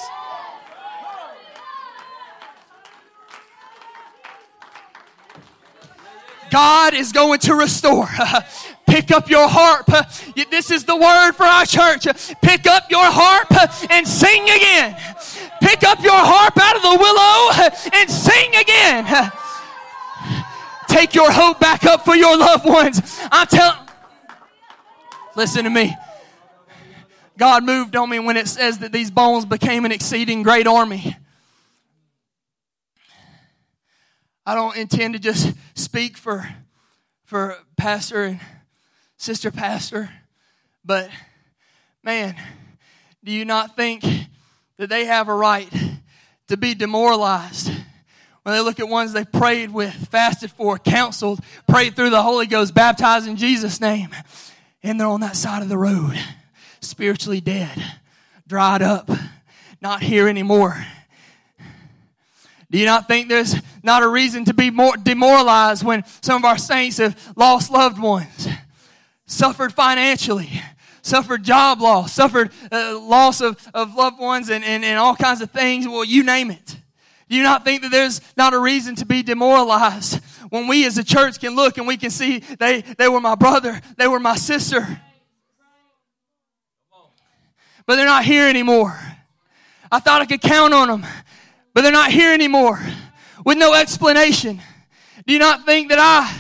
God 6.54 6.94
is 6.94 7.10
going 7.10 7.40
to 7.40 7.54
restore. 7.56 8.06
Pick 8.86 9.10
up 9.10 9.28
your 9.28 9.48
harp. 9.48 9.86
This 10.52 10.70
is 10.70 10.84
the 10.84 10.94
word 10.94 11.32
for 11.32 11.42
our 11.42 11.66
church. 11.66 12.06
Pick 12.42 12.68
up 12.68 12.84
your 12.90 13.06
harp 13.06 13.50
and 13.90 14.06
sing 14.06 14.44
again. 14.44 14.94
Pick 15.60 15.82
up 15.82 16.00
your 16.00 16.12
harp 16.14 16.56
out 16.56 16.76
of 16.76 16.82
the 16.82 16.96
willow 16.96 18.00
and 18.00 18.08
sing 18.08 18.54
again 18.54 19.32
take 20.86 21.12
your 21.12 21.32
hope 21.32 21.58
back 21.58 21.84
up 21.86 22.04
for 22.04 22.14
your 22.14 22.36
loved 22.36 22.64
ones. 22.64 23.00
I'm 23.32 23.48
telling. 23.48 23.88
Listen 25.34 25.64
to 25.64 25.70
me. 25.70 25.96
God 27.36 27.64
moved 27.64 27.96
on 27.96 28.08
me 28.08 28.20
when 28.20 28.36
it 28.36 28.46
says 28.46 28.78
that 28.78 28.92
these 28.92 29.10
bones 29.10 29.44
became 29.44 29.84
an 29.84 29.90
exceeding 29.90 30.44
great 30.44 30.68
army. 30.68 31.16
I 34.46 34.54
don't 34.54 34.76
intend 34.76 35.14
to 35.14 35.20
just 35.20 35.54
speak 35.74 36.16
for 36.16 36.48
for 37.24 37.56
pastor 37.76 38.24
and 38.24 38.40
sister 39.16 39.50
pastor, 39.50 40.10
but 40.84 41.08
man, 42.02 42.36
do 43.24 43.32
you 43.32 43.44
not 43.44 43.74
think 43.74 44.04
that 44.76 44.88
they 44.88 45.06
have 45.06 45.28
a 45.28 45.34
right 45.34 45.72
to 46.48 46.56
be 46.56 46.74
demoralized 46.74 47.70
when 48.42 48.54
they 48.54 48.60
look 48.60 48.78
at 48.78 48.88
ones 48.88 49.14
they 49.14 49.24
prayed 49.24 49.70
with, 49.70 49.94
fasted 50.08 50.50
for, 50.50 50.78
counseled, 50.78 51.40
prayed 51.66 51.96
through 51.96 52.10
the 52.10 52.22
Holy 52.22 52.46
Ghost, 52.46 52.74
baptized 52.74 53.26
in 53.26 53.36
Jesus' 53.36 53.80
name, 53.80 54.10
and 54.82 55.00
they're 55.00 55.06
on 55.06 55.20
that 55.20 55.36
side 55.36 55.62
of 55.62 55.70
the 55.70 55.78
road, 55.78 56.18
spiritually 56.80 57.40
dead, 57.40 57.82
dried 58.46 58.82
up, 58.82 59.10
not 59.80 60.02
here 60.02 60.28
anymore. 60.28 60.84
Do 62.70 62.78
you 62.78 62.86
not 62.86 63.06
think 63.06 63.28
there's 63.28 63.56
not 63.82 64.02
a 64.02 64.08
reason 64.08 64.44
to 64.46 64.54
be 64.54 64.70
more 64.70 64.96
demoralized 64.96 65.84
when 65.84 66.04
some 66.22 66.42
of 66.42 66.44
our 66.44 66.58
saints 66.58 66.98
have 66.98 67.32
lost 67.36 67.70
loved 67.70 68.00
ones, 68.00 68.48
suffered 69.26 69.72
financially, 69.72 70.50
suffered 71.02 71.42
job 71.42 71.80
loss, 71.80 72.12
suffered 72.12 72.50
uh, 72.72 72.98
loss 72.98 73.40
of, 73.40 73.56
of 73.74 73.94
loved 73.94 74.18
ones 74.18 74.48
and, 74.48 74.64
and, 74.64 74.84
and 74.84 74.98
all 74.98 75.14
kinds 75.14 75.40
of 75.40 75.50
things? 75.50 75.86
Well, 75.86 76.04
you 76.04 76.24
name 76.24 76.50
it. 76.50 76.76
Do 77.28 77.36
you 77.36 77.42
not 77.42 77.64
think 77.64 77.82
that 77.82 77.90
there's 77.90 78.20
not 78.36 78.52
a 78.54 78.58
reason 78.58 78.96
to 78.96 79.06
be 79.06 79.22
demoralized 79.22 80.22
when 80.50 80.66
we 80.66 80.86
as 80.86 80.98
a 80.98 81.04
church 81.04 81.40
can 81.40 81.56
look 81.56 81.78
and 81.78 81.86
we 81.86 81.96
can 81.96 82.10
see 82.10 82.38
they, 82.38 82.82
they 82.82 83.08
were 83.08 83.20
my 83.20 83.34
brother, 83.34 83.80
they 83.96 84.06
were 84.06 84.20
my 84.20 84.36
sister, 84.36 85.00
but 87.86 87.96
they're 87.96 88.06
not 88.06 88.24
here 88.24 88.48
anymore. 88.48 88.98
I 89.90 90.00
thought 90.00 90.22
I 90.22 90.26
could 90.26 90.40
count 90.40 90.74
on 90.74 90.88
them 90.88 91.06
but 91.74 91.82
they're 91.82 91.92
not 91.92 92.10
here 92.10 92.32
anymore 92.32 92.80
with 93.44 93.58
no 93.58 93.74
explanation. 93.74 94.60
Do 95.26 95.32
you 95.32 95.38
not 95.38 95.66
think 95.66 95.90
that 95.90 95.98
I, 95.98 96.34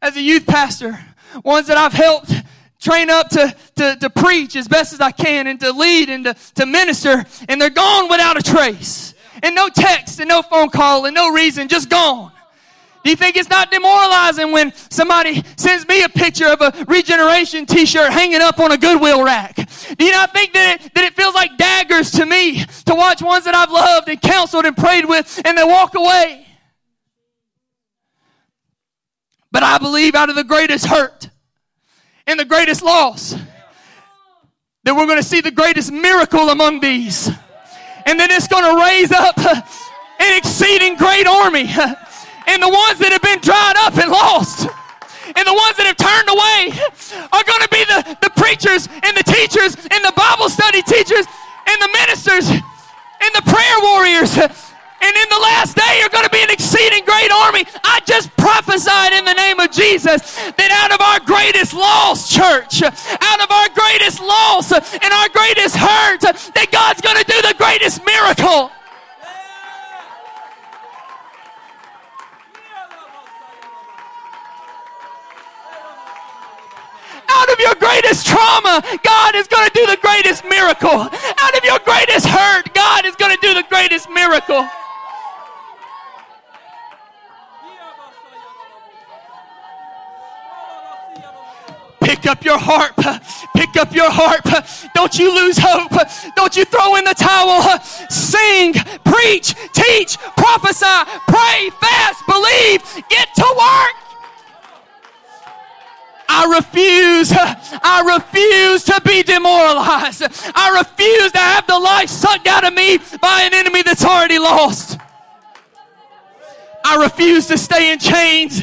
as 0.00 0.16
a 0.16 0.20
youth 0.20 0.46
pastor, 0.46 0.98
ones 1.42 1.66
that 1.66 1.76
I've 1.76 1.92
helped 1.92 2.32
train 2.78 3.10
up 3.10 3.28
to, 3.30 3.54
to, 3.76 3.96
to 3.96 4.10
preach 4.10 4.54
as 4.54 4.68
best 4.68 4.92
as 4.92 5.00
I 5.00 5.10
can 5.10 5.46
and 5.46 5.58
to 5.60 5.72
lead 5.72 6.10
and 6.10 6.24
to, 6.24 6.34
to 6.54 6.66
minister, 6.66 7.24
and 7.48 7.60
they're 7.60 7.70
gone 7.70 8.08
without 8.08 8.38
a 8.38 8.42
trace. 8.42 9.14
And 9.42 9.54
no 9.54 9.68
text 9.68 10.20
and 10.20 10.28
no 10.28 10.42
phone 10.42 10.70
call 10.70 11.04
and 11.06 11.14
no 11.14 11.32
reason, 11.32 11.68
just 11.68 11.90
gone. 11.90 12.32
Do 13.06 13.10
you 13.10 13.16
think 13.16 13.36
it's 13.36 13.48
not 13.48 13.70
demoralizing 13.70 14.50
when 14.50 14.74
somebody 14.74 15.44
sends 15.56 15.86
me 15.86 16.02
a 16.02 16.08
picture 16.08 16.48
of 16.48 16.60
a 16.60 16.72
regeneration 16.88 17.64
t-shirt 17.64 18.10
hanging 18.10 18.40
up 18.40 18.58
on 18.58 18.72
a 18.72 18.76
Goodwill 18.76 19.22
rack? 19.22 19.54
Do 19.96 20.04
you 20.04 20.10
not 20.10 20.32
think 20.32 20.52
that 20.54 20.80
it, 20.80 20.92
that 20.92 21.04
it 21.04 21.14
feels 21.14 21.32
like 21.32 21.56
daggers 21.56 22.10
to 22.10 22.26
me 22.26 22.64
to 22.64 22.96
watch 22.96 23.22
ones 23.22 23.44
that 23.44 23.54
I've 23.54 23.70
loved 23.70 24.08
and 24.08 24.20
counseled 24.20 24.64
and 24.64 24.76
prayed 24.76 25.04
with 25.04 25.40
and 25.44 25.56
they 25.56 25.62
walk 25.62 25.94
away? 25.94 26.48
But 29.52 29.62
I 29.62 29.78
believe 29.78 30.16
out 30.16 30.28
of 30.28 30.34
the 30.34 30.42
greatest 30.42 30.86
hurt 30.86 31.30
and 32.26 32.40
the 32.40 32.44
greatest 32.44 32.82
loss 32.82 33.36
that 34.82 34.96
we're 34.96 35.06
going 35.06 35.18
to 35.18 35.22
see 35.22 35.40
the 35.40 35.52
greatest 35.52 35.92
miracle 35.92 36.48
among 36.48 36.80
these. 36.80 37.28
And 38.04 38.18
then 38.18 38.32
it's 38.32 38.48
going 38.48 38.64
to 38.64 38.82
raise 38.82 39.12
up 39.12 39.38
an 39.38 40.38
exceeding 40.38 40.96
great 40.96 41.28
army 41.28 41.72
and 42.46 42.62
the 42.62 42.68
ones 42.68 42.98
that 42.98 43.12
have 43.12 43.22
been 43.22 43.40
dried 43.40 43.76
up 43.76 43.96
and 43.98 44.10
lost 44.10 44.68
and 45.34 45.42
the 45.42 45.54
ones 45.54 45.74
that 45.76 45.90
have 45.90 45.98
turned 45.98 46.30
away 46.30 46.70
are 47.34 47.44
going 47.44 47.62
to 47.66 47.72
be 47.72 47.82
the, 47.82 48.00
the 48.22 48.32
preachers 48.38 48.86
and 48.86 49.12
the 49.18 49.26
teachers 49.26 49.74
and 49.90 50.00
the 50.06 50.14
Bible 50.14 50.46
study 50.48 50.82
teachers 50.86 51.26
and 51.66 51.76
the 51.82 51.90
ministers 51.90 52.46
and 52.46 53.30
the 53.34 53.42
prayer 53.42 53.78
warriors. 53.82 54.38
And 54.38 55.14
in 55.14 55.28
the 55.28 55.42
last 55.42 55.76
day, 55.76 56.00
you're 56.00 56.14
going 56.14 56.24
to 56.24 56.32
be 56.32 56.42
an 56.42 56.50
exceeding 56.50 57.04
great 57.04 57.30
army. 57.30 57.66
I 57.84 58.00
just 58.06 58.34
prophesied 58.38 59.12
in 59.12 59.24
the 59.26 59.34
name 59.34 59.60
of 59.60 59.70
Jesus 59.70 60.22
that 60.56 60.70
out 60.72 60.90
of 60.94 61.00
our 61.02 61.20
greatest 61.20 61.74
loss, 61.74 62.32
church, 62.32 62.82
out 62.82 63.40
of 63.42 63.50
our 63.50 63.68
greatest 63.74 64.22
loss 64.22 64.72
and 64.72 65.10
our 65.12 65.28
greatest 65.28 65.76
hurt, 65.76 66.22
that 66.54 66.70
God's 66.72 67.02
going 67.02 67.18
to 67.18 67.28
do 67.28 67.38
the 67.42 67.54
greatest 67.58 68.02
miracle. 68.06 68.72
Out 77.28 77.52
of 77.52 77.58
your 77.60 77.74
greatest 77.74 78.26
trauma, 78.26 78.82
God 79.02 79.34
is 79.34 79.46
going 79.46 79.68
to 79.68 79.74
do 79.74 79.86
the 79.86 79.98
greatest 80.00 80.44
miracle. 80.44 81.00
Out 81.00 81.56
of 81.56 81.64
your 81.64 81.78
greatest 81.80 82.26
hurt, 82.26 82.72
God 82.74 83.04
is 83.04 83.16
going 83.16 83.34
to 83.34 83.40
do 83.40 83.54
the 83.54 83.64
greatest 83.68 84.08
miracle. 84.10 84.66
Pick 92.00 92.26
up 92.26 92.44
your 92.44 92.58
harp. 92.58 92.94
Pick 93.56 93.76
up 93.76 93.92
your 93.92 94.10
harp. 94.10 94.46
Don't 94.94 95.18
you 95.18 95.34
lose 95.34 95.58
hope. 95.58 95.92
Don't 96.36 96.56
you 96.56 96.64
throw 96.64 96.96
in 96.96 97.04
the 97.04 97.14
towel. 97.14 97.62
Sing, 98.08 98.74
preach, 99.04 99.54
teach, 99.72 100.16
prophesy, 100.36 101.02
pray, 101.26 101.70
fast, 101.80 102.22
believe. 102.26 102.82
Get 103.10 103.34
to 103.34 103.46
work. 103.58 104.05
I 106.28 106.56
refuse, 106.56 107.32
I 107.32 108.18
refuse 108.18 108.84
to 108.84 109.00
be 109.04 109.22
demoralized. 109.22 110.22
I 110.54 110.78
refuse 110.78 111.32
to 111.32 111.38
have 111.38 111.66
the 111.66 111.78
life 111.78 112.10
sucked 112.10 112.46
out 112.46 112.64
of 112.64 112.74
me 112.74 112.98
by 113.20 113.42
an 113.42 113.54
enemy 113.54 113.82
that's 113.82 114.04
already 114.04 114.38
lost. 114.38 114.98
I 116.84 117.02
refuse 117.02 117.46
to 117.46 117.58
stay 117.58 117.92
in 117.92 117.98
chains. 117.98 118.62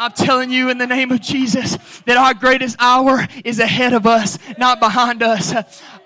I'm 0.00 0.12
telling 0.12 0.50
you 0.50 0.70
in 0.70 0.78
the 0.78 0.86
name 0.86 1.12
of 1.12 1.20
Jesus 1.20 1.76
that 2.06 2.16
our 2.16 2.32
greatest 2.32 2.74
hour 2.78 3.28
is 3.44 3.58
ahead 3.58 3.92
of 3.92 4.06
us, 4.06 4.38
not 4.56 4.80
behind 4.80 5.22
us. 5.22 5.52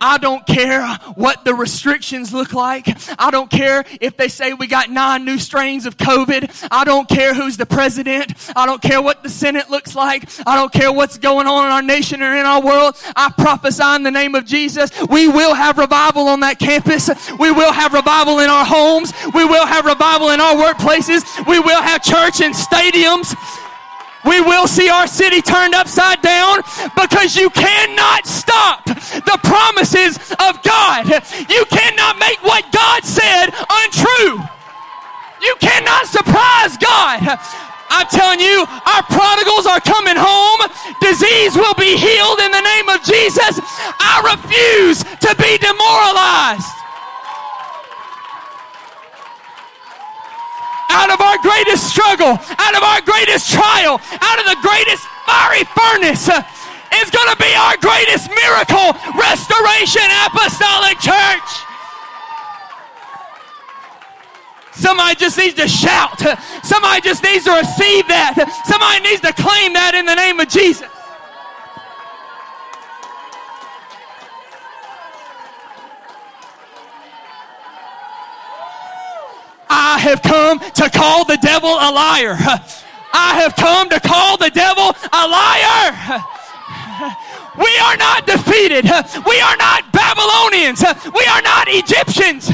I 0.05 0.19
don't 0.19 0.47
care 0.47 0.87
what 1.15 1.47
the 1.47 1.55
restrictions 1.55 2.35
look 2.35 2.53
like. 2.53 2.87
I 3.19 3.31
don't 3.31 3.51
care 3.51 3.87
if 4.03 4.19
they 4.19 4.29
say 4.29 4.53
we 4.53 4.67
got 4.67 4.91
nine 4.91 5.25
new 5.25 5.39
strains 5.39 5.87
of 5.87 5.97
COVID. 5.97 6.69
I 6.71 6.85
don't 6.85 7.09
care 7.09 7.33
who's 7.33 7.57
the 7.57 7.65
president. 7.65 8.35
I 8.55 8.67
don't 8.67 8.83
care 8.83 9.01
what 9.01 9.23
the 9.23 9.31
Senate 9.31 9.71
looks 9.71 9.95
like. 9.95 10.29
I 10.47 10.57
don't 10.57 10.71
care 10.71 10.93
what's 10.93 11.17
going 11.17 11.47
on 11.47 11.65
in 11.65 11.73
our 11.73 11.81
nation 11.81 12.23
or 12.23 12.37
in 12.37 12.45
our 12.45 12.61
world. 12.61 12.97
I 13.17 13.33
prophesy 13.37 13.83
in 13.97 14.03
the 14.03 14.11
name 14.11 14.35
of 14.35 14.45
Jesus. 14.45 14.91
We 15.09 15.27
will 15.27 15.55
have 15.55 15.79
revival 15.79 16.29
on 16.29 16.41
that 16.41 16.59
campus. 16.59 17.09
We 17.39 17.51
will 17.51 17.73
have 17.73 17.95
revival 17.95 18.41
in 18.41 18.51
our 18.51 18.67
homes. 18.67 19.15
We 19.35 19.47
will 19.47 19.67
have 19.67 19.87
revival 19.87 20.29
in 20.31 20.41
our 20.41 20.55
workplaces. 20.55 21.25
We 21.47 21.61
will 21.61 21.81
have 21.81 22.03
church 22.03 22.43
in 22.43 22.53
stadiums. 22.53 23.35
We 24.25 24.41
will 24.41 24.67
see 24.67 24.89
our 24.89 25.07
city 25.07 25.43
turned 25.43 25.75
upside 25.75 26.23
down 26.23 26.63
because 26.97 27.37
you 27.37 27.51
cannot 27.51 28.27
stop 28.27 28.85
the 28.85 29.39
promises 29.45 30.17
of 30.41 30.63
God. 30.63 31.07
You 31.49 31.65
cannot 31.67 32.19
make 32.19 32.43
what 32.43 32.65
God 32.73 33.05
said 33.05 33.51
untrue. 33.53 34.41
You 35.43 35.55
cannot 35.61 36.07
surprise 36.07 36.77
God. 36.79 37.39
I'm 37.91 38.09
telling 38.09 38.41
you, 38.41 38.65
our 38.67 39.03
prodigals 39.05 39.67
are 39.67 39.81
coming 39.81 40.17
home. 40.17 40.61
Disease 41.01 41.55
will 41.55 41.75
be 41.75 41.97
healed 41.97 42.41
in 42.41 42.51
the 42.51 42.65
name 42.65 42.89
of 42.89 43.05
Jesus. 43.05 43.61
I 44.01 44.25
refuse 44.35 45.05
to 45.05 45.31
be 45.37 45.59
demoralized. 45.59 46.84
Out 50.95 51.11
of 51.11 51.21
our 51.21 51.39
greatest 51.43 51.91
struggle, 51.91 52.39
out 52.39 52.75
of 52.79 52.83
our 52.87 53.03
greatest 53.03 53.51
trial, 53.51 53.99
out 54.23 54.39
of 54.39 54.47
the 54.47 54.59
greatest 54.63 55.03
fiery 55.27 55.67
furnace 55.75 56.31
uh, 56.31 56.39
is 57.03 57.11
going 57.11 57.27
to 57.27 57.39
be 57.43 57.51
our 57.59 57.75
greatest 57.83 58.31
miracle, 58.31 58.95
Restoration 59.19 60.07
Apostolic 60.31 60.95
Church. 61.03 61.51
Somebody 64.75 65.15
just 65.19 65.39
needs 65.39 65.55
to 65.55 65.67
shout. 65.67 66.19
Somebody 66.63 67.01
just 67.03 67.23
needs 67.23 67.45
to 67.45 67.53
receive 67.59 68.07
that. 68.09 68.39
Somebody 68.67 69.03
needs 69.03 69.21
to 69.23 69.33
claim 69.35 69.73
that 69.75 69.95
in 69.95 70.07
the 70.07 70.15
name 70.15 70.39
of 70.39 70.49
Jesus. 70.49 70.94
I 79.75 79.99
have 79.99 80.23
come 80.23 80.61
to 80.61 80.89
call 80.89 81.25
the 81.25 81.37
devil 81.39 81.75
a 81.75 81.91
liar. 81.91 82.39
I 83.13 83.43
have 83.43 83.57
come 83.57 83.91
to 83.91 83.99
call 83.99 84.37
the 84.37 84.51
devil 84.51 84.95
a 85.13 85.25
liar. 85.27 86.23
We 87.55 87.71
are 87.87 87.97
not 87.97 88.27
defeated. 88.27 88.85
We 89.31 89.37
are 89.41 89.57
not 89.57 89.93
Babylonians. 89.93 90.83
We 91.15 91.25
are 91.27 91.43
not 91.43 91.67
Egyptians. 91.71 92.51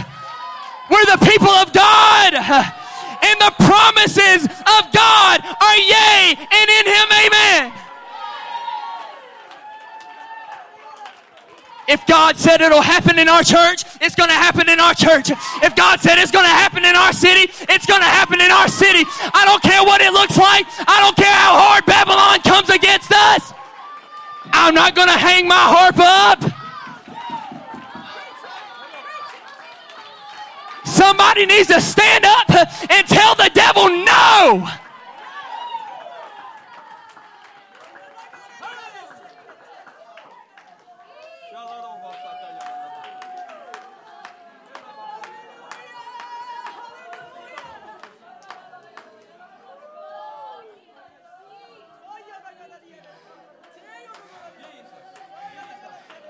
We're 0.90 1.08
the 1.08 1.20
people 1.24 1.48
of 1.48 1.72
God. 1.72 2.34
And 2.36 3.36
the 3.40 3.52
promises 3.64 4.44
of 4.44 4.82
God 4.92 5.36
are 5.44 5.76
yea, 5.76 6.36
and 6.36 6.66
in 6.68 6.84
Him, 6.88 7.08
amen. 7.24 7.79
If 11.91 12.07
God 12.07 12.36
said 12.36 12.61
it'll 12.61 12.80
happen 12.80 13.18
in 13.18 13.28
our 13.28 13.43
church, 13.43 13.82
it's 14.01 14.14
going 14.14 14.28
to 14.28 14.34
happen 14.34 14.68
in 14.68 14.78
our 14.78 14.95
church. 14.95 15.30
If 15.61 15.74
God 15.74 15.99
said 15.99 16.18
it's 16.18 16.30
going 16.30 16.45
to 16.45 16.57
happen 16.62 16.84
in 16.84 16.95
our 16.95 17.12
city, 17.12 17.51
it's 17.68 17.84
going 17.84 18.01
to 18.01 18.07
happen 18.07 18.41
in 18.41 18.53
our 18.53 18.68
city. 18.68 19.03
I 19.34 19.43
don't 19.45 19.61
care 19.61 19.82
what 19.82 20.01
it 20.01 20.12
looks 20.12 20.38
like. 20.38 20.66
I 20.86 21.01
don't 21.03 21.16
care 21.16 21.34
how 21.34 21.59
hard 21.59 21.84
Babylon 21.86 22.43
comes 22.43 22.70
against 22.70 23.11
us. 23.11 23.53
I'm 24.53 24.72
not 24.72 24.95
going 24.95 25.09
to 25.09 25.18
hang 25.18 25.49
my 25.49 25.59
harp 25.59 25.99
up. 25.99 26.38
Somebody 30.86 31.47
needs 31.47 31.66
to 31.68 31.80
stand 31.80 32.24
up 32.24 32.51
and 32.88 33.05
tell 33.09 33.34
the 33.34 33.51
devil 33.53 33.88
no. 33.88 34.70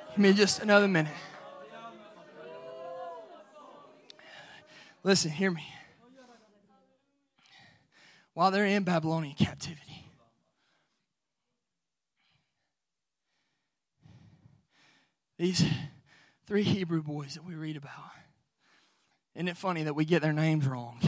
Give 0.03 0.09
me 0.21 0.33
just 0.33 0.61
another 0.61 0.87
minute. 0.87 1.13
Listen, 5.03 5.31
hear 5.31 5.51
me. 5.51 5.67
While 8.35 8.51
they're 8.51 8.67
in 8.67 8.85
Babylonian 8.85 9.35
captivity, 9.35 10.05
these 15.39 15.65
three 16.47 16.63
Hebrew 16.63 17.03
boys 17.03 17.35
that 17.35 17.45
we 17.45 17.55
read 17.55 17.77
about, 17.77 17.93
isn't 19.35 19.49
it 19.49 19.57
funny 19.57 19.85
that 19.85 19.95
we 19.95 20.05
get 20.05 20.21
their 20.23 20.33
names 20.33 20.67
wrong? 20.67 21.01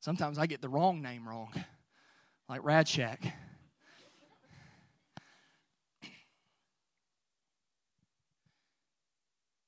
Sometimes 0.00 0.38
I 0.38 0.46
get 0.46 0.60
the 0.60 0.68
wrong 0.68 1.02
name 1.02 1.28
wrong, 1.28 1.52
like 2.48 2.62
Radshak. 2.62 3.32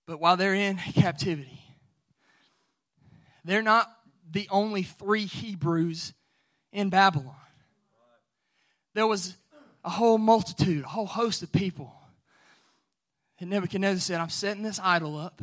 But 0.07 0.21
while 0.21 0.37
they're 0.37 0.55
in 0.55 0.77
captivity, 0.95 1.61
they're 3.45 3.63
not 3.63 3.91
the 4.31 4.49
only 4.51 4.83
three 4.83 5.27
Hebrews 5.27 6.13
in 6.73 6.91
Babylon. 6.91 7.35
There 8.95 9.07
was 9.07 9.37
a 9.85 9.91
whole 9.91 10.19
multitude, 10.19 10.85
a 10.85 10.89
whole 10.89 11.07
host 11.07 11.43
of 11.43 11.53
people. 11.53 11.93
And 13.41 13.51
Nebuchadnezzar 13.51 14.01
said, 14.01 14.21
I'm 14.21 14.31
setting 14.31 14.63
this 14.63 14.81
idol 14.83 15.19
up. 15.19 15.43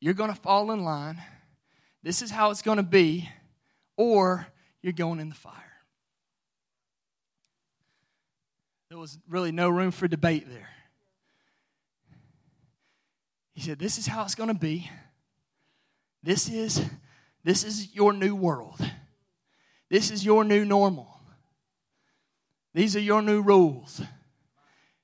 You're 0.00 0.14
going 0.14 0.32
to 0.32 0.40
fall 0.40 0.70
in 0.70 0.84
line. 0.84 1.20
This 2.02 2.22
is 2.22 2.30
how 2.30 2.50
it's 2.50 2.62
going 2.62 2.78
to 2.78 2.82
be, 2.82 3.28
or 3.96 4.46
you're 4.80 4.92
going 4.92 5.20
in 5.20 5.28
the 5.28 5.34
fire. 5.34 5.54
There 8.88 8.98
was 8.98 9.18
really 9.28 9.52
no 9.52 9.68
room 9.68 9.90
for 9.90 10.08
debate 10.08 10.48
there. 10.48 10.68
He 13.60 13.66
said, 13.66 13.78
This 13.78 13.98
is 13.98 14.06
how 14.06 14.22
it's 14.22 14.34
going 14.34 14.48
to 14.48 14.58
be. 14.58 14.90
This 16.22 16.48
is, 16.48 16.82
this 17.44 17.62
is 17.62 17.94
your 17.94 18.14
new 18.14 18.34
world. 18.34 18.80
This 19.90 20.10
is 20.10 20.24
your 20.24 20.44
new 20.44 20.64
normal. 20.64 21.20
These 22.72 22.96
are 22.96 23.00
your 23.00 23.20
new 23.20 23.42
rules. 23.42 24.00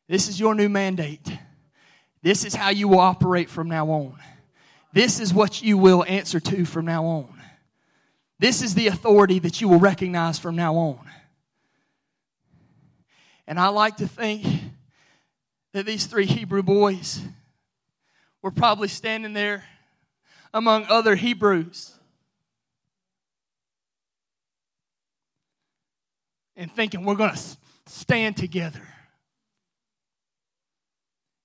This 0.09 0.27
is 0.31 0.41
your 0.41 0.55
new 0.55 0.71
mandate. 0.71 1.31
This 2.23 2.47
is 2.47 2.55
how 2.55 2.71
you 2.71 2.89
will 2.89 3.01
operate 3.01 3.51
from 3.51 3.69
now 3.69 3.91
on. 3.91 4.17
This 4.91 5.21
is 5.21 5.35
what 5.35 5.61
you 5.61 5.77
will 5.77 6.03
answer 6.09 6.41
to 6.41 6.65
from 6.65 6.87
now 6.87 7.05
on. 7.05 7.39
This 8.39 8.63
is 8.63 8.73
the 8.73 8.87
authority 8.87 9.39
that 9.39 9.61
you 9.61 9.69
will 9.69 9.81
recognize 9.81 10.39
from 10.39 10.57
now 10.57 10.77
on. 10.77 11.07
And 13.47 13.61
I 13.61 13.69
like 13.69 13.99
to 13.99 14.09
think 14.09 14.47
that 15.75 15.85
these 15.85 16.07
three 16.07 16.25
Hebrew 16.25 16.63
boys 16.63 17.21
were 18.43 18.51
probably 18.51 18.89
standing 18.89 19.33
there 19.33 19.65
among 20.55 20.87
other 20.89 21.15
Hebrews 21.17 21.93
and 26.57 26.73
thinking, 26.73 27.05
we're 27.05 27.15
going 27.15 27.35
to 27.35 27.57
stand 27.87 28.37
together. 28.37 28.83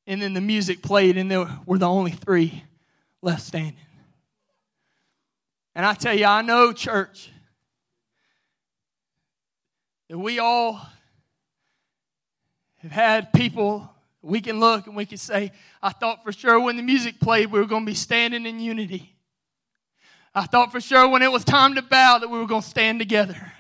And 0.08 0.22
then 0.22 0.34
the 0.34 0.42
music 0.42 0.82
played, 0.82 1.18
and 1.18 1.30
there 1.30 1.48
were 1.66 1.78
the 1.78 1.88
only 1.88 2.12
three 2.12 2.64
left 3.22 3.44
standing. 3.44 3.76
And 5.76 5.86
I 5.86 5.94
tell 5.94 6.14
you, 6.14 6.26
I 6.26 6.42
know, 6.42 6.74
church, 6.74 7.30
that 10.10 10.18
we 10.18 10.40
all 10.40 10.82
have 12.78 12.92
had 12.92 13.32
people 13.32 13.91
we 14.22 14.42
can 14.42 14.60
look 14.60 14.88
and 14.88 14.96
we 14.96 15.06
can 15.06 15.18
say, 15.18 15.52
I 15.82 15.90
thought 15.90 16.24
for 16.24 16.32
sure 16.32 16.60
when 16.60 16.78
the 16.78 16.84
music 16.84 17.20
played 17.20 17.52
we 17.52 17.60
were 17.60 17.66
going 17.66 17.86
to 17.86 17.92
be 17.92 17.96
standing 17.96 18.46
in 18.46 18.60
unity. 18.60 19.16
I 20.34 20.46
thought 20.46 20.72
for 20.72 20.80
sure 20.80 21.08
when 21.08 21.22
it 21.22 21.32
was 21.32 21.44
time 21.44 21.76
to 21.76 21.82
bow 21.82 22.20
that 22.20 22.30
we 22.30 22.38
were 22.38 22.46
going 22.46 22.62
to 22.62 22.68
stand 22.68 23.00
together. 23.00 23.52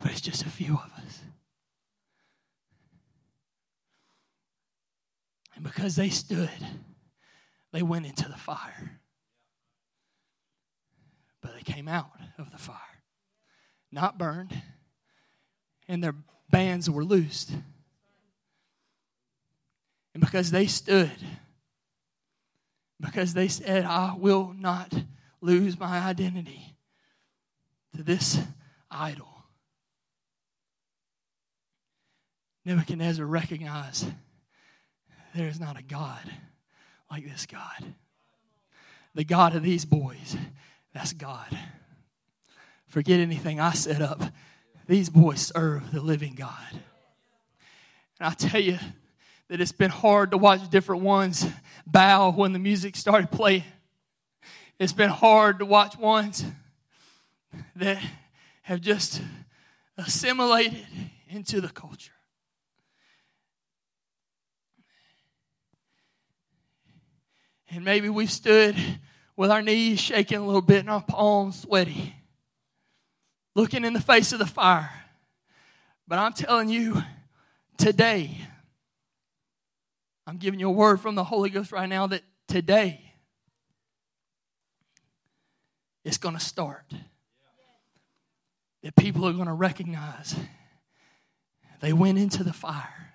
But 0.00 0.10
it's 0.10 0.20
just 0.20 0.42
a 0.42 0.50
few 0.50 0.74
of 0.74 0.92
us. 1.04 1.20
And 5.54 5.64
because 5.64 5.96
they 5.96 6.10
stood, 6.10 6.50
they 7.72 7.82
went 7.82 8.06
into 8.06 8.28
the 8.28 8.36
fire. 8.36 9.00
But 11.40 11.54
they 11.54 11.62
came 11.62 11.88
out 11.88 12.10
of 12.38 12.50
the 12.50 12.58
fire, 12.58 12.76
not 13.92 14.18
burned, 14.18 14.54
and 15.88 16.02
their 16.02 16.14
bands 16.50 16.88
were 16.88 17.04
loosed. 17.04 17.50
And 20.14 20.20
because 20.20 20.50
they 20.50 20.66
stood, 20.66 21.10
because 23.00 23.34
they 23.34 23.48
said, 23.48 23.84
I 23.84 24.14
will 24.18 24.54
not 24.56 24.92
lose 25.40 25.78
my 25.78 25.98
identity 25.98 26.74
to 27.94 28.02
this 28.02 28.38
idol. 28.90 29.28
Nebuchadnezzar 32.64 33.24
recognized 33.24 34.10
there 35.34 35.48
is 35.48 35.60
not 35.60 35.78
a 35.78 35.82
God 35.82 36.30
like 37.10 37.24
this 37.24 37.46
God. 37.46 37.94
The 39.14 39.24
God 39.24 39.54
of 39.54 39.62
these 39.62 39.84
boys, 39.84 40.36
that's 40.92 41.12
God. 41.12 41.56
Forget 42.86 43.20
anything 43.20 43.60
I 43.60 43.72
set 43.72 44.02
up. 44.02 44.22
These 44.86 45.08
boys 45.08 45.52
serve 45.54 45.90
the 45.92 46.00
living 46.00 46.34
God. 46.34 46.54
And 48.20 48.28
I 48.28 48.30
tell 48.30 48.60
you 48.60 48.78
that 49.48 49.60
it's 49.60 49.72
been 49.72 49.90
hard 49.90 50.30
to 50.30 50.38
watch 50.38 50.68
different 50.70 51.02
ones 51.02 51.46
bow 51.86 52.30
when 52.30 52.52
the 52.52 52.58
music 52.58 52.96
started 52.96 53.30
playing. 53.30 53.64
It's 54.78 54.92
been 54.92 55.10
hard 55.10 55.58
to 55.60 55.64
watch 55.64 55.96
ones 55.96 56.44
that 57.76 58.02
have 58.62 58.80
just 58.80 59.22
assimilated 59.96 60.86
into 61.28 61.60
the 61.60 61.68
culture. 61.68 62.12
And 67.70 67.84
maybe 67.84 68.08
we've 68.08 68.30
stood 68.30 68.76
with 69.36 69.50
our 69.50 69.62
knees 69.62 70.00
shaking 70.00 70.38
a 70.38 70.46
little 70.46 70.62
bit 70.62 70.80
and 70.80 70.90
our 70.90 71.02
palms 71.02 71.60
sweaty, 71.60 72.14
looking 73.56 73.86
in 73.86 73.94
the 73.94 74.00
face 74.00 74.32
of 74.32 74.38
the 74.38 74.46
fire. 74.46 74.92
But 76.06 76.18
I'm 76.18 76.34
telling 76.34 76.68
you, 76.68 77.02
today, 77.78 78.36
I'm 80.26 80.36
giving 80.36 80.60
you 80.60 80.68
a 80.68 80.72
word 80.72 81.00
from 81.00 81.14
the 81.14 81.24
Holy 81.24 81.48
Ghost 81.48 81.72
right 81.72 81.88
now 81.88 82.06
that 82.06 82.22
today 82.46 83.00
it's 86.04 86.18
going 86.18 86.34
to 86.34 86.40
start. 86.40 86.92
That 88.82 88.94
people 88.94 89.26
are 89.26 89.32
going 89.32 89.46
to 89.46 89.54
recognize 89.54 90.36
they 91.80 91.94
went 91.94 92.18
into 92.18 92.44
the 92.44 92.52
fire, 92.52 93.14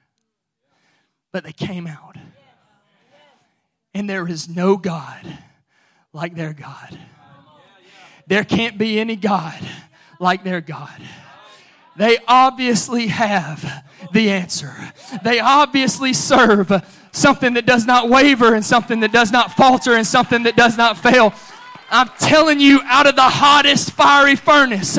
but 1.32 1.44
they 1.44 1.54
came 1.54 1.86
out. 1.86 2.18
And 3.94 4.10
there 4.10 4.28
is 4.28 4.50
no 4.50 4.76
God 4.76 5.38
like 6.14 6.34
their 6.34 6.54
God. 6.54 6.98
there 8.26 8.44
can't 8.44 8.78
be 8.78 9.00
any 9.00 9.16
God 9.16 9.60
like 10.22 10.44
their 10.44 10.62
God. 10.62 11.02
They 11.98 12.18
obviously 12.28 13.08
have 13.08 13.84
the 14.14 14.30
answer. 14.30 14.74
They 15.24 15.40
obviously 15.40 16.14
serve 16.14 16.72
something 17.12 17.56
that 17.56 17.66
does 17.66 17.86
not 17.86 18.10
waver 18.10 18.54
and 18.54 18.64
something 18.64 19.02
that 19.02 19.12
does 19.12 19.32
not 19.32 19.52
falter 19.58 19.96
and 19.96 20.08
something 20.08 20.44
that 20.44 20.56
does 20.56 20.78
not 20.78 20.98
fail. 20.98 21.34
I'm 21.90 22.10
telling 22.20 22.62
you, 22.62 22.80
out 22.86 23.08
of 23.08 23.18
the 23.18 23.22
hottest 23.24 23.92
fiery 23.92 24.38
furnace, 24.38 24.98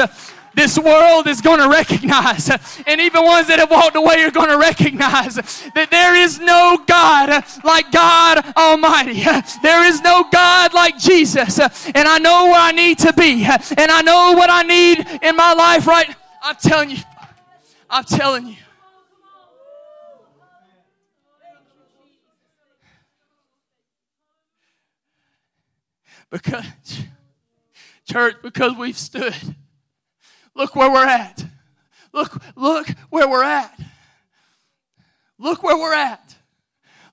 this 0.54 0.78
world 0.78 1.26
is 1.26 1.40
going 1.40 1.60
to 1.60 1.68
recognize, 1.68 2.50
and 2.86 3.00
even 3.00 3.24
ones 3.24 3.48
that 3.48 3.58
have 3.58 3.70
walked 3.70 3.96
away 3.96 4.22
are 4.22 4.30
going 4.30 4.50
to 4.50 4.58
recognize 4.58 5.36
that 5.74 5.88
there 5.90 6.14
is 6.14 6.38
no 6.38 6.82
God 6.86 7.44
like 7.64 7.90
God 7.90 8.44
Almighty. 8.56 9.22
There 9.62 9.84
is 9.84 10.00
no 10.02 10.24
God 10.30 10.74
like 10.74 10.98
Jesus. 10.98 11.58
And 11.58 12.08
I 12.08 12.18
know 12.18 12.46
where 12.46 12.60
I 12.60 12.72
need 12.72 12.98
to 12.98 13.12
be, 13.12 13.44
and 13.44 13.90
I 13.90 14.02
know 14.02 14.32
what 14.32 14.50
I 14.50 14.62
need 14.62 15.06
in 15.22 15.36
my 15.36 15.52
life 15.52 15.86
right. 15.86 16.14
I'm 16.42 16.56
telling 16.56 16.90
you, 16.90 16.98
I'm 17.88 18.04
telling 18.04 18.46
you. 18.46 18.56
Because, 26.30 26.64
church, 28.06 28.36
because 28.42 28.74
we've 28.74 28.96
stood 28.96 29.34
Look 30.54 30.76
where 30.76 30.90
we're 30.90 31.06
at. 31.06 31.44
Look, 32.12 32.42
look 32.56 32.88
where 33.10 33.28
we're 33.28 33.44
at. 33.44 33.78
Look 35.38 35.62
where 35.62 35.76
we're 35.76 35.94
at. 35.94 36.36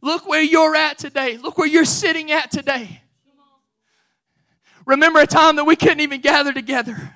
Look 0.01 0.27
where 0.27 0.41
you're 0.41 0.75
at 0.75 0.97
today. 0.97 1.37
Look 1.37 1.57
where 1.57 1.67
you're 1.67 1.85
sitting 1.85 2.31
at 2.31 2.51
today. 2.51 3.01
Remember 4.85 5.19
a 5.19 5.27
time 5.27 5.57
that 5.57 5.65
we 5.65 5.75
couldn't 5.75 5.99
even 5.99 6.21
gather 6.21 6.53
together. 6.53 7.13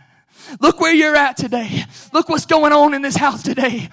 Look 0.60 0.80
where 0.80 0.94
you're 0.94 1.16
at 1.16 1.38
today. 1.38 1.86
Look 2.12 2.30
what's 2.30 2.46
going 2.46 2.74
on 2.74 2.94
in 2.94 3.02
this 3.02 3.16
house 3.16 3.44
today 3.44 3.90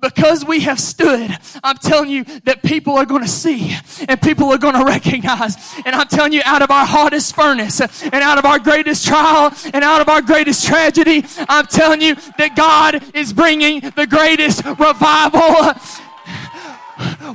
because 0.00 0.44
we 0.44 0.60
have 0.60 0.78
stood, 0.78 1.30
I'm 1.62 1.78
telling 1.78 2.10
you 2.10 2.24
that 2.44 2.62
people 2.62 2.94
are 2.94 3.06
going 3.06 3.22
to 3.22 3.28
see 3.28 3.74
and 4.06 4.20
people 4.20 4.52
are 4.52 4.58
going 4.58 4.74
to 4.74 4.84
recognize. 4.84 5.56
And 5.86 5.94
I'm 5.94 6.08
telling 6.08 6.32
you, 6.32 6.42
out 6.44 6.62
of 6.62 6.70
our 6.70 6.86
hottest 6.86 7.34
furnace 7.34 7.80
and 7.80 8.14
out 8.14 8.38
of 8.38 8.44
our 8.44 8.58
greatest 8.58 9.06
trial 9.06 9.52
and 9.72 9.82
out 9.82 10.00
of 10.00 10.08
our 10.08 10.20
greatest 10.20 10.66
tragedy, 10.66 11.24
I'm 11.48 11.66
telling 11.66 12.02
you 12.02 12.16
that 12.38 12.54
God 12.54 13.02
is 13.14 13.32
bringing 13.32 13.80
the 13.80 14.06
greatest 14.06 14.64
revival. 14.64 15.72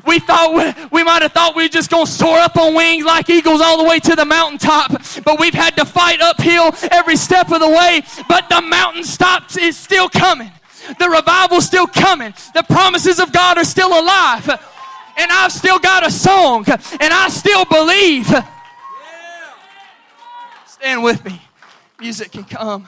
We 0.05 0.19
thought 0.19 0.53
we, 0.53 0.87
we 0.99 1.03
might 1.03 1.21
have 1.21 1.33
thought 1.33 1.55
we 1.55 1.63
were 1.63 1.69
just 1.69 1.89
going 1.89 2.05
to 2.05 2.11
soar 2.11 2.37
up 2.37 2.55
on 2.55 2.75
wings 2.75 3.05
like 3.05 3.29
eagles 3.29 3.61
all 3.61 3.77
the 3.77 3.83
way 3.83 3.99
to 3.99 4.15
the 4.15 4.25
mountaintop, 4.25 4.91
but 5.25 5.39
we've 5.39 5.53
had 5.53 5.75
to 5.77 5.85
fight 5.85 6.21
uphill 6.21 6.71
every 6.91 7.15
step 7.15 7.51
of 7.51 7.59
the 7.59 7.69
way. 7.69 8.01
But 8.27 8.47
the 8.47 8.61
mountain 8.61 9.03
stops 9.03 9.57
is 9.57 9.75
still 9.75 10.07
coming. 10.07 10.51
The 10.97 11.09
revival's 11.09 11.65
still 11.65 11.87
coming. 11.87 12.33
The 12.53 12.63
promises 12.63 13.19
of 13.19 13.31
God 13.31 13.57
are 13.57 13.65
still 13.65 13.89
alive. 13.89 14.49
And 15.17 15.31
I've 15.31 15.51
still 15.51 15.79
got 15.79 16.05
a 16.05 16.11
song. 16.11 16.65
And 16.67 17.13
I 17.13 17.29
still 17.29 17.65
believe. 17.65 18.27
Stand 20.65 21.03
with 21.03 21.23
me. 21.25 21.41
Music 21.99 22.31
can 22.31 22.45
come. 22.45 22.87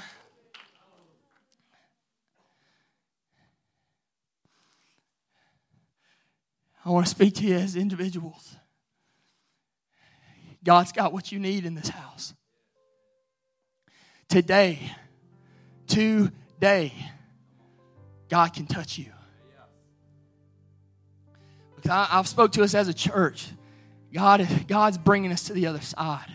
I 6.84 6.90
want 6.90 7.06
to 7.06 7.10
speak 7.10 7.36
to 7.36 7.46
you 7.46 7.56
as 7.56 7.76
individuals. 7.76 8.56
God's 10.64 10.92
got 10.92 11.14
what 11.14 11.32
you 11.32 11.40
need 11.40 11.66
in 11.66 11.76
this 11.76 11.90
house. 11.90 12.34
Today, 14.30 14.80
today, 15.88 16.94
God 18.32 18.54
can 18.54 18.66
touch 18.66 18.98
you. 18.98 19.08
Because 21.76 21.92
I, 21.92 22.06
have 22.06 22.30
spoke 22.30 22.54
to 22.54 22.64
us 22.64 22.74
as 22.74 22.88
a 22.88 22.94
church. 22.94 23.50
God, 24.14 24.48
God's 24.70 24.98
bringing 24.98 25.34
us 25.34 25.44
to 25.44 25.54
the 25.54 25.68
other 25.68 25.82
side. 25.82 26.34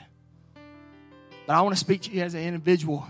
But 1.46 1.56
I 1.56 1.62
want 1.62 1.74
to 1.74 1.80
speak 1.80 2.02
to 2.02 2.10
you 2.10 2.20
as 2.20 2.34
an 2.34 2.42
individual 2.42 3.06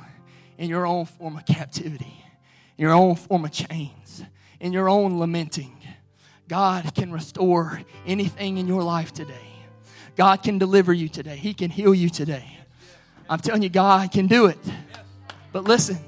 in 0.56 0.70
your 0.70 0.86
own 0.86 1.04
form 1.04 1.36
of 1.36 1.44
captivity, 1.46 2.24
your 2.76 2.92
own 2.92 3.16
form 3.16 3.44
of 3.44 3.50
chains, 3.50 4.22
in 4.60 4.72
your 4.72 4.88
own 4.88 5.18
lamenting. 5.18 5.76
God 6.46 6.94
can 6.94 7.10
restore 7.10 7.80
anything 8.06 8.56
in 8.56 8.68
your 8.68 8.84
life 8.84 9.12
today. 9.12 9.34
God 10.14 10.44
can 10.44 10.58
deliver 10.58 10.92
you 10.92 11.08
today. 11.08 11.34
He 11.34 11.54
can 11.54 11.70
heal 11.70 11.92
you 11.92 12.08
today. 12.08 12.56
I'm 13.28 13.40
telling 13.40 13.62
you, 13.62 13.68
God 13.68 14.12
can 14.12 14.28
do 14.28 14.46
it. 14.46 14.58
But 15.50 15.64
listen, 15.64 15.98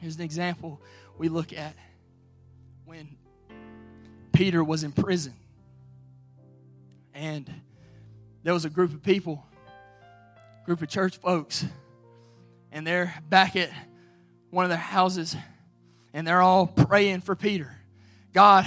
here's 0.00 0.16
an 0.16 0.22
example 0.22 0.80
we 1.18 1.28
look 1.28 1.52
at 1.52 1.74
when 2.84 3.16
Peter 4.32 4.62
was 4.62 4.84
in 4.84 4.92
prison. 4.92 5.34
And 7.14 7.50
there 8.42 8.52
was 8.52 8.64
a 8.64 8.70
group 8.70 8.92
of 8.92 9.02
people, 9.02 9.44
group 10.64 10.82
of 10.82 10.88
church 10.88 11.16
folks, 11.16 11.64
and 12.70 12.86
they're 12.86 13.14
back 13.28 13.56
at 13.56 13.70
one 14.50 14.64
of 14.64 14.68
their 14.68 14.78
houses 14.78 15.36
and 16.12 16.26
they're 16.26 16.40
all 16.40 16.66
praying 16.66 17.20
for 17.20 17.36
Peter. 17.36 17.76
God, 18.32 18.64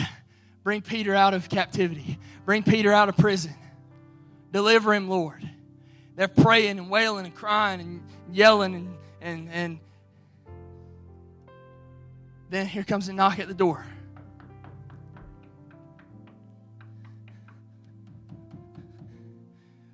bring 0.64 0.82
Peter 0.84 1.16
out 1.16 1.34
of 1.34 1.50
captivity, 1.50 2.20
bring 2.46 2.62
Peter 2.62 2.94
out 2.94 3.10
of 3.10 3.18
prison, 3.18 3.56
deliver 4.52 4.94
him, 4.94 5.10
Lord. 5.10 5.48
They're 6.16 6.28
praying 6.28 6.78
and 6.78 6.92
wailing 6.92 7.26
and 7.26 7.34
crying 7.34 7.80
and 7.80 8.04
yelling 8.32 8.76
and, 8.76 8.96
and, 9.22 9.50
and 9.52 9.80
then 12.50 12.66
here 12.66 12.84
comes 12.84 13.08
a 13.10 13.14
knock 13.14 13.40
at 13.40 13.48
the 13.48 13.54
door. 13.54 13.86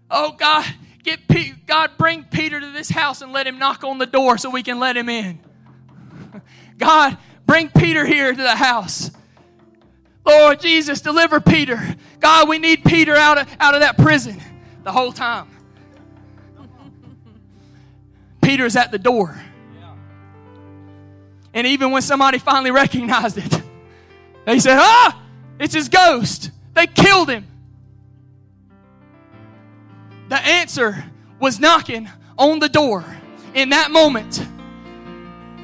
Oh 0.09 0.31
God, 0.31 0.65
get 1.03 1.19
God 1.65 1.91
bring 1.97 2.23
Peter 2.23 2.59
to 2.59 2.71
this 2.71 2.89
house 2.89 3.21
and 3.21 3.33
let 3.33 3.47
him 3.47 3.59
knock 3.59 3.83
on 3.83 3.97
the 3.97 4.05
door 4.05 4.37
so 4.37 4.49
we 4.49 4.63
can 4.63 4.79
let 4.79 4.95
him 4.95 5.09
in. 5.09 5.39
God, 6.77 7.17
bring 7.45 7.69
Peter 7.69 8.05
here 8.05 8.31
to 8.31 8.41
the 8.41 8.55
house. 8.55 9.11
Lord 10.25 10.59
Jesus, 10.59 11.01
deliver 11.01 11.39
Peter. 11.39 11.95
God, 12.19 12.47
we 12.49 12.59
need 12.59 12.83
Peter 12.83 13.15
out 13.15 13.37
of, 13.37 13.47
out 13.59 13.75
of 13.75 13.81
that 13.81 13.97
prison 13.97 14.41
the 14.83 14.91
whole 14.91 15.11
time. 15.11 15.47
Peter's 18.41 18.75
at 18.75 18.91
the 18.91 18.99
door. 18.99 19.39
And 21.55 21.65
even 21.65 21.91
when 21.91 22.01
somebody 22.01 22.37
finally 22.37 22.69
recognized 22.69 23.37
it, 23.37 23.61
they 24.45 24.59
said, 24.59 24.77
Ah, 24.77 25.19
it's 25.57 25.73
his 25.73 25.89
ghost. 25.89 26.51
They 26.73 26.85
killed 26.85 27.29
him. 27.29 27.47
The 30.27 30.35
answer 30.35 31.05
was 31.39 31.59
knocking 31.59 32.09
on 32.37 32.59
the 32.59 32.67
door 32.67 33.05
in 33.53 33.69
that 33.69 33.89
moment. 33.89 34.45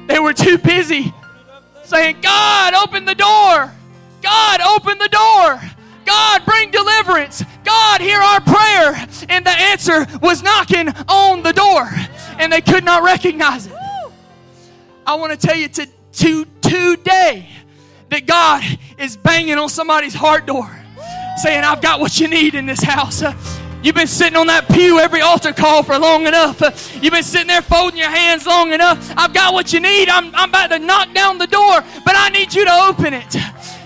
They 0.06 0.18
were 0.18 0.32
too 0.32 0.56
busy 0.56 1.12
saying, 1.84 2.22
God, 2.22 2.74
open 2.74 3.04
the 3.04 3.14
door. 3.14 3.70
God, 4.22 4.60
open 4.62 4.98
the 4.98 5.08
door. 5.08 5.60
God, 6.06 6.44
bring 6.46 6.70
deliverance. 6.70 7.44
God, 7.64 8.00
hear 8.00 8.18
our 8.18 8.40
prayer. 8.40 9.06
And 9.28 9.44
the 9.44 9.50
answer 9.50 10.06
was 10.22 10.42
knocking 10.42 10.88
on 11.08 11.42
the 11.42 11.52
door, 11.52 11.90
and 12.38 12.50
they 12.50 12.60
could 12.62 12.84
not 12.84 13.02
recognize 13.02 13.66
it. 13.66 13.81
I 15.06 15.14
want 15.16 15.38
to 15.38 15.46
tell 15.46 15.56
you 15.56 15.68
to, 15.68 15.86
to 16.12 16.44
today 16.60 17.48
that 18.10 18.26
God 18.26 18.62
is 18.98 19.16
banging 19.16 19.58
on 19.58 19.68
somebody's 19.68 20.14
heart 20.14 20.46
door, 20.46 20.70
saying, 21.42 21.64
I've 21.64 21.80
got 21.80 22.00
what 22.00 22.20
you 22.20 22.28
need 22.28 22.54
in 22.54 22.66
this 22.66 22.82
house. 22.82 23.22
You've 23.82 23.96
been 23.96 24.06
sitting 24.06 24.36
on 24.36 24.46
that 24.46 24.68
pew 24.68 25.00
every 25.00 25.20
altar 25.22 25.52
call 25.52 25.82
for 25.82 25.98
long 25.98 26.26
enough. 26.26 26.60
You've 27.02 27.12
been 27.12 27.24
sitting 27.24 27.48
there 27.48 27.62
folding 27.62 27.98
your 27.98 28.10
hands 28.10 28.46
long 28.46 28.72
enough. 28.72 29.12
I've 29.16 29.34
got 29.34 29.52
what 29.54 29.72
you 29.72 29.80
need. 29.80 30.08
I'm, 30.08 30.32
I'm 30.34 30.50
about 30.50 30.68
to 30.68 30.78
knock 30.78 31.12
down 31.12 31.38
the 31.38 31.48
door, 31.48 31.82
but 32.04 32.14
I 32.14 32.28
need 32.28 32.54
you 32.54 32.64
to 32.64 32.72
open 32.72 33.12
it. 33.12 33.36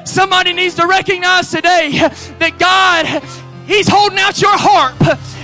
Somebody 0.06 0.52
needs 0.52 0.74
to 0.74 0.86
recognize 0.86 1.50
today 1.50 1.92
that 2.38 2.58
God, 2.58 3.22
He's 3.66 3.88
holding 3.88 4.18
out 4.18 4.40
your 4.40 4.52
harp 4.52 5.00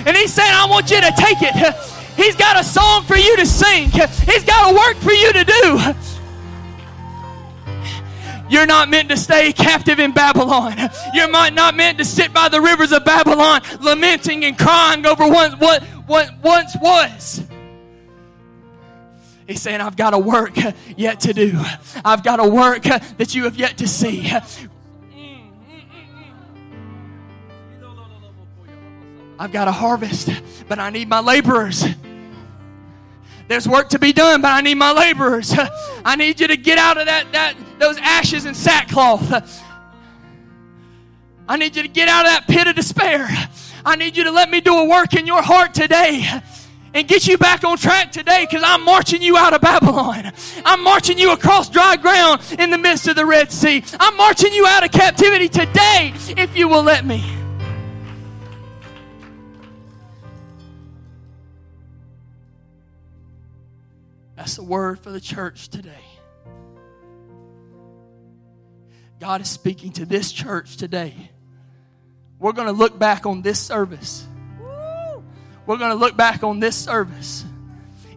and 0.07 0.17
He's 0.17 0.35
saying, 0.35 0.53
I 0.53 0.67
want 0.69 0.91
you 0.91 1.01
to 1.01 1.13
take 1.17 1.39
it. 1.41 1.92
He's 2.17 2.37
got 2.37 2.61
a 2.61 2.65
song 2.65 3.05
for 3.05 3.17
you 3.17 3.37
to 3.37 3.47
sing. 3.47 3.91
He's 3.91 4.45
got 4.45 4.73
a 4.73 4.77
work 4.77 4.97
for 4.97 5.13
you 5.13 5.33
to 5.33 5.45
do. 5.45 5.81
You're 8.53 8.67
not 8.67 8.91
meant 8.91 9.09
to 9.09 9.17
stay 9.17 9.53
captive 9.55 9.99
in 9.99 10.13
Babylon. 10.13 10.75
You're 11.15 11.31
not 11.31 11.75
meant 11.75 11.97
to 11.99 12.05
sit 12.05 12.35
by 12.35 12.51
the 12.51 12.61
rivers 12.61 12.93
of 12.93 13.03
Babylon 13.03 13.63
lamenting 13.81 14.45
and 14.45 14.59
crying 14.59 15.07
over 15.07 15.27
what, 15.27 15.59
what, 15.59 16.31
once 16.43 16.77
was. 16.79 17.43
He's 19.47 19.63
saying, 19.63 19.81
I've 19.81 19.97
got 19.97 20.13
a 20.13 20.19
work 20.19 20.57
yet 20.97 21.21
to 21.21 21.33
do. 21.33 21.59
I've 22.05 22.23
got 22.23 22.41
a 22.41 22.49
work 22.49 22.83
that 22.83 23.35
you 23.35 23.45
have 23.45 23.57
yet 23.57 23.79
to 23.79 23.89
see. 23.89 24.31
I've 29.43 29.51
got 29.51 29.67
a 29.67 29.73
harvest, 29.73 30.31
but 30.69 30.79
I 30.79 30.91
need 30.91 31.09
my 31.09 31.19
laborers. 31.19 31.85
There's 33.49 33.67
work 33.67 33.89
to 33.89 33.99
be 33.99 34.13
done, 34.13 34.41
but 34.41 34.53
I 34.53 34.61
need 34.61 34.77
my 34.77 34.93
laborers. 34.93 35.53
I 36.05 36.15
need 36.15 36.39
you 36.39 36.47
to 36.47 36.57
get 36.57 36.79
out 36.79 36.97
of 36.97 37.07
that, 37.07 37.33
that 37.33 37.57
those 37.81 37.99
ashes 37.99 38.45
and 38.45 38.57
sackcloth. 38.57 39.61
I 41.49 41.57
need 41.57 41.75
you 41.75 41.83
to 41.83 41.89
get 41.89 42.09
out 42.09 42.25
of 42.25 42.31
that 42.31 42.47
pit 42.47 42.69
of 42.69 42.77
despair. 42.77 43.27
I 43.85 43.97
need 43.97 44.17
you 44.17 44.23
to 44.23 44.31
let 44.31 44.49
me 44.49 44.61
do 44.61 44.79
a 44.79 44.85
work 44.85 45.15
in 45.15 45.27
your 45.27 45.43
heart 45.43 45.75
today 45.75 46.25
and 46.95 47.09
get 47.09 47.27
you 47.27 47.37
back 47.37 47.65
on 47.65 47.77
track 47.77 48.13
today 48.13 48.47
because 48.49 48.63
I'm 48.65 48.85
marching 48.85 49.23
you 49.23 49.37
out 49.37 49.55
of 49.55 49.61
Babylon. 49.61 50.31
I'm 50.65 50.85
marching 50.85 51.19
you 51.19 51.33
across 51.33 51.69
dry 51.69 51.97
ground 51.97 52.43
in 52.61 52.71
the 52.71 52.79
midst 52.79 53.09
of 53.09 53.17
the 53.17 53.27
Red 53.27 53.51
Sea. 53.51 53.83
I'm 53.99 54.17
marching 54.17 54.53
you 54.53 54.67
out 54.69 54.85
of 54.85 54.93
captivity 54.93 55.49
today 55.49 56.13
if 56.37 56.57
you 56.57 56.69
will 56.69 56.85
let 56.85 57.05
me. 57.05 57.32
The 64.57 64.63
word 64.63 65.01
for 65.01 65.11
the 65.11 65.21
church 65.21 65.69
today. 65.69 66.05
God 69.21 69.41
is 69.41 69.49
speaking 69.49 69.93
to 69.93 70.05
this 70.05 70.33
church 70.33 70.77
today. 70.77 71.31
We're 72.39 72.53
going 72.53 72.67
to 72.67 72.73
look 72.73 72.99
back 72.99 73.25
on 73.25 73.43
this 73.43 73.61
service. 73.61 74.27
We're 75.65 75.77
going 75.77 75.91
to 75.91 75.97
look 75.97 76.17
back 76.17 76.43
on 76.43 76.59
this 76.59 76.77
service. 76.77 77.45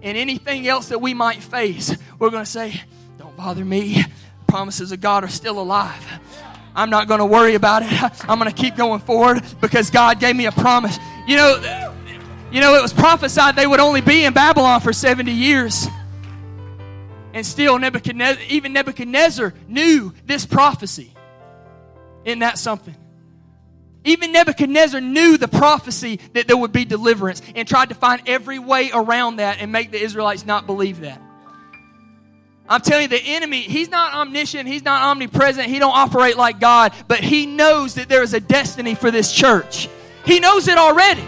And 0.01 0.17
anything 0.17 0.67
else 0.67 0.89
that 0.89 0.99
we 0.99 1.13
might 1.13 1.43
face, 1.43 1.95
we're 2.19 2.31
going 2.31 2.43
to 2.43 2.49
say, 2.49 2.81
Don't 3.17 3.37
bother 3.37 3.63
me. 3.63 4.03
Promises 4.47 4.91
of 4.91 4.99
God 4.99 5.23
are 5.23 5.29
still 5.29 5.59
alive. 5.59 6.03
I'm 6.75 6.89
not 6.89 7.07
going 7.07 7.19
to 7.19 7.25
worry 7.25 7.55
about 7.55 7.83
it. 7.83 8.29
I'm 8.29 8.39
going 8.39 8.51
to 8.51 8.55
keep 8.55 8.75
going 8.75 8.99
forward 8.99 9.43
because 9.61 9.89
God 9.89 10.19
gave 10.19 10.35
me 10.35 10.47
a 10.47 10.51
promise. 10.51 10.97
You 11.27 11.37
know, 11.37 11.93
you 12.51 12.61
know, 12.61 12.75
it 12.75 12.81
was 12.81 12.93
prophesied 12.93 13.55
they 13.55 13.67
would 13.67 13.79
only 13.79 14.01
be 14.01 14.25
in 14.25 14.33
Babylon 14.33 14.81
for 14.81 14.91
70 14.91 15.31
years. 15.31 15.87
And 17.35 17.45
still, 17.45 17.77
Nebuchadnezzar, 17.77 18.41
even 18.47 18.71
Nebuchadnezzar 18.71 19.53
knew 19.67 20.13
this 20.25 20.45
prophecy. 20.45 21.13
Isn't 22.23 22.39
that 22.39 22.57
something? 22.57 22.95
Even 24.05 24.31
Nebuchadnezzar 24.31 25.01
knew 25.01 25.37
the 25.37 25.49
prophecy 25.49 26.21
that 26.31 26.47
there 26.47 26.55
would 26.55 26.71
be 26.71 26.85
deliverance 26.85 27.41
and 27.53 27.67
tried 27.67 27.89
to 27.89 27.95
find 27.95 28.21
every 28.25 28.57
way 28.57 28.89
around 28.93 29.35
that 29.37 29.59
and 29.59 29.69
make 29.69 29.91
the 29.91 30.01
Israelites 30.01 30.45
not 30.45 30.65
believe 30.65 31.01
that. 31.01 31.21
I'm 32.69 32.79
telling 32.79 33.03
you, 33.03 33.07
the 33.09 33.21
enemy, 33.21 33.61
he's 33.61 33.89
not 33.89 34.13
omniscient, 34.13 34.69
he's 34.69 34.85
not 34.85 35.01
omnipresent, 35.03 35.67
he 35.67 35.77
don't 35.77 35.95
operate 35.95 36.37
like 36.37 36.61
God, 36.61 36.93
but 37.09 37.19
he 37.19 37.45
knows 37.45 37.95
that 37.95 38.07
there 38.07 38.23
is 38.23 38.33
a 38.33 38.39
destiny 38.39 38.95
for 38.95 39.11
this 39.11 39.33
church. 39.33 39.89
He 40.25 40.39
knows 40.39 40.69
it 40.69 40.77
already. 40.77 41.25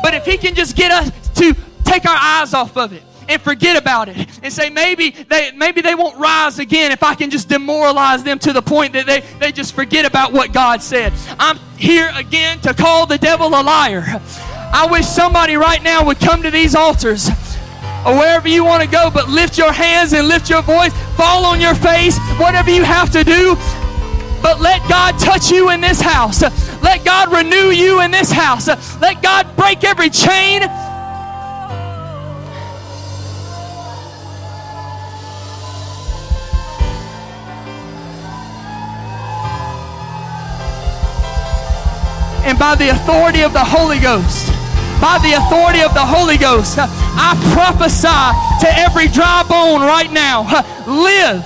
But 0.00 0.14
if 0.14 0.24
he 0.24 0.38
can 0.38 0.54
just 0.54 0.76
get 0.76 0.92
us 0.92 1.10
to 1.40 1.56
take 1.82 2.06
our 2.06 2.16
eyes 2.16 2.54
off 2.54 2.76
of 2.76 2.92
it, 2.92 3.02
and 3.28 3.40
forget 3.40 3.76
about 3.76 4.08
it 4.08 4.16
and 4.42 4.52
say 4.52 4.70
maybe 4.70 5.10
they 5.10 5.52
maybe 5.52 5.80
they 5.80 5.94
won't 5.94 6.18
rise 6.18 6.58
again 6.58 6.92
if 6.92 7.02
I 7.02 7.14
can 7.14 7.30
just 7.30 7.48
demoralize 7.48 8.22
them 8.24 8.38
to 8.40 8.52
the 8.52 8.62
point 8.62 8.92
that 8.94 9.06
they, 9.06 9.20
they 9.38 9.52
just 9.52 9.74
forget 9.74 10.04
about 10.04 10.32
what 10.32 10.52
God 10.52 10.82
said. 10.82 11.12
I'm 11.38 11.58
here 11.76 12.10
again 12.14 12.60
to 12.60 12.74
call 12.74 13.06
the 13.06 13.18
devil 13.18 13.48
a 13.48 13.62
liar. 13.62 14.04
I 14.06 14.88
wish 14.90 15.06
somebody 15.06 15.56
right 15.56 15.82
now 15.82 16.04
would 16.04 16.18
come 16.18 16.42
to 16.42 16.50
these 16.50 16.74
altars 16.74 17.28
or 18.04 18.18
wherever 18.18 18.48
you 18.48 18.64
want 18.64 18.82
to 18.82 18.88
go, 18.88 19.10
but 19.10 19.28
lift 19.28 19.56
your 19.56 19.72
hands 19.72 20.12
and 20.12 20.28
lift 20.28 20.50
your 20.50 20.62
voice, 20.62 20.92
fall 21.16 21.44
on 21.46 21.60
your 21.60 21.74
face, 21.74 22.18
whatever 22.38 22.70
you 22.70 22.84
have 22.84 23.10
to 23.12 23.24
do. 23.24 23.56
But 24.42 24.60
let 24.60 24.86
God 24.90 25.18
touch 25.18 25.50
you 25.50 25.70
in 25.70 25.80
this 25.80 26.02
house. 26.02 26.42
Let 26.82 27.02
God 27.02 27.32
renew 27.32 27.70
you 27.70 28.02
in 28.02 28.10
this 28.10 28.30
house. 28.30 28.68
Let 29.00 29.22
God 29.22 29.56
break 29.56 29.84
every 29.84 30.10
chain 30.10 30.62
and 42.44 42.58
by 42.58 42.74
the 42.74 42.90
authority 42.90 43.42
of 43.42 43.52
the 43.52 43.64
Holy 43.64 43.98
Ghost, 43.98 44.52
by 45.00 45.18
the 45.24 45.32
authority 45.32 45.80
of 45.80 45.92
the 45.94 46.04
Holy 46.04 46.36
Ghost, 46.36 46.76
I 46.78 47.32
prophesy 47.56 48.22
to 48.60 48.68
every 48.78 49.08
dry 49.08 49.42
bone 49.48 49.80
right 49.80 50.12
now 50.12 50.44
live, 50.86 51.44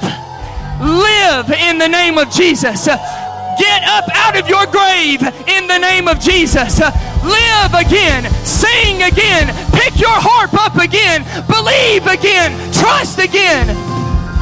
live 0.83 1.51
in 1.51 1.79
the 1.79 1.89
name 1.89 2.19
of 2.19 2.31
Jesus. 2.31 2.87
Get 2.87 3.83
up 3.87 4.07
out 4.15 4.39
of 4.39 4.49
your 4.49 4.67
grave 4.67 5.23
in 5.47 5.67
the 5.67 5.79
name 5.79 6.07
of 6.07 6.21
Jesus. 6.21 6.79
Live 6.79 7.75
again, 7.75 8.31
sing 8.45 9.03
again, 9.03 9.51
pick 9.75 9.99
your 9.99 10.15
harp 10.15 10.55
up 10.55 10.77
again, 10.77 11.27
believe 11.47 12.07
again, 12.07 12.55
trust 12.73 13.19
again. 13.19 13.71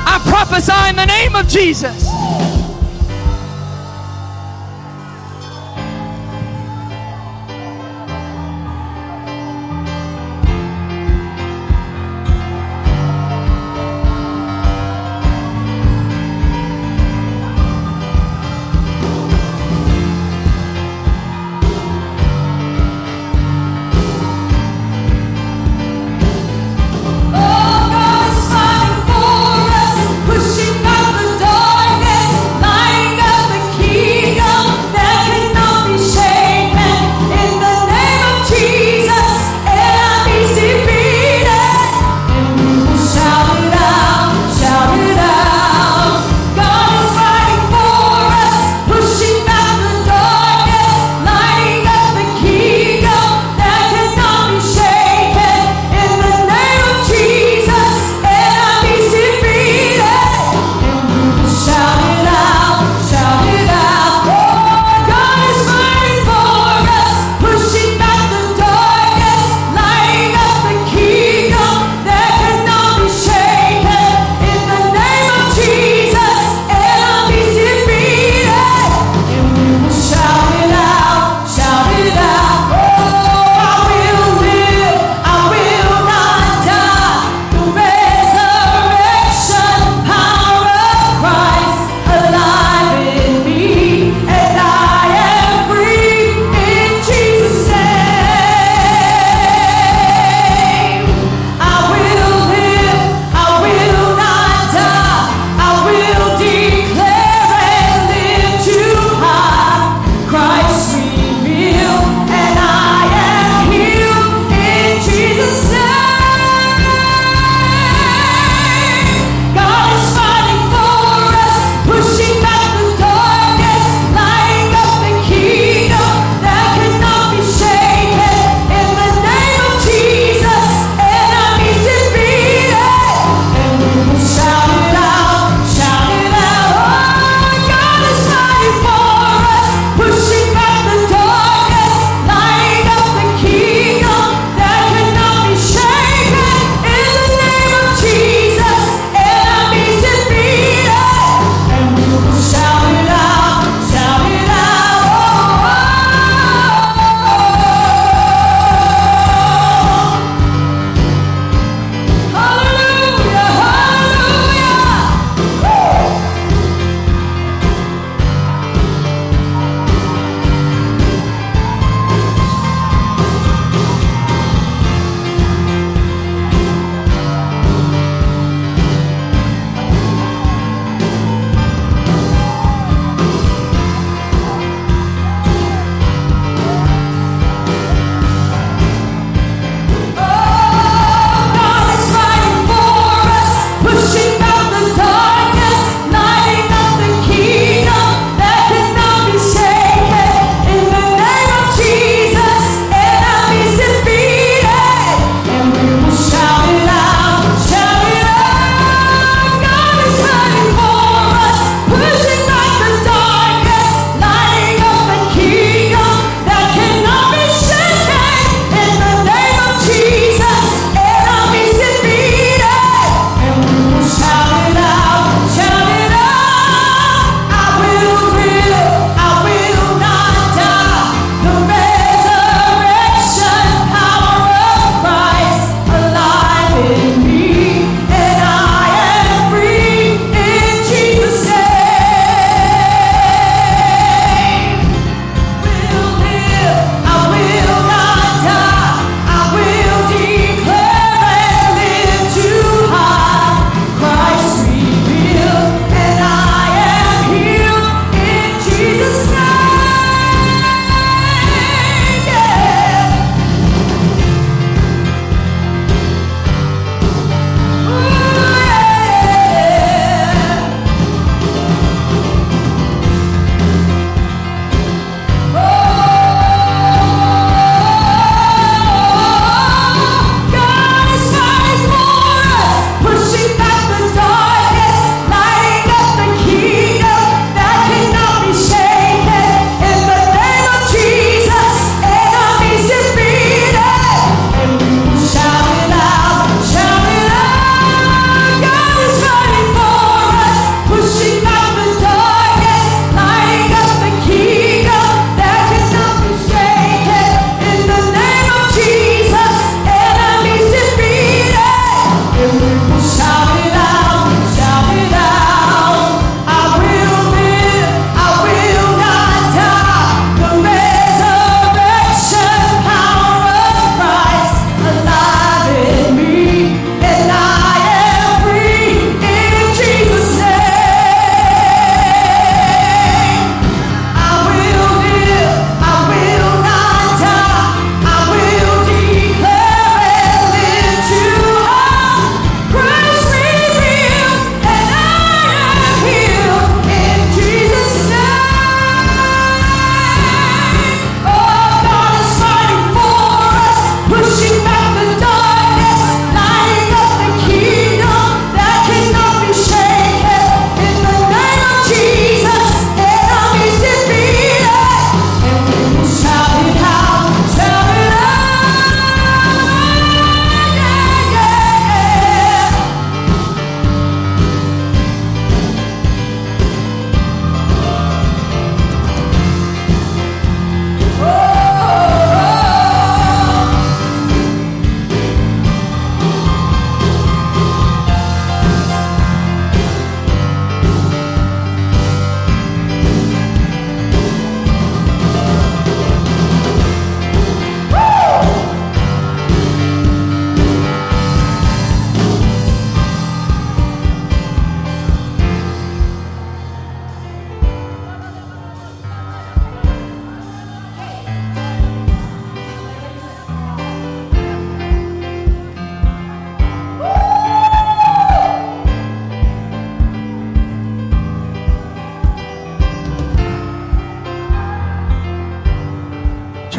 I 0.09 0.21
prophesy 0.29 0.91
in 0.91 0.97
the 0.97 1.07
name 1.07 1.35
of 1.35 1.49
Jesus. 1.49 2.09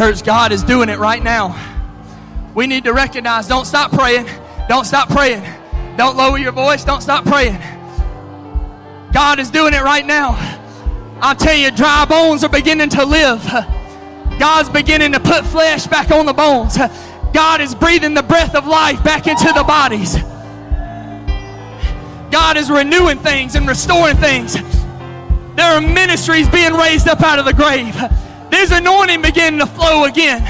Church, 0.07 0.23
God 0.23 0.53
is 0.53 0.63
doing 0.63 0.87
it 0.87 0.99
right 0.99 1.21
now. 1.21 1.53
We 2.55 2.65
need 2.65 2.85
to 2.85 2.93
recognize 2.93 3.45
don't 3.45 3.65
stop 3.65 3.91
praying. 3.91 4.25
Don't 4.69 4.85
stop 4.85 5.09
praying. 5.09 5.43
Don't 5.97 6.15
lower 6.15 6.37
your 6.37 6.53
voice. 6.53 6.85
Don't 6.85 7.01
stop 7.01 7.25
praying. 7.25 7.59
God 9.11 9.37
is 9.37 9.51
doing 9.51 9.73
it 9.73 9.81
right 9.81 10.05
now. 10.05 10.29
I 11.21 11.33
tell 11.33 11.57
you, 11.57 11.71
dry 11.71 12.05
bones 12.05 12.45
are 12.45 12.49
beginning 12.49 12.87
to 12.91 13.03
live. 13.03 13.43
God's 14.39 14.69
beginning 14.69 15.11
to 15.11 15.19
put 15.19 15.45
flesh 15.45 15.87
back 15.87 16.09
on 16.09 16.25
the 16.25 16.31
bones. 16.31 16.77
God 17.33 17.59
is 17.59 17.75
breathing 17.75 18.13
the 18.13 18.23
breath 18.23 18.55
of 18.55 18.65
life 18.65 19.03
back 19.03 19.27
into 19.27 19.51
the 19.51 19.65
bodies. 19.65 20.15
God 22.31 22.55
is 22.55 22.71
renewing 22.71 23.19
things 23.19 23.55
and 23.55 23.67
restoring 23.67 24.15
things. 24.15 24.53
There 24.53 25.69
are 25.69 25.81
ministries 25.81 26.47
being 26.47 26.75
raised 26.75 27.09
up 27.09 27.19
out 27.19 27.39
of 27.39 27.45
the 27.45 27.53
grave. 27.53 27.93
There's 28.57 28.71
anointing 28.71 29.21
beginning 29.21 29.59
to 29.59 29.67
flow 29.67 30.05
again. 30.05 30.43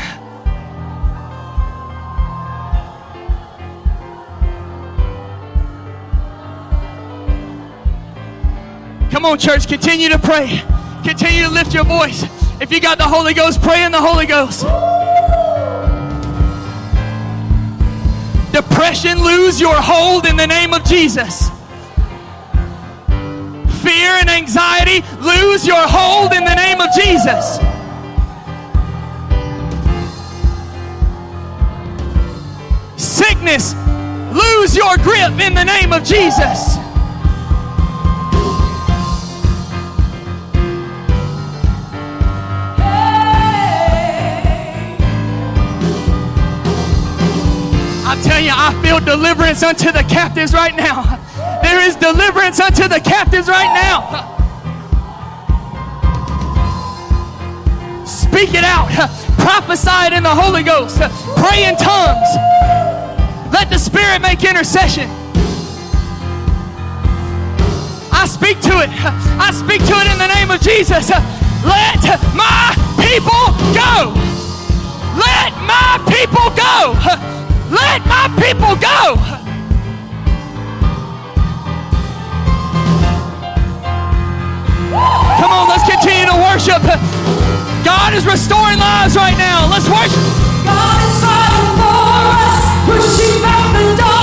Come 9.12 9.26
on, 9.26 9.38
church, 9.38 9.68
continue 9.68 10.08
to 10.08 10.18
pray. 10.18 10.64
Continue 11.04 11.44
to 11.44 11.50
lift 11.50 11.74
your 11.74 11.84
voice. 11.84 12.24
If 12.62 12.72
you 12.72 12.80
got 12.80 12.98
the 12.98 13.04
Holy 13.04 13.34
Ghost, 13.34 13.62
pray 13.62 13.84
in 13.84 13.92
the 13.92 14.00
Holy 14.00 14.26
Ghost. 14.26 14.62
Depression, 18.54 19.22
lose 19.22 19.60
your 19.60 19.76
hold 19.76 20.26
in 20.28 20.38
the 20.38 20.48
name 20.48 20.74
of 20.74 20.86
Jesus. 20.86 21.50
Fear 23.84 24.12
and 24.22 24.30
anxiety, 24.30 25.06
lose 25.20 25.68
your 25.68 25.86
hold 25.86 26.32
in 26.32 26.46
the 26.46 26.56
name 26.56 26.80
of 26.80 26.88
Jesus. 26.96 27.77
Sickness, 33.38 33.76
lose 34.34 34.76
your 34.76 34.98
grip 34.98 35.40
in 35.40 35.54
the 35.54 35.64
name 35.64 35.94
of 35.94 36.04
Jesus. 36.04 36.78
I 48.06 48.20
tell 48.24 48.42
you, 48.42 48.50
I 48.52 48.74
feel 48.84 49.00
deliverance 49.00 49.62
unto 49.62 49.92
the 49.92 50.04
captives 50.10 50.54
right 50.54 50.76
now. 50.76 51.04
There 51.62 51.88
is 51.88 51.96
deliverance 51.96 52.60
unto 52.60 52.88
the 52.88 53.00
captives 53.00 53.48
right 53.48 53.72
now. 53.76 54.34
Speak 58.04 58.56
it 58.56 58.64
out. 58.64 58.90
Prophesy 59.38 60.08
it 60.08 60.14
in 60.14 60.24
the 60.24 60.30
Holy 60.34 60.64
Ghost. 60.64 60.98
Pray 61.38 61.66
in 61.66 61.76
tongues. 61.78 62.77
Let 63.58 63.72
the 63.72 63.80
Spirit 63.80 64.22
make 64.22 64.44
intercession. 64.44 65.10
I 68.14 68.28
speak 68.30 68.62
to 68.62 68.86
it. 68.86 68.90
I 69.42 69.50
speak 69.50 69.82
to 69.82 69.98
it 69.98 70.06
in 70.14 70.18
the 70.22 70.30
name 70.30 70.54
of 70.54 70.62
Jesus. 70.62 71.10
Let 71.66 72.06
my 72.38 72.78
people 73.02 73.50
go. 73.74 74.14
Let 75.18 75.58
my 75.66 75.98
people 76.06 76.54
go. 76.54 76.94
Let 77.74 78.06
my 78.06 78.30
people 78.38 78.78
go. 78.78 79.18
Come 85.42 85.52
on, 85.52 85.66
let's 85.68 85.90
continue 85.90 86.30
to 86.30 86.38
worship. 86.46 86.86
God 87.84 88.14
is 88.14 88.24
restoring 88.28 88.78
lives 88.78 89.16
right 89.16 89.36
now. 89.36 89.66
Let's 89.66 89.90
worship. 89.90 90.22
God 90.62 91.02
is 91.10 91.18
fighting 91.26 91.74
for 91.82 92.17
pushing 92.88 93.42
back 93.42 93.74
the 93.76 93.98
darkness, 93.98 94.17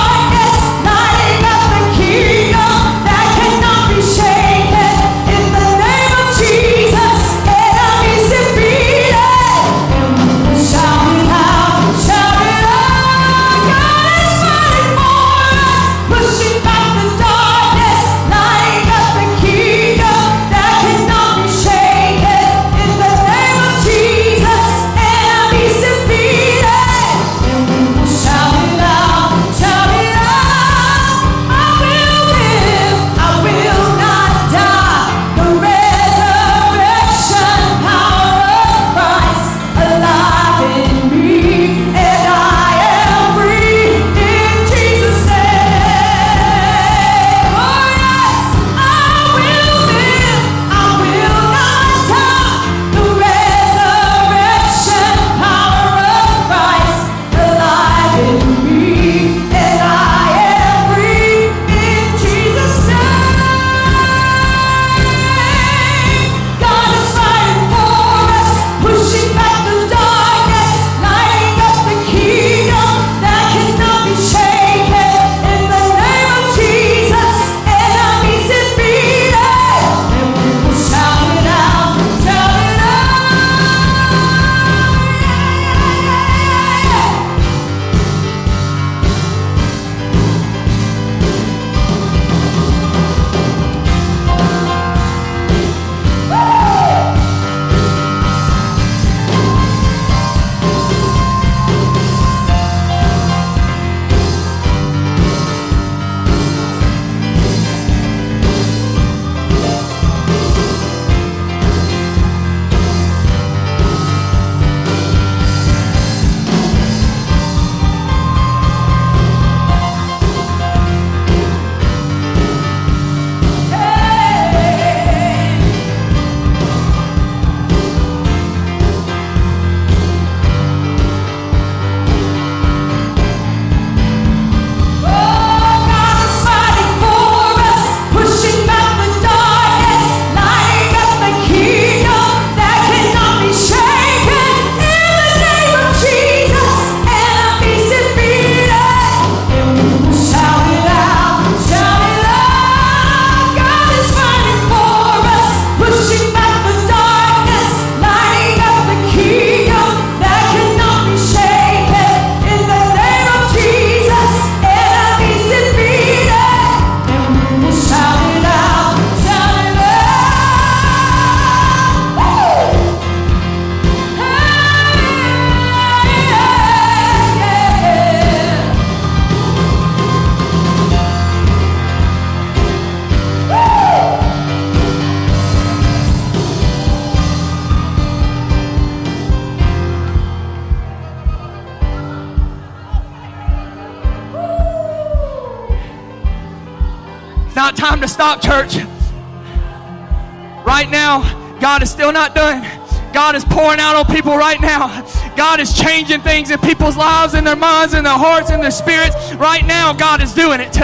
God 203.25 203.37
is 203.37 203.45
pouring 203.47 203.81
out 203.81 203.97
on 203.97 204.15
people 204.15 204.37
right 204.37 204.61
now. 204.61 205.01
God 205.35 205.59
is 205.59 205.73
changing 205.73 206.21
things 206.21 206.51
in 206.51 206.59
people's 206.59 206.95
lives, 206.95 207.33
in 207.33 207.43
their 207.43 207.57
minds, 207.57 207.95
in 207.95 208.05
their 208.05 208.19
hearts, 208.19 208.51
in 208.51 208.61
their 208.61 208.71
spirits. 208.71 209.17
Right 209.37 209.65
now, 209.65 209.95
God 209.95 210.23
is 210.23 210.35
doing 210.35 210.61
it. 210.61 210.77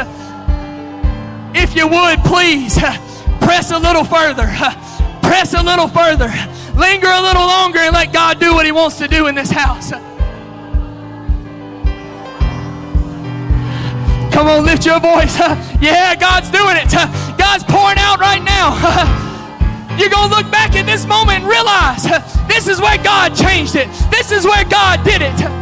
If 1.54 1.76
you 1.76 1.86
would, 1.86 2.18
please 2.20 2.78
press 3.44 3.70
a 3.72 3.78
little 3.78 4.04
further. 4.04 4.46
Press 5.20 5.52
a 5.52 5.62
little 5.62 5.86
further. 5.86 6.32
Linger 6.80 7.08
a 7.08 7.20
little 7.20 7.44
longer 7.44 7.80
and 7.80 7.92
let 7.92 8.10
God 8.10 8.40
do 8.40 8.54
what 8.54 8.64
He 8.64 8.72
wants 8.72 8.96
to 9.00 9.06
do 9.06 9.26
in 9.26 9.34
this 9.34 9.50
house. 9.50 9.90
Come 14.32 14.48
on, 14.48 14.64
lift 14.64 14.86
your 14.86 14.98
voice. 14.98 15.36
Yeah, 15.82 16.14
God's 16.14 16.50
doing 16.50 16.76
it. 16.78 16.90
God's 17.36 17.64
pouring 17.64 17.98
out 17.98 18.18
right 18.18 18.42
now. 18.42 19.26
You're 20.00 20.08
going 20.08 20.30
to 20.30 20.34
look 20.34 20.50
back 20.50 20.76
at 20.76 20.86
this 20.86 21.04
moment 21.04 21.44
and 21.44 21.46
realize 21.46 22.04
this 22.48 22.68
is 22.68 22.80
where 22.80 22.96
God 23.04 23.36
changed 23.36 23.76
it. 23.76 23.86
This 24.10 24.32
is 24.32 24.46
where 24.46 24.64
God 24.64 25.04
did 25.04 25.20
it. 25.20 25.59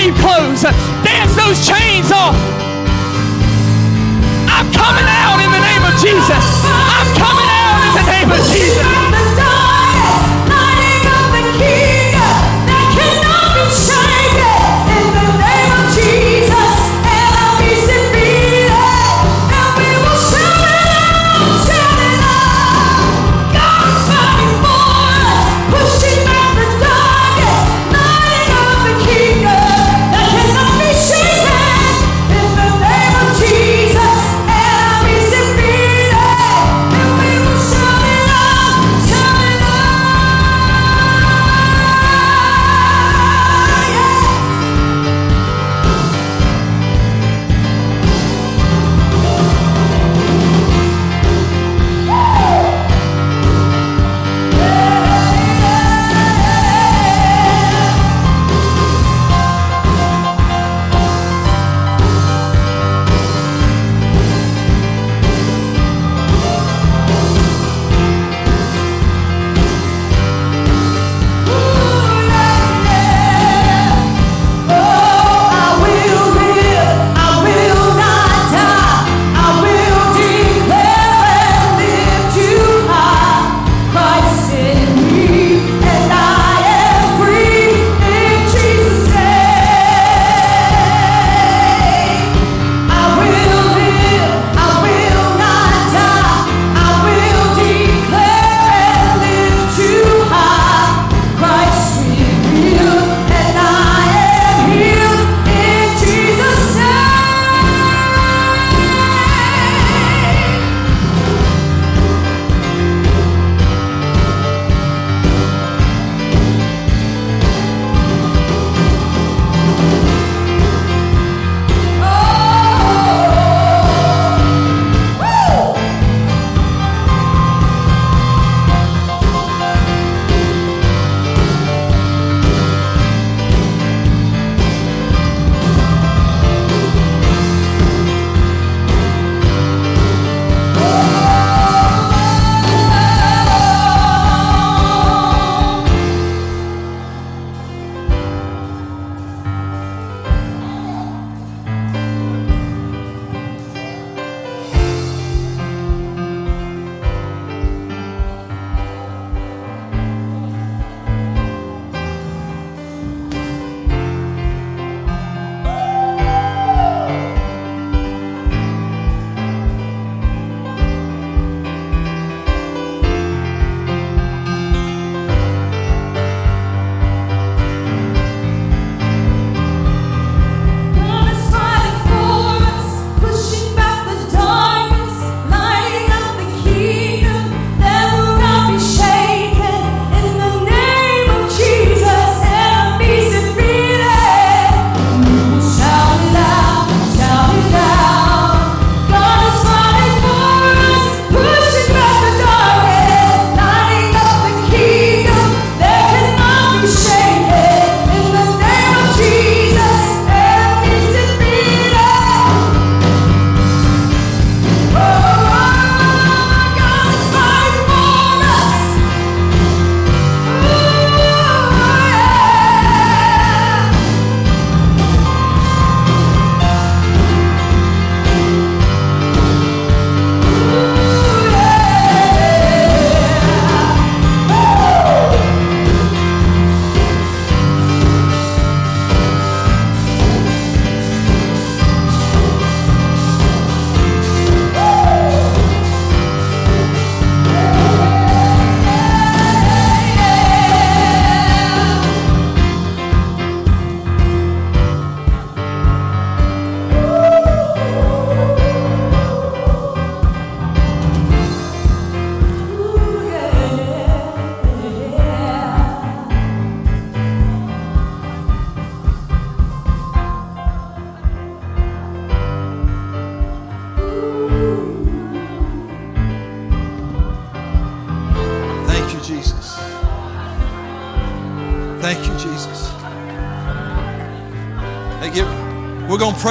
Grave 0.00 0.14
clothes. 0.16 0.62
Dance 1.04 1.34
those 1.36 1.66
chains 1.66 2.10
off. 2.12 2.36
I'm 4.48 4.68
coming 4.72 5.04
out 5.04 5.38
in 5.44 5.50
the 5.52 5.60
name 5.60 5.82
of 5.84 5.94
Jesus. 6.00 6.44
I'm 6.64 7.08
coming 7.16 7.48
out 7.48 7.80
in 7.84 8.04
the 8.04 8.10
name 8.10 8.30
of 8.30 8.40
Jesus. 8.48 8.89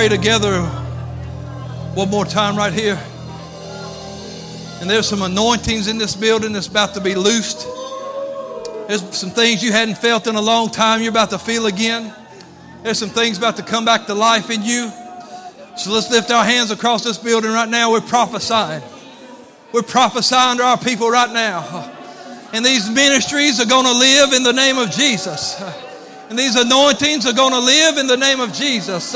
Together 0.10 0.64
one 1.94 2.10
more 2.10 2.26
time 2.26 2.56
right 2.56 2.74
here. 2.74 3.00
And 4.82 4.90
there's 4.90 5.08
some 5.08 5.22
anointings 5.22 5.88
in 5.88 5.98
this 5.98 6.16
building 6.16 6.54
that's 6.54 6.68
about 6.68 6.96
to 6.96 7.02
be 7.02 7.14
loosed. 7.14 7.68
There's 8.88 9.04
some 9.16 9.30
things 9.30 9.62
you 9.62 9.72
hadn't 9.72 10.00
felt 10.00 10.26
in 10.26 10.36
a 10.36 10.42
long 10.42 10.70
time 10.70 11.02
you're 11.02 11.12
about 11.12 11.30
to 11.30 11.38
feel 11.38 11.68
again. 11.68 12.14
There's 12.82 12.98
some 12.98 13.10
things 13.10 13.38
about 13.38 13.58
to 13.58 13.64
come 13.64 13.86
back 13.86 14.08
to 14.08 14.16
life 14.16 14.50
in 14.50 14.64
you. 14.64 14.92
So 15.78 15.92
let's 15.92 16.10
lift 16.10 16.32
our 16.32 16.44
hands 16.44 16.72
across 16.72 17.04
this 17.04 17.18
building 17.18 17.52
right 17.52 17.70
now. 17.70 17.92
We're 17.92 18.02
prophesying. 18.02 18.82
We're 19.72 19.84
prophesying 19.84 20.58
to 20.58 20.64
our 20.64 20.78
people 20.78 21.10
right 21.12 21.32
now. 21.32 21.94
And 22.52 22.66
these 22.66 22.90
ministries 22.90 23.60
are 23.60 23.68
going 23.68 23.86
to 23.86 23.94
live 23.94 24.34
in 24.34 24.42
the 24.42 24.54
name 24.54 24.80
of 24.80 24.90
Jesus. 24.90 25.62
And 26.30 26.40
these 26.40 26.56
anointings 26.56 27.28
are 27.28 27.34
going 27.34 27.54
to 27.54 27.60
live 27.60 27.98
in 27.98 28.08
the 28.08 28.18
name 28.18 28.40
of 28.40 28.54
Jesus. 28.54 29.16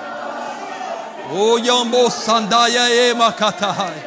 yambo 1.63 2.09
sandaya 2.09 2.89
e 2.89 3.13
makatahai. 3.13 4.01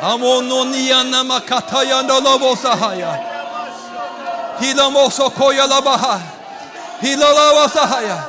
Amononiana 0.00 1.24
makataya 1.24 2.02
ndolobo 2.02 2.56
sahaya. 2.56 3.18
Hilamoso 4.60 5.30
koya 5.30 5.66
labaha. 5.66 6.20
Hilalawa 7.00 7.68
sahaya. 7.68 8.24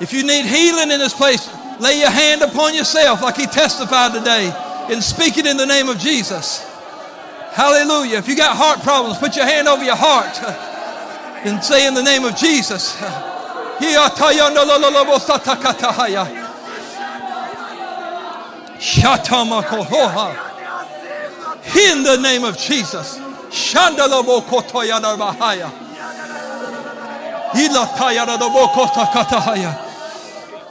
If 0.00 0.12
you 0.12 0.24
need 0.24 0.46
healing 0.46 0.90
in 0.90 0.98
this 0.98 1.14
place, 1.14 1.48
lay 1.78 2.00
your 2.00 2.10
hand 2.10 2.42
upon 2.42 2.74
yourself 2.74 3.22
like 3.22 3.36
he 3.36 3.46
testified 3.46 4.12
today 4.12 4.52
and 4.90 5.02
speak 5.02 5.38
it 5.38 5.46
in 5.46 5.56
the 5.56 5.66
name 5.66 5.88
of 5.88 5.98
Jesus. 5.98 6.66
Hallelujah. 7.52 8.18
If 8.18 8.28
you 8.28 8.36
got 8.36 8.56
heart 8.56 8.80
problems, 8.82 9.18
put 9.18 9.36
your 9.36 9.44
hand 9.44 9.68
over 9.68 9.84
your 9.84 9.96
heart 9.96 10.40
and 11.46 11.62
say 11.62 11.86
in 11.86 11.94
the 11.94 12.02
name 12.02 12.24
of 12.24 12.34
Jesus. 12.36 12.98
In 21.76 22.02
the 22.02 22.18
name 22.20 22.44
of 22.44 22.58
Jesus. 22.58 23.18
Shandalabo 23.50 24.42
kotoyana 24.42 25.16
bahaya. 25.16 25.70
Ilatayana 27.54 28.36
dobo 28.38 28.66
kota 28.72 29.06
katahaya. 29.12 29.78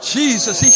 Jesus, 0.02 0.60
he 0.60 0.70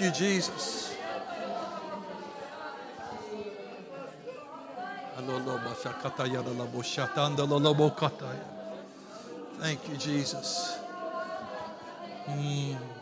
Thank 0.00 0.18
you, 0.18 0.26
Jesus. 0.28 0.96
Thank 9.60 9.88
you, 9.90 9.96
Jesus. 9.98 10.78
Mm. 12.26 12.99